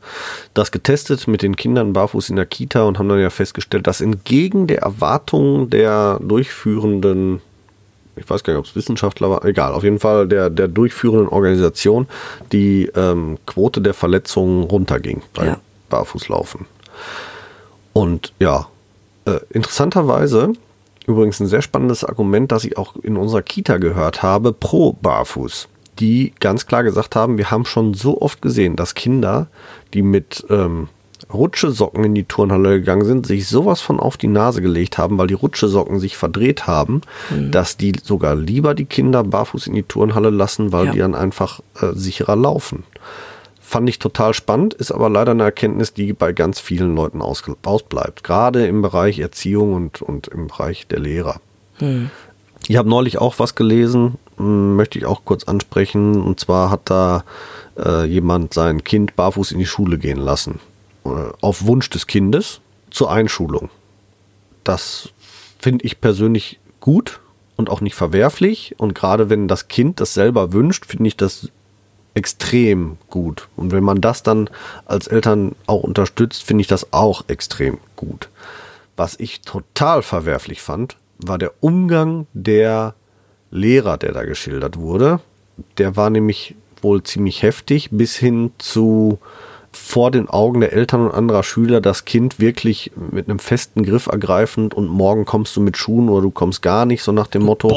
das 0.55 0.71
getestet 0.71 1.27
mit 1.29 1.43
den 1.43 1.57
Kindern 1.57 1.93
barfuß 1.93 2.31
in 2.31 2.37
der 2.37 2.47
Kita 2.47 2.83
und 2.83 2.99
haben 2.99 3.09
dann 3.09 3.21
ja 3.21 3.31
festgestellt, 3.31 3.87
dass 3.87 4.01
entgegen 4.01 4.67
der 4.67 4.83
Erwartungen 4.83 5.71
der 5.71 6.19
durchführenden, 6.21 7.41
ich 8.17 8.29
weiß 8.29 8.45
gar 8.45 8.53
nicht, 8.53 8.61
ob 8.61 8.67
es 8.67 8.77
Wissenschaftler 8.77 9.31
war, 9.31 9.45
egal, 9.45 9.73
auf 9.73 9.83
jeden 9.85 9.99
Fall 9.99 10.29
der, 10.29 10.51
der 10.51 10.69
durchführenden 10.69 11.29
Organisation, 11.29 12.07
die 12.53 12.91
ähm, 12.95 13.39
Quote 13.47 13.81
der 13.81 13.95
Verletzungen 13.95 14.65
runterging 14.65 15.23
bei 15.35 15.47
Ja. 15.47 15.59
Barfußlaufen. 15.89 16.67
Und 17.93 18.33
ja, 18.39 18.69
äh, 19.27 19.41
interessanterweise, 19.51 20.53
übrigens 21.07 21.41
ein 21.41 21.47
sehr 21.47 21.63
spannendes 21.63 22.05
Argument, 22.05 22.51
das 22.53 22.65
ich 22.65 22.79
auch 22.79 22.95
in 23.03 23.17
unserer 23.17 23.43
Kita 23.43 23.77
gehört 23.79 24.23
habe, 24.23 24.53
pro 24.53 24.93
Barfuß. 24.95 25.69
Die 25.99 26.33
ganz 26.41 26.67
klar 26.67 26.83
gesagt 26.83 27.17
haben, 27.17 27.39
wir 27.39 27.51
haben 27.51 27.65
schon 27.65 27.95
so 27.95 28.21
oft 28.21 28.41
gesehen, 28.43 28.77
dass 28.77 28.95
Kinder, 28.95 29.49
die 29.93 30.03
mit 30.03 30.45
ähm, 30.49 30.89
Rutschesocken 31.33 32.05
in 32.05 32.15
die 32.15 32.25
Turnhalle 32.25 32.81
gegangen 32.81 33.05
sind, 33.05 33.27
sich 33.27 33.47
sowas 33.47 33.81
von 33.81 34.01
auf 34.01 34.17
die 34.17 34.27
Nase 34.27 34.61
gelegt 34.63 34.99
haben, 34.99 35.19
weil 35.19 35.27
die 35.29 35.35
Rutschesocken 35.35 36.01
sich 36.01 36.17
verdreht 36.17 36.67
haben, 36.67 37.03
dass 37.51 37.77
die 37.77 37.93
sogar 38.03 38.35
lieber 38.35 38.75
die 38.75 38.85
Kinder 38.87 39.23
barfuß 39.23 39.67
in 39.67 39.75
die 39.75 39.83
Turnhalle 39.83 40.31
lassen, 40.31 40.73
weil 40.73 40.87
Ja. 40.87 40.93
die 40.93 40.99
dann 40.99 41.15
einfach 41.15 41.61
äh, 41.81 41.93
sicherer 41.95 42.37
laufen. 42.37 42.85
Fand 43.61 43.89
ich 43.89 43.99
total 43.99 44.35
spannend, 44.35 44.75
ist 44.75 44.93
aber 44.93 45.09
leider 45.09 45.31
eine 45.33 45.45
Erkenntnis, 45.45 45.95
die 45.95 46.13
bei 46.13 46.33
ganz 46.33 46.61
vielen 46.61 46.95
Leuten 46.95 47.23
aus, 47.23 47.43
ausbleibt. 47.65 48.25
Gerade 48.25 48.67
im 48.67 48.83
Bereich 48.83 49.19
Erziehung 49.19 49.73
und, 49.75 50.03
und 50.03 50.29
im 50.29 50.49
Bereich 50.49 50.87
der 50.89 50.99
Lehrer. 50.99 51.41
Ich 52.69 52.77
habe 52.77 52.89
neulich 52.89 53.19
auch 53.19 53.39
was 53.39 53.55
gelesen, 53.55 54.17
möchte 54.43 54.99
ich 54.99 55.07
auch 55.07 55.25
kurz 55.25 55.45
ansprechen. 55.45 56.21
Und 56.21 56.41
zwar 56.41 56.71
hat 56.71 56.83
da 56.85 57.25
äh, 57.79 58.05
jemand 58.05 58.55
sein 58.55 58.85
Kind 58.85 59.17
barfuß 59.17 59.53
in 59.53 59.59
die 59.59 59.67
Schule 59.67 59.99
gehen 59.99 60.19
lassen. 60.19 60.61
Äh, 61.05 61.09
auf 61.41 61.67
Wunsch 61.67 61.91
des 61.91 62.07
Kindes 62.07 62.61
zur 62.91 63.11
Einschulung. 63.11 63.71
Das 64.65 65.09
finde 65.59 65.85
ich 65.85 66.01
persönlich 66.01 66.59
gut 66.81 67.21
und 67.57 67.71
auch 67.71 67.81
nicht 67.81 67.95
verwerflich. 67.95 68.75
Und 68.79 68.95
gerade 68.95 69.31
wenn 69.31 69.49
das 69.49 69.69
Kind 69.69 70.01
das 70.01 70.15
selber 70.15 70.53
wünscht, 70.53 70.87
finde 70.87 71.09
ich 71.09 71.17
das 71.17 71.49
extrem 72.15 72.99
gut. 73.09 73.49
Und 73.57 73.73
wenn 73.73 73.85
man 73.85 74.01
das 74.01 74.23
dann 74.23 74.51
als 74.85 75.07
Eltern 75.07 75.55
auch 75.67 75.83
unterstützt, 75.83 76.43
finde 76.43 76.63
ich 76.63 76.67
das 76.67 76.93
auch 76.93 77.25
extrem 77.29 77.79
gut. 77.97 78.29
Was 78.97 79.19
ich 79.19 79.41
total 79.41 80.03
verwerflich 80.03 80.61
fand, 80.61 80.97
war 81.19 81.39
der 81.39 81.53
Umgang 81.61 82.27
der 82.35 82.95
Lehrer, 83.53 83.99
der 83.99 84.13
da 84.13 84.25
geschildert 84.25 84.79
wurde. 84.79 85.21
Der 85.79 85.97
war 85.97 86.11
nämlich 86.11 86.57
wohl 86.81 87.03
ziemlich 87.05 87.43
heftig, 87.43 87.91
bis 87.93 88.17
hin 88.17 88.51
zu 88.59 89.19
vor 89.71 90.11
den 90.11 90.29
Augen 90.29 90.61
der 90.61 90.73
Eltern 90.73 91.07
und 91.07 91.15
anderer 91.15 91.43
Schüler 91.43 91.81
das 91.81 92.05
Kind 92.05 92.39
wirklich 92.39 92.93
mit 93.11 93.29
einem 93.29 93.39
festen 93.39 93.85
Griff 93.85 94.07
ergreifend 94.07 94.75
und 94.75 94.89
morgen 94.89 95.25
kommst 95.25 95.57
du 95.57 95.61
mit 95.61 95.77
Schuhen 95.77 96.09
oder 96.09 96.23
du 96.23 96.31
kommst 96.31 96.61
gar 96.61 96.85
nicht, 96.85 97.03
so 97.03 97.13
nach 97.13 97.27
dem 97.27 97.43
Motto. 97.43 97.69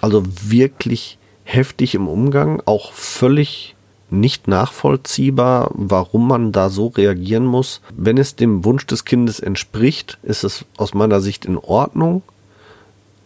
Also 0.00 0.24
wirklich 0.44 1.18
heftig 1.44 1.94
im 1.94 2.08
Umgang, 2.08 2.60
auch 2.64 2.92
völlig 2.92 3.76
nicht 4.10 4.46
nachvollziehbar, 4.46 5.70
warum 5.74 6.28
man 6.28 6.52
da 6.52 6.68
so 6.68 6.88
reagieren 6.88 7.46
muss. 7.46 7.80
Wenn 7.96 8.18
es 8.18 8.36
dem 8.36 8.64
Wunsch 8.64 8.86
des 8.86 9.04
Kindes 9.04 9.40
entspricht, 9.40 10.18
ist 10.22 10.44
es 10.44 10.64
aus 10.76 10.92
meiner 10.92 11.20
Sicht 11.20 11.44
in 11.44 11.56
Ordnung. 11.56 12.22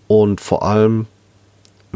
Und 0.07 0.41
vor 0.41 0.63
allem, 0.63 1.07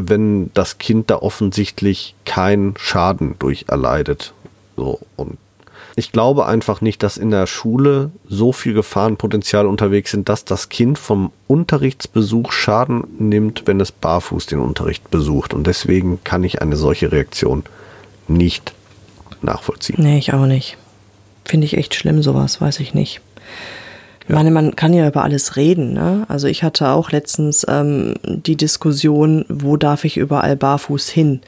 wenn 0.09 0.51
das 0.55 0.79
Kind 0.79 1.11
da 1.11 1.17
offensichtlich 1.17 2.15
keinen 2.25 2.75
Schaden 2.79 3.35
durch 3.39 3.67
erleidet. 3.69 4.33
So, 4.77 5.01
und 5.17 5.37
Ich 5.97 6.13
glaube 6.13 6.47
einfach 6.47 6.81
nicht, 6.81 7.03
dass 7.03 7.17
in 7.17 7.31
der 7.31 7.47
Schule 7.47 8.11
so 8.29 8.53
viel 8.53 8.73
Gefahrenpotenzial 8.73 9.67
unterwegs 9.67 10.13
sind, 10.13 10.29
dass 10.29 10.45
das 10.45 10.69
Kind 10.69 10.99
vom 10.99 11.33
Unterrichtsbesuch 11.47 12.53
Schaden 12.53 13.05
nimmt, 13.19 13.67
wenn 13.67 13.81
es 13.81 13.93
barfuß 13.93 14.47
den 14.47 14.61
Unterricht 14.61 15.11
besucht. 15.11 15.53
Und 15.53 15.67
deswegen 15.67 16.23
kann 16.25 16.45
ich 16.45 16.63
eine 16.63 16.77
solche 16.77 17.13
Reaktion 17.13 17.65
nicht 18.29 18.73
nachvollziehen. 19.43 19.97
Nee, 19.99 20.19
ich 20.19 20.33
auch 20.33 20.47
nicht. 20.47 20.79
Finde 21.45 21.67
ich 21.67 21.77
echt 21.77 21.95
schlimm, 21.95 22.23
sowas, 22.23 22.61
weiß 22.61 22.81
ich 22.81 22.95
nicht. 22.95 23.21
Ich 24.31 24.37
meine, 24.37 24.53
man 24.53 24.77
kann 24.77 24.93
ja 24.95 25.09
über 25.09 25.25
alles 25.25 25.57
reden. 25.57 25.93
Ne? 25.93 26.25
Also 26.29 26.47
ich 26.47 26.63
hatte 26.63 26.91
auch 26.91 27.11
letztens 27.11 27.67
ähm, 27.69 28.15
die 28.25 28.55
Diskussion, 28.55 29.45
wo 29.49 29.77
darf 29.77 30.05
ich 30.05 30.17
überall 30.17 30.55
barfuß 30.55 31.09
hin? 31.09 31.41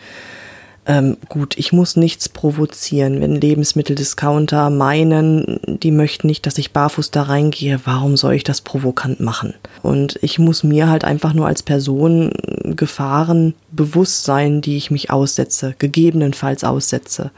Ähm, 0.84 1.16
gut, 1.28 1.56
ich 1.58 1.72
muss 1.72 1.94
nichts 1.94 2.28
provozieren. 2.28 3.20
Wenn 3.20 3.36
Lebensmitteldiscounter 3.36 4.68
meinen, 4.68 5.60
die 5.64 5.92
möchten 5.92 6.26
nicht, 6.26 6.44
dass 6.44 6.58
ich 6.58 6.72
barfuß 6.72 7.12
da 7.12 7.22
reingehe, 7.22 7.80
warum 7.84 8.16
soll 8.16 8.34
ich 8.34 8.42
das 8.42 8.62
provokant 8.62 9.20
machen? 9.20 9.54
Und 9.82 10.18
ich 10.22 10.40
muss 10.40 10.64
mir 10.64 10.88
halt 10.88 11.04
einfach 11.04 11.34
nur 11.34 11.46
als 11.46 11.62
Person 11.62 12.32
Gefahren 12.64 13.54
bewusst 13.70 14.24
sein, 14.24 14.60
die 14.60 14.76
ich 14.76 14.90
mich 14.90 15.08
aussetze, 15.12 15.76
gegebenenfalls 15.78 16.64
aussetze. 16.64 17.30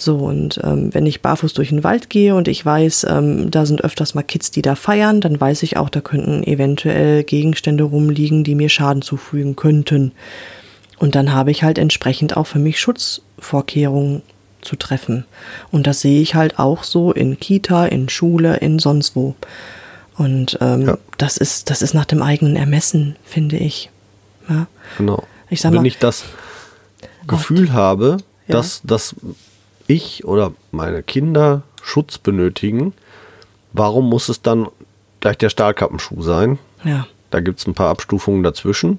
So, 0.00 0.16
und 0.18 0.60
ähm, 0.62 0.94
wenn 0.94 1.06
ich 1.06 1.22
barfuß 1.22 1.54
durch 1.54 1.70
den 1.70 1.82
Wald 1.82 2.08
gehe 2.08 2.36
und 2.36 2.46
ich 2.46 2.64
weiß, 2.64 3.04
ähm, 3.10 3.50
da 3.50 3.66
sind 3.66 3.82
öfters 3.82 4.14
mal 4.14 4.22
Kids, 4.22 4.52
die 4.52 4.62
da 4.62 4.76
feiern, 4.76 5.20
dann 5.20 5.40
weiß 5.40 5.64
ich 5.64 5.76
auch, 5.76 5.88
da 5.88 6.00
könnten 6.00 6.44
eventuell 6.44 7.24
Gegenstände 7.24 7.82
rumliegen, 7.82 8.44
die 8.44 8.54
mir 8.54 8.68
Schaden 8.68 9.02
zufügen 9.02 9.56
könnten. 9.56 10.12
Und 10.98 11.16
dann 11.16 11.32
habe 11.32 11.50
ich 11.50 11.64
halt 11.64 11.78
entsprechend 11.78 12.36
auch 12.36 12.46
für 12.46 12.60
mich 12.60 12.78
Schutzvorkehrungen 12.78 14.22
zu 14.60 14.76
treffen. 14.76 15.24
Und 15.72 15.88
das 15.88 16.00
sehe 16.00 16.22
ich 16.22 16.36
halt 16.36 16.60
auch 16.60 16.84
so 16.84 17.10
in 17.10 17.40
Kita, 17.40 17.86
in 17.86 18.08
Schule, 18.08 18.58
in 18.58 18.78
sonst 18.78 19.16
wo. 19.16 19.34
Und 20.16 20.58
ähm, 20.60 20.86
ja. 20.86 20.98
das 21.16 21.38
ist, 21.38 21.70
das 21.70 21.82
ist 21.82 21.94
nach 21.94 22.04
dem 22.04 22.22
eigenen 22.22 22.54
Ermessen, 22.54 23.16
finde 23.24 23.56
ich. 23.56 23.90
Ja? 24.48 24.68
Genau. 24.96 25.24
Ich 25.50 25.60
sag 25.60 25.72
mal, 25.72 25.78
Wenn 25.78 25.86
ich 25.86 25.98
das 25.98 26.24
Gefühl 27.26 27.72
habe, 27.72 28.18
ja. 28.46 28.54
dass, 28.54 28.80
dass 28.84 29.16
ich 29.88 30.24
oder 30.24 30.52
meine 30.70 31.02
Kinder 31.02 31.62
Schutz 31.82 32.18
benötigen, 32.18 32.92
warum 33.72 34.08
muss 34.08 34.28
es 34.28 34.42
dann 34.42 34.68
gleich 35.20 35.38
der 35.38 35.50
Stahlkappenschuh 35.50 36.22
sein? 36.22 36.58
Ja. 36.84 37.06
Da 37.30 37.40
gibt 37.40 37.58
es 37.58 37.66
ein 37.66 37.74
paar 37.74 37.90
Abstufungen 37.90 38.42
dazwischen. 38.42 38.98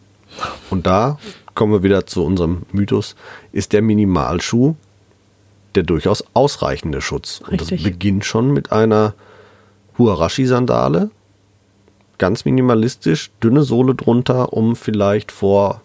Und 0.70 0.86
da 0.86 1.18
kommen 1.56 1.72
wir 1.72 1.84
wieder 1.84 2.06
zu 2.06 2.24
unserem 2.26 2.64
Mythos, 2.72 3.16
ist 3.52 3.74
der 3.74 3.82
Minimalschuh 3.82 4.76
der 5.76 5.84
durchaus 5.84 6.24
ausreichende 6.34 7.02
Schutz. 7.02 7.42
Richtig. 7.42 7.52
Und 7.52 7.62
das 7.62 7.84
beginnt 7.84 8.26
schon 8.26 8.52
mit 8.52 8.72
einer 8.72 9.14
Huarashi-Sandale, 9.98 11.12
ganz 12.18 12.46
minimalistisch, 12.46 13.30
dünne 13.42 13.64
Sohle 13.64 13.96
drunter, 13.96 14.54
um 14.54 14.76
vielleicht 14.76 15.32
vor, 15.32 15.82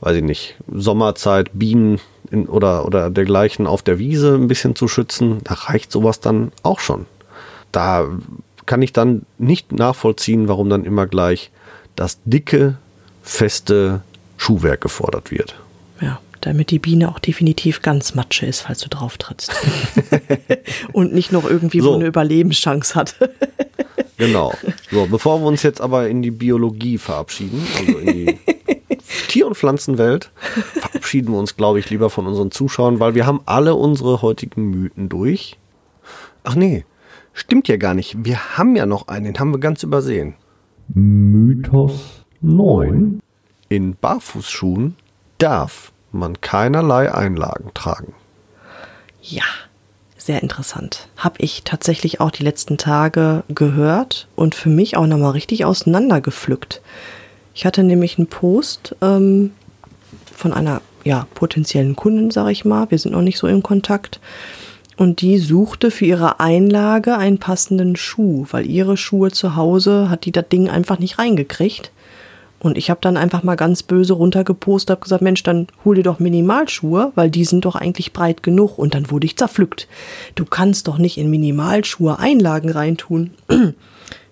weiß 0.00 0.16
ich 0.16 0.22
nicht, 0.22 0.56
Sommerzeit 0.72 1.50
Bienen 1.52 2.00
in, 2.30 2.46
oder, 2.46 2.86
oder 2.86 3.10
dergleichen 3.10 3.66
auf 3.66 3.82
der 3.82 3.98
Wiese 3.98 4.34
ein 4.34 4.48
bisschen 4.48 4.74
zu 4.76 4.88
schützen, 4.88 5.38
da 5.44 5.54
reicht 5.54 5.92
sowas 5.92 6.20
dann 6.20 6.52
auch 6.62 6.80
schon. 6.80 7.06
Da 7.72 8.06
kann 8.66 8.82
ich 8.82 8.92
dann 8.92 9.26
nicht 9.38 9.72
nachvollziehen, 9.72 10.48
warum 10.48 10.70
dann 10.70 10.84
immer 10.84 11.06
gleich 11.06 11.50
das 11.96 12.18
dicke, 12.24 12.76
feste 13.22 14.02
Schuhwerk 14.36 14.80
gefordert 14.80 15.30
wird. 15.30 15.54
Ja, 16.00 16.20
damit 16.40 16.70
die 16.70 16.78
Biene 16.78 17.08
auch 17.08 17.18
definitiv 17.18 17.82
ganz 17.82 18.14
Matsche 18.14 18.46
ist, 18.46 18.62
falls 18.62 18.80
du 18.80 18.88
drauf 18.88 19.18
trittst. 19.18 19.52
Und 20.92 21.12
nicht 21.12 21.32
noch 21.32 21.44
irgendwie 21.44 21.80
so, 21.80 21.94
eine 21.94 22.06
Überlebenschance 22.06 22.94
hat. 22.94 23.16
genau. 24.16 24.54
So, 24.90 25.06
bevor 25.06 25.40
wir 25.40 25.46
uns 25.46 25.62
jetzt 25.62 25.80
aber 25.80 26.08
in 26.08 26.22
die 26.22 26.30
Biologie 26.30 26.96
verabschieden, 26.96 27.66
also 27.78 27.98
in 27.98 28.06
die 28.06 28.38
Tier- 29.28 29.46
und 29.46 29.56
Pflanzenwelt, 29.56 30.30
verabschieden 30.74 31.32
wir 31.32 31.38
uns, 31.38 31.56
glaube 31.56 31.78
ich, 31.78 31.90
lieber 31.90 32.10
von 32.10 32.26
unseren 32.26 32.50
Zuschauern, 32.50 33.00
weil 33.00 33.14
wir 33.14 33.26
haben 33.26 33.40
alle 33.46 33.74
unsere 33.74 34.22
heutigen 34.22 34.70
Mythen 34.70 35.08
durch. 35.08 35.58
Ach 36.44 36.54
nee, 36.54 36.84
stimmt 37.32 37.68
ja 37.68 37.76
gar 37.76 37.94
nicht. 37.94 38.24
Wir 38.24 38.56
haben 38.56 38.76
ja 38.76 38.86
noch 38.86 39.08
einen, 39.08 39.26
den 39.26 39.38
haben 39.38 39.52
wir 39.52 39.60
ganz 39.60 39.82
übersehen. 39.82 40.34
Mythos 40.88 42.24
9. 42.40 43.20
In 43.68 43.96
Barfußschuhen 43.96 44.96
darf 45.38 45.92
man 46.12 46.40
keinerlei 46.40 47.12
Einlagen 47.12 47.70
tragen. 47.74 48.14
Ja, 49.22 49.44
sehr 50.16 50.42
interessant. 50.42 51.08
Habe 51.16 51.36
ich 51.38 51.62
tatsächlich 51.64 52.20
auch 52.20 52.30
die 52.30 52.42
letzten 52.42 52.78
Tage 52.78 53.44
gehört 53.48 54.28
und 54.36 54.54
für 54.54 54.68
mich 54.68 54.96
auch 54.96 55.06
nochmal 55.06 55.32
richtig 55.32 55.64
auseinandergepflückt. 55.64 56.82
Ich 57.54 57.66
hatte 57.66 57.82
nämlich 57.82 58.18
einen 58.18 58.28
Post 58.28 58.96
ähm, 59.02 59.52
von 60.34 60.52
einer 60.52 60.80
ja, 61.04 61.26
potenziellen 61.34 61.96
Kundin, 61.96 62.30
sage 62.30 62.52
ich 62.52 62.64
mal. 62.64 62.90
Wir 62.90 62.98
sind 62.98 63.12
noch 63.12 63.22
nicht 63.22 63.38
so 63.38 63.46
in 63.46 63.62
Kontakt. 63.62 64.20
Und 64.96 65.22
die 65.22 65.38
suchte 65.38 65.90
für 65.90 66.04
ihre 66.04 66.40
Einlage 66.40 67.16
einen 67.16 67.38
passenden 67.38 67.96
Schuh, 67.96 68.46
weil 68.50 68.66
ihre 68.66 68.98
Schuhe 68.98 69.30
zu 69.30 69.56
Hause 69.56 70.10
hat 70.10 70.26
die 70.26 70.32
das 70.32 70.48
Ding 70.50 70.68
einfach 70.68 70.98
nicht 70.98 71.18
reingekriegt. 71.18 71.90
Und 72.58 72.76
ich 72.76 72.90
habe 72.90 73.00
dann 73.00 73.16
einfach 73.16 73.42
mal 73.42 73.54
ganz 73.54 73.82
böse 73.82 74.12
runtergepostet, 74.12 74.90
habe 74.90 75.02
gesagt, 75.02 75.22
Mensch, 75.22 75.42
dann 75.42 75.68
hol 75.86 75.94
dir 75.94 76.02
doch 76.02 76.18
Minimalschuhe, 76.18 77.12
weil 77.14 77.30
die 77.30 77.46
sind 77.46 77.64
doch 77.64 77.74
eigentlich 77.74 78.12
breit 78.12 78.42
genug. 78.42 78.76
Und 78.76 78.94
dann 78.94 79.10
wurde 79.10 79.24
ich 79.24 79.38
zerpflückt. 79.38 79.88
Du 80.34 80.44
kannst 80.44 80.86
doch 80.86 80.98
nicht 80.98 81.16
in 81.16 81.30
Minimalschuhe 81.30 82.18
Einlagen 82.18 82.70
reintun. 82.70 83.30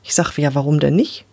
Ich 0.05 0.15
sag, 0.15 0.39
ja, 0.39 0.55
warum 0.55 0.81
denn 0.81 0.97
nicht? 0.97 1.27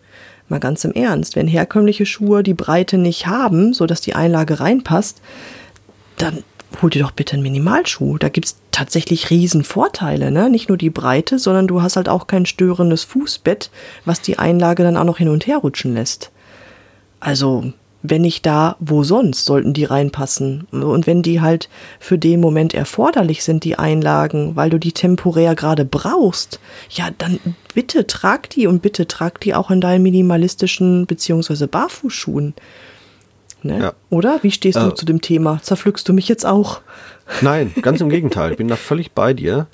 Mal 0.48 0.60
ganz 0.60 0.84
im 0.84 0.94
Ernst, 0.94 1.36
wenn 1.36 1.48
herkömmliche 1.48 2.06
Schuhe 2.06 2.44
die 2.44 2.54
Breite 2.54 2.98
nicht 2.98 3.28
haben, 3.28 3.74
sodass 3.74 4.02
die 4.02 4.16
Einlage 4.16 4.60
reinpasst, 4.60 5.22
dann 6.18 6.44
hol 6.82 6.90
dir 6.90 7.02
doch 7.02 7.12
bitte 7.12 7.34
einen 7.34 7.44
Minimalschuh. 7.44 8.18
Da 8.18 8.30
gibt's 8.30 8.58
tatsächlich 8.72 9.30
riesen 9.30 9.64
Vorteile, 9.64 10.32
ne? 10.32 10.50
Nicht 10.50 10.70
nur 10.70 10.78
die 10.78 10.90
Breite, 10.90 11.40
sondern 11.40 11.68
du 11.68 11.82
hast 11.82 11.96
halt 11.96 12.10
auch 12.10 12.28
kein 12.28 12.46
störendes 12.46 13.04
Fußbett, 13.06 13.72
was 14.04 14.22
die 14.22 14.38
Einlage 14.38 14.84
dann 14.84 14.98
auch 14.98 15.04
noch 15.04 15.18
hin 15.18 15.30
und 15.30 15.48
her 15.48 15.58
rutschen 15.58 15.94
lässt. 15.94 16.32
Also 17.20 17.72
wenn 18.10 18.22
nicht 18.22 18.46
da, 18.46 18.76
wo 18.80 19.04
sonst 19.04 19.46
sollten 19.46 19.74
die 19.74 19.86
reinpassen? 19.86 20.68
Und 20.72 21.08
wenn 21.08 21.22
die 21.22 21.42
halt 21.42 21.70
für 22.00 22.18
den 22.18 22.40
Moment 22.40 22.74
erforderlich 22.74 23.44
sind, 23.44 23.64
die 23.64 23.78
Einlagen, 23.78 24.56
weil 24.56 24.70
du 24.70 24.80
die 24.80 24.92
temporär 24.92 25.56
gerade 25.56 25.86
brauchst, 25.86 26.60
ja, 26.90 27.10
dann 27.18 27.40
bitte 27.74 28.08
trag 28.08 28.50
die 28.50 28.68
und 28.68 28.82
bitte 28.82 29.08
trag 29.08 29.40
die 29.42 29.54
auch 29.54 29.72
in 29.72 29.82
deinen 29.82 30.04
minimalistischen 30.04 31.06
beziehungsweise 31.06 31.68
Barfußschuhen. 31.68 32.54
Ne? 33.64 33.80
Ja. 33.80 33.94
Oder? 34.10 34.40
Wie 34.44 34.52
stehst 34.52 34.78
du 34.78 34.90
äh, 34.90 34.96
zu 34.96 35.06
dem 35.06 35.22
Thema? 35.22 35.60
Zerpflückst 35.62 36.08
du 36.08 36.14
mich 36.14 36.28
jetzt 36.28 36.46
auch? 36.46 36.82
Nein, 37.42 37.74
ganz 37.82 38.00
im 38.00 38.10
Gegenteil. 38.10 38.52
Ich 38.52 38.58
bin 38.58 38.68
da 38.68 38.76
völlig 38.76 39.12
bei 39.14 39.34
dir. 39.34 39.68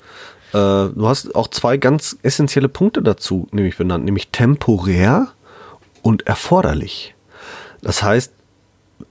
Äh, 0.52 0.56
du 0.56 1.06
hast 1.06 1.34
auch 1.34 1.48
zwei 1.48 1.76
ganz 1.76 2.16
essentielle 2.22 2.68
Punkte 2.68 3.02
dazu 3.02 3.48
nämlich 3.52 3.76
benannt, 3.76 4.04
nämlich 4.04 4.28
temporär 4.28 5.28
und 6.02 6.26
erforderlich. 6.26 7.11
Das 7.82 8.02
heißt, 8.02 8.32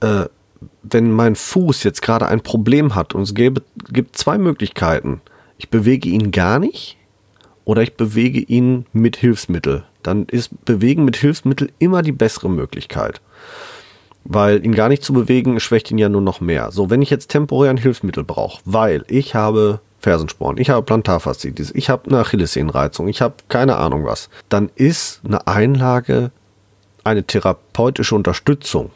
äh, 0.00 0.24
wenn 0.82 1.12
mein 1.12 1.36
Fuß 1.36 1.84
jetzt 1.84 2.02
gerade 2.02 2.26
ein 2.26 2.40
Problem 2.40 2.94
hat 2.94 3.14
und 3.14 3.22
es 3.22 3.34
gäbe, 3.34 3.62
gibt 3.90 4.16
zwei 4.16 4.38
Möglichkeiten. 4.38 5.20
Ich 5.58 5.68
bewege 5.68 6.08
ihn 6.08 6.30
gar 6.30 6.58
nicht 6.58 6.96
oder 7.64 7.82
ich 7.82 7.94
bewege 7.94 8.40
ihn 8.40 8.86
mit 8.92 9.16
Hilfsmittel. 9.16 9.84
Dann 10.02 10.26
ist 10.26 10.64
Bewegen 10.64 11.04
mit 11.04 11.16
Hilfsmittel 11.16 11.70
immer 11.78 12.02
die 12.02 12.12
bessere 12.12 12.50
Möglichkeit. 12.50 13.20
Weil 14.24 14.64
ihn 14.64 14.74
gar 14.74 14.88
nicht 14.88 15.02
zu 15.02 15.12
bewegen, 15.12 15.60
schwächt 15.60 15.90
ihn 15.90 15.98
ja 15.98 16.08
nur 16.08 16.20
noch 16.20 16.40
mehr. 16.40 16.70
So, 16.70 16.90
wenn 16.90 17.02
ich 17.02 17.10
jetzt 17.10 17.28
temporär 17.28 17.70
ein 17.70 17.76
Hilfsmittel 17.76 18.24
brauche, 18.24 18.60
weil 18.64 19.04
ich 19.08 19.34
habe 19.34 19.80
Fersensporn, 20.00 20.58
ich 20.58 20.70
habe 20.70 20.82
Plantarfaszitis, 20.82 21.72
ich 21.74 21.88
habe 21.88 22.08
eine 22.08 22.20
Achillessehnenreizung, 22.20 23.08
ich 23.08 23.20
habe 23.20 23.34
keine 23.48 23.76
Ahnung 23.76 24.04
was, 24.04 24.28
dann 24.48 24.70
ist 24.74 25.20
eine 25.24 25.46
Einlage 25.46 26.30
eine 27.04 27.24
therapeutische 27.24 28.14
Unterstützung. 28.14 28.90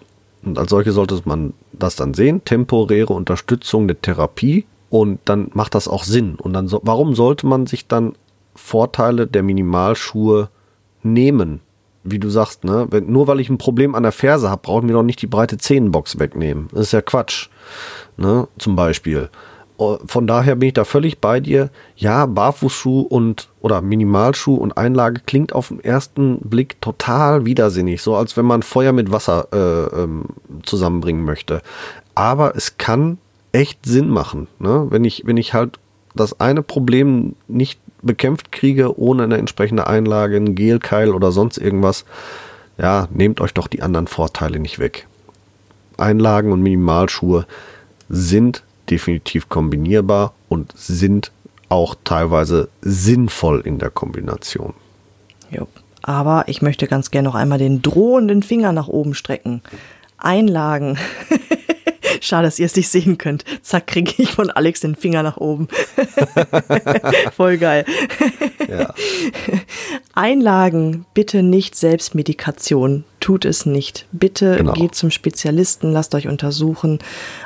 Und 0.45 0.59
als 0.59 0.71
solche 0.71 0.93
sollte 0.93 1.21
man 1.25 1.55
das 1.73 1.97
dann 1.97 2.15
sehen, 2.15 2.45
temporäre 2.45 3.13
Unterstützung 3.13 3.89
der 3.89 4.01
Therapie. 4.01 4.65
Und 4.89 5.19
dann 5.25 5.51
macht 5.53 5.75
das 5.75 5.89
auch 5.89 6.05
Sinn. 6.05 6.37
Und 6.37 6.53
dann 6.53 6.69
so, 6.69 6.81
warum 6.85 7.15
sollte 7.15 7.47
man 7.47 7.67
sich 7.67 7.89
dann 7.89 8.15
Vorteile 8.55 9.27
der 9.27 9.43
Minimalschuhe 9.43 10.49
nehmen? 11.03 11.61
Wie 12.05 12.21
du 12.21 12.31
sagst, 12.31 12.63
ne? 12.63 12.87
Wenn, 12.91 13.11
nur 13.11 13.27
weil 13.27 13.41
ich 13.41 13.51
ein 13.51 13.59
Problem 13.59 13.97
an 13.97 14.05
der 14.05 14.13
Ferse 14.13 14.49
habe, 14.49 14.63
brauchen 14.63 14.87
wir 14.87 14.95
doch 14.95 15.03
nicht 15.03 15.21
die 15.23 15.27
breite 15.27 15.59
Zehenbox 15.59 16.21
wegnehmen. 16.21 16.69
Das 16.71 16.83
ist 16.83 16.93
ja 16.93 17.03
Quatsch. 17.03 17.49
Ne? 18.17 18.47
Zum 18.59 18.77
Beispiel. 18.77 19.29
Oh, 19.79 19.99
von 20.07 20.27
daher 20.27 20.57
bin 20.57 20.68
ich 20.68 20.74
da 20.74 20.85
völlig 20.85 21.20
bei 21.20 21.41
dir. 21.41 21.70
Ja, 21.97 22.24
Barfußschuh 22.27 23.01
und 23.01 23.49
oder 23.61 23.83
Minimalschuh 23.83 24.55
und 24.55 24.77
Einlage 24.79 25.20
klingt 25.27 25.53
auf 25.53 25.68
den 25.68 25.81
ersten 25.81 26.39
Blick 26.39 26.81
total 26.81 27.45
widersinnig, 27.45 28.01
so 28.01 28.16
als 28.16 28.37
wenn 28.37 28.47
man 28.47 28.62
Feuer 28.62 28.93
mit 28.93 29.12
Wasser 29.12 29.49
äh, 29.53 30.03
ähm, 30.03 30.24
zusammenbringen 30.62 31.24
möchte. 31.24 31.61
Aber 32.14 32.57
es 32.57 32.79
kann 32.79 33.18
echt 33.53 33.85
Sinn 33.85 34.09
machen, 34.09 34.49
ne? 34.59 34.87
wenn 34.91 35.05
ich 35.05 35.24
wenn 35.27 35.37
ich 35.37 35.53
halt 35.53 35.79
das 36.14 36.41
eine 36.41 36.62
Problem 36.62 37.35
nicht 37.47 37.79
bekämpft 38.03 38.53
kriege 38.53 38.99
ohne 38.99 39.24
eine 39.24 39.37
entsprechende 39.37 39.87
Einlage, 39.87 40.37
ein 40.37 40.55
Gelkeil 40.55 41.11
oder 41.11 41.33
sonst 41.33 41.59
irgendwas, 41.59 42.05
ja, 42.79 43.09
nehmt 43.11 43.41
euch 43.41 43.53
doch 43.53 43.66
die 43.66 43.83
anderen 43.83 44.07
Vorteile 44.07 44.59
nicht 44.59 44.79
weg. 44.79 45.07
Einlagen 45.99 46.53
und 46.53 46.62
Minimalschuhe 46.62 47.47
sind 48.09 48.62
definitiv 48.91 49.49
kombinierbar 49.49 50.32
und 50.49 50.72
sind 50.76 51.32
auch 51.68 51.97
teilweise 52.05 52.68
sinnvoll 52.80 53.61
in 53.61 53.78
der 53.78 53.91
Kombination. 53.91 54.74
Jo. 55.51 55.66
Aber 56.03 56.45
ich 56.47 56.62
möchte 56.62 56.87
ganz 56.87 57.11
gerne 57.11 57.28
noch 57.28 57.34
einmal 57.34 57.59
den 57.59 57.82
drohenden 57.82 58.43
Finger 58.43 58.72
nach 58.72 58.89
oben 58.89 59.14
strecken. 59.14 59.62
Einlagen. 60.18 60.99
Schade, 62.20 62.47
dass 62.47 62.59
ihr 62.59 62.66
es 62.66 62.76
nicht 62.76 62.89
sehen 62.89 63.18
könnt. 63.18 63.45
Zack, 63.62 63.89
kriege 63.89 64.12
ich 64.18 64.32
von 64.32 64.51
Alex 64.51 64.80
den 64.80 64.95
Finger 64.95 65.22
nach 65.22 65.37
oben. 65.37 65.68
Voll 67.37 67.59
geil. 67.59 67.84
Ja. 68.68 68.95
Einlagen, 70.14 71.07
bitte 71.14 71.43
nicht 71.43 71.74
Selbstmedikation. 71.74 73.05
Tut 73.27 73.45
es 73.45 73.66
nicht. 73.66 74.07
Bitte 74.12 74.59
genau. 74.59 74.72
geht 74.74 74.95
zum 74.95 75.11
Spezialisten, 75.11 75.91
lasst 75.91 76.14
euch 76.14 76.29
untersuchen 76.29 77.01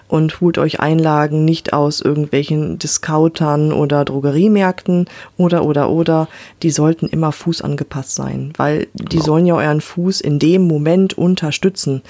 und 0.08 0.42
holt 0.42 0.58
euch 0.58 0.78
Einlagen 0.78 1.46
nicht 1.46 1.72
aus 1.72 2.02
irgendwelchen 2.02 2.78
Discountern 2.78 3.72
oder 3.72 4.04
Drogeriemärkten 4.04 5.06
oder 5.38 5.64
oder 5.64 5.88
oder. 5.88 6.28
Die 6.62 6.70
sollten 6.70 7.06
immer 7.06 7.32
fußangepasst 7.32 8.14
sein, 8.14 8.52
weil 8.58 8.88
die 8.92 9.16
genau. 9.16 9.24
sollen 9.24 9.46
ja 9.46 9.54
euren 9.54 9.80
Fuß 9.80 10.20
in 10.20 10.38
dem 10.38 10.68
Moment 10.68 11.16
unterstützen, 11.16 12.02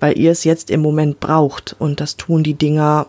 weil 0.00 0.18
ihr 0.18 0.30
es 0.30 0.44
jetzt 0.44 0.70
im 0.70 0.82
Moment 0.82 1.18
braucht. 1.18 1.74
Und 1.78 2.02
das 2.02 2.18
tun 2.18 2.42
die 2.42 2.52
Dinger 2.52 3.06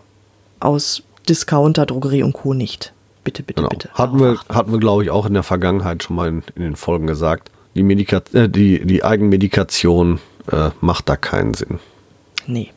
aus 0.60 1.02
Discounter, 1.28 1.84
Drogerie 1.84 2.22
und 2.22 2.32
Co. 2.32 2.54
nicht. 2.54 2.94
Bitte, 3.22 3.42
bitte, 3.42 3.60
genau. 3.60 3.68
bitte. 3.68 3.90
Hatten 3.92 4.18
wir, 4.18 4.38
hatten 4.48 4.72
wir, 4.72 4.78
glaube 4.78 5.02
ich, 5.02 5.10
auch 5.10 5.26
in 5.26 5.34
der 5.34 5.42
Vergangenheit 5.42 6.04
schon 6.04 6.16
mal 6.16 6.28
in, 6.28 6.42
in 6.54 6.62
den 6.62 6.76
Folgen 6.76 7.06
gesagt. 7.06 7.50
Die, 7.76 7.82
Medika 7.82 8.22
äh, 8.32 8.48
die, 8.48 8.84
die 8.84 9.04
Eigenmedikation 9.04 10.18
äh, 10.50 10.70
macht 10.80 11.08
da 11.08 11.16
keinen 11.16 11.54
Sinn. 11.54 11.78
Nee. 12.46 12.70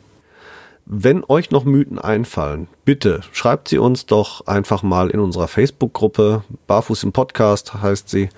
Wenn 0.84 1.24
euch 1.26 1.50
noch 1.50 1.64
Mythen 1.64 1.98
einfallen, 1.98 2.68
bitte 2.84 3.22
schreibt 3.32 3.68
sie 3.68 3.78
uns 3.78 4.06
doch 4.06 4.46
einfach 4.46 4.82
mal 4.82 5.10
in 5.10 5.18
unserer 5.18 5.48
Facebook-Gruppe. 5.48 6.44
Barfuß 6.66 7.02
im 7.02 7.12
Podcast 7.12 7.74
heißt 7.82 8.08
sie. 8.08 8.28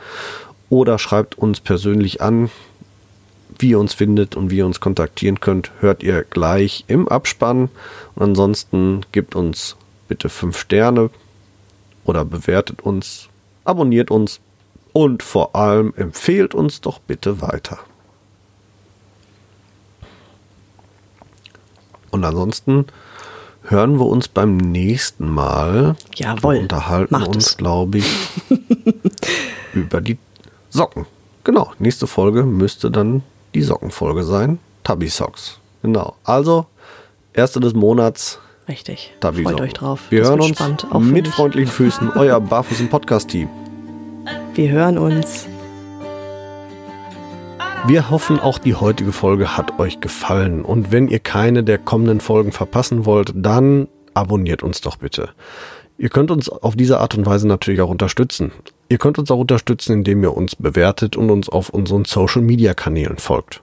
Oder 0.71 0.99
schreibt 0.99 1.37
uns 1.37 1.61
persönlich 1.61 2.23
an 2.23 2.51
wie 3.59 3.71
ihr 3.71 3.79
uns 3.79 3.95
findet 3.95 4.37
und 4.37 4.51
wie 4.51 4.59
ihr 4.59 4.67
uns 4.67 4.81
kontaktieren 4.81 5.41
könnt, 5.41 5.71
hört 5.81 6.03
ihr 6.03 6.25
gleich 6.25 6.85
im 6.89 7.09
Abspann. 7.09 7.71
Und 8.15 8.23
ansonsten 8.23 9.03
gebt 9.13 9.35
uns 9.35 9.77
bitte 10.09 10.29
fünf 10.29 10.59
Sterne 10.59 11.11
oder 12.05 12.25
bewertet 12.25 12.83
uns, 12.83 13.29
abonniert 13.65 14.11
uns 14.11 14.41
und 14.93 15.23
vor 15.23 15.57
allem 15.57 15.93
empfehlt 15.97 16.55
uns 16.55 16.81
doch 16.81 16.99
bitte 16.99 17.41
weiter. 17.41 17.79
Und 22.11 22.25
ansonsten 22.25 22.87
hören 23.65 23.99
wir 23.99 24.07
uns 24.07 24.29
beim 24.29 24.57
nächsten 24.57 25.29
Mal. 25.29 25.97
Jawohl. 26.15 26.57
Und 26.57 26.63
unterhalten 26.65 27.15
uns, 27.15 27.57
glaube 27.57 27.99
ich, 27.99 28.07
über 29.73 30.01
die 30.01 30.19
Socken. 30.69 31.07
Genau, 31.45 31.73
nächste 31.79 32.07
Folge 32.07 32.45
müsste 32.45 32.91
dann 32.91 33.23
die 33.55 33.63
Sockenfolge 33.63 34.25
sein. 34.25 34.59
Tubby 34.85 35.09
Socks. 35.09 35.59
Genau. 35.83 36.17
Also, 36.25 36.67
erste 37.33 37.61
des 37.61 37.75
Monats. 37.75 38.39
Richtig. 38.69 39.13
Tabby 39.21 39.43
Freut 39.43 39.61
euch 39.61 39.73
drauf. 39.73 40.03
Wir 40.11 40.21
das 40.21 40.29
hören 40.31 40.41
uns 40.41 40.57
spannend, 40.57 40.87
mit 41.01 41.27
freundlichen 41.29 41.73
Füßen. 41.73 42.13
Euer 42.15 42.41
Barfuß 42.41 42.81
im 42.81 42.89
Podcast-Team. 42.89 43.49
Wir 44.55 44.71
hören 44.71 44.99
uns. 44.99 45.49
Wir 47.87 48.11
hoffen, 48.11 48.39
auch 48.39 48.59
die 48.59 48.75
heutige 48.75 49.11
Folge 49.11 49.57
hat 49.57 49.81
euch 49.81 50.01
gefallen. 50.01 50.63
Und 50.63 50.93
wenn 50.93 51.09
ihr 51.09 51.21
keine 51.21 51.65
der 51.65 51.79
kommenden 51.79 52.21
Folgen 52.21 52.53
verpassen 52.53 53.07
wollt, 53.07 53.33
dann 53.35 53.89
abonniert 54.13 54.63
uns 54.63 54.83
doch 54.83 54.97
bitte. 54.97 55.31
Ihr 55.97 56.11
könnt 56.11 56.31
uns 56.31 56.51
auf 56.51 56.77
diese 56.77 57.01
Art 57.01 57.15
und 57.15 57.25
Weise 57.25 57.49
natürlich 57.49 57.81
auch 57.81 57.89
unterstützen. 57.89 58.53
Ihr 58.91 58.99
könnt 58.99 59.19
uns 59.19 59.31
auch 59.31 59.39
unterstützen, 59.39 59.95
indem 59.95 60.23
ihr 60.23 60.37
uns 60.37 60.55
bewertet 60.55 61.17
und 61.17 61.31
uns 61.31 61.49
auf 61.49 61.71
unseren 61.71 62.05
Social-Media-Kanälen 62.05 63.17
folgt. 63.17 63.63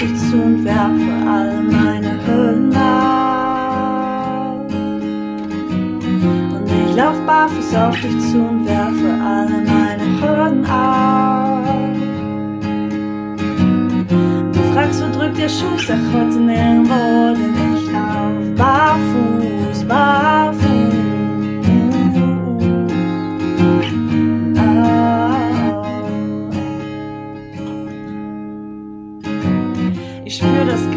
Auf 0.00 0.08
dich 0.08 0.30
zu 0.30 0.36
und 0.36 0.64
werfe 0.64 1.12
all 1.28 1.62
meine 1.62 2.18
Hüllen 2.26 2.74
ab. 2.74 4.64
Und 6.54 6.70
ich 6.70 6.96
lauf 6.96 7.16
barfuß 7.26 7.74
auf 7.74 8.00
dich 8.00 8.18
zu 8.30 8.38
und 8.38 8.66
werfe 8.66 9.12
alle 9.22 9.62
meine 9.62 10.04
Hürden 10.20 10.64
ab. 10.64 11.64
Du 14.52 14.60
fragst, 14.72 15.02
wo 15.02 15.18
drückt 15.18 15.38
der 15.38 15.48
Schuh? 15.48 15.78
Sag 15.86 15.98
heute 16.14 16.38
nirgendwo, 16.38 17.34
denn 17.34 17.54
ich 17.76 17.92
lauf 17.92 18.56
barfuß, 18.56 19.84
barfuß. 19.86 20.59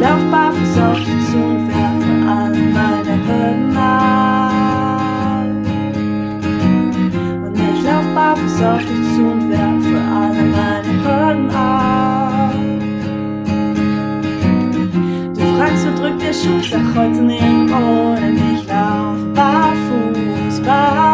lauf 0.00 0.22
barfuß 0.30 0.78
auf 0.78 0.98
dich 0.98 1.30
zu 1.30 1.36
und 1.36 1.68
werfe 1.68 2.12
alle 2.26 2.62
meine 2.76 3.14
Hürden 3.26 3.76
ab. 3.76 5.44
Und 7.44 7.54
ich 7.68 7.82
lauf 7.84 8.06
barfuß 8.14 8.62
auf 8.62 8.80
dich 8.80 9.14
zu 9.14 9.22
und 9.32 9.50
werfe 9.50 9.98
alle 10.20 10.42
meine 10.56 10.92
Hürden 11.04 11.50
ab. 11.50 12.54
Du 15.34 15.42
fragst, 15.56 15.86
wo 15.86 15.90
drückt 16.00 16.22
der 16.22 16.32
Schuh? 16.32 16.60
Sag 16.62 16.86
heute 16.96 17.20
nirgendwo, 17.20 18.16
denn 18.16 18.36
ich 18.54 18.66
lauf 18.66 19.18
barfuß, 19.34 20.60
barfuß. 20.62 21.09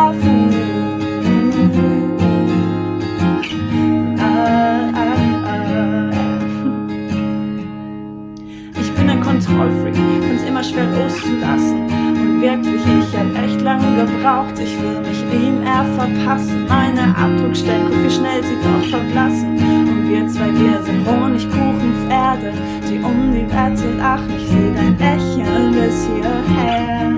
Loszulassen. 11.37 11.83
Und 12.21 12.41
wirklich, 12.41 12.83
ich 12.83 13.19
hab 13.19 13.45
echt 13.45 13.61
lange 13.63 14.05
gebraucht, 14.05 14.59
ich 14.59 14.77
will 14.81 15.01
mich 15.01 15.23
ihm 15.33 15.63
eher 15.63 15.85
verpassen. 15.97 16.67
Meine 16.69 17.17
Abdruckstelle, 17.17 17.85
guck 17.89 18.05
wie 18.05 18.11
schnell 18.11 18.43
sie 18.43 18.57
doch 18.63 18.89
verblassen. 18.89 19.57
Und 19.57 20.09
wir 20.09 20.29
zwei, 20.29 20.53
wir 20.53 20.83
sind 20.83 21.07
Honigkuchenpferde, 21.07 22.53
die 22.89 22.99
um 22.99 23.33
die 23.33 23.47
Wette 23.51 23.97
lachen. 23.99 24.31
Ich 24.37 24.49
seh 24.49 24.73
dein 24.75 24.97
Lächeln 24.99 25.73
bis 25.73 26.07
hierher. 26.07 27.13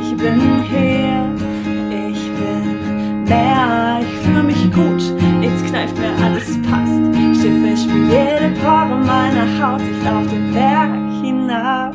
Ich 0.00 0.16
bin 0.16 0.40
hier, 0.70 1.28
ich 1.90 2.30
bin 2.38 3.24
mehr, 3.24 4.00
ich 4.00 4.26
fühle 4.26 4.42
mich 4.42 4.72
gut, 4.72 5.02
jetzt 5.42 5.66
kneift 5.66 5.98
mir 5.98 6.14
alles 6.24 6.60
passt. 6.62 6.92
Schiffe 7.40 7.76
spür 7.76 8.06
jede 8.06 8.54
Pore 8.60 8.96
meiner 8.96 9.46
Haut, 9.60 9.82
ich 9.82 10.04
lauf 10.04 10.26
den 10.28 10.52
Berg 10.52 10.90
hinab. 11.22 11.94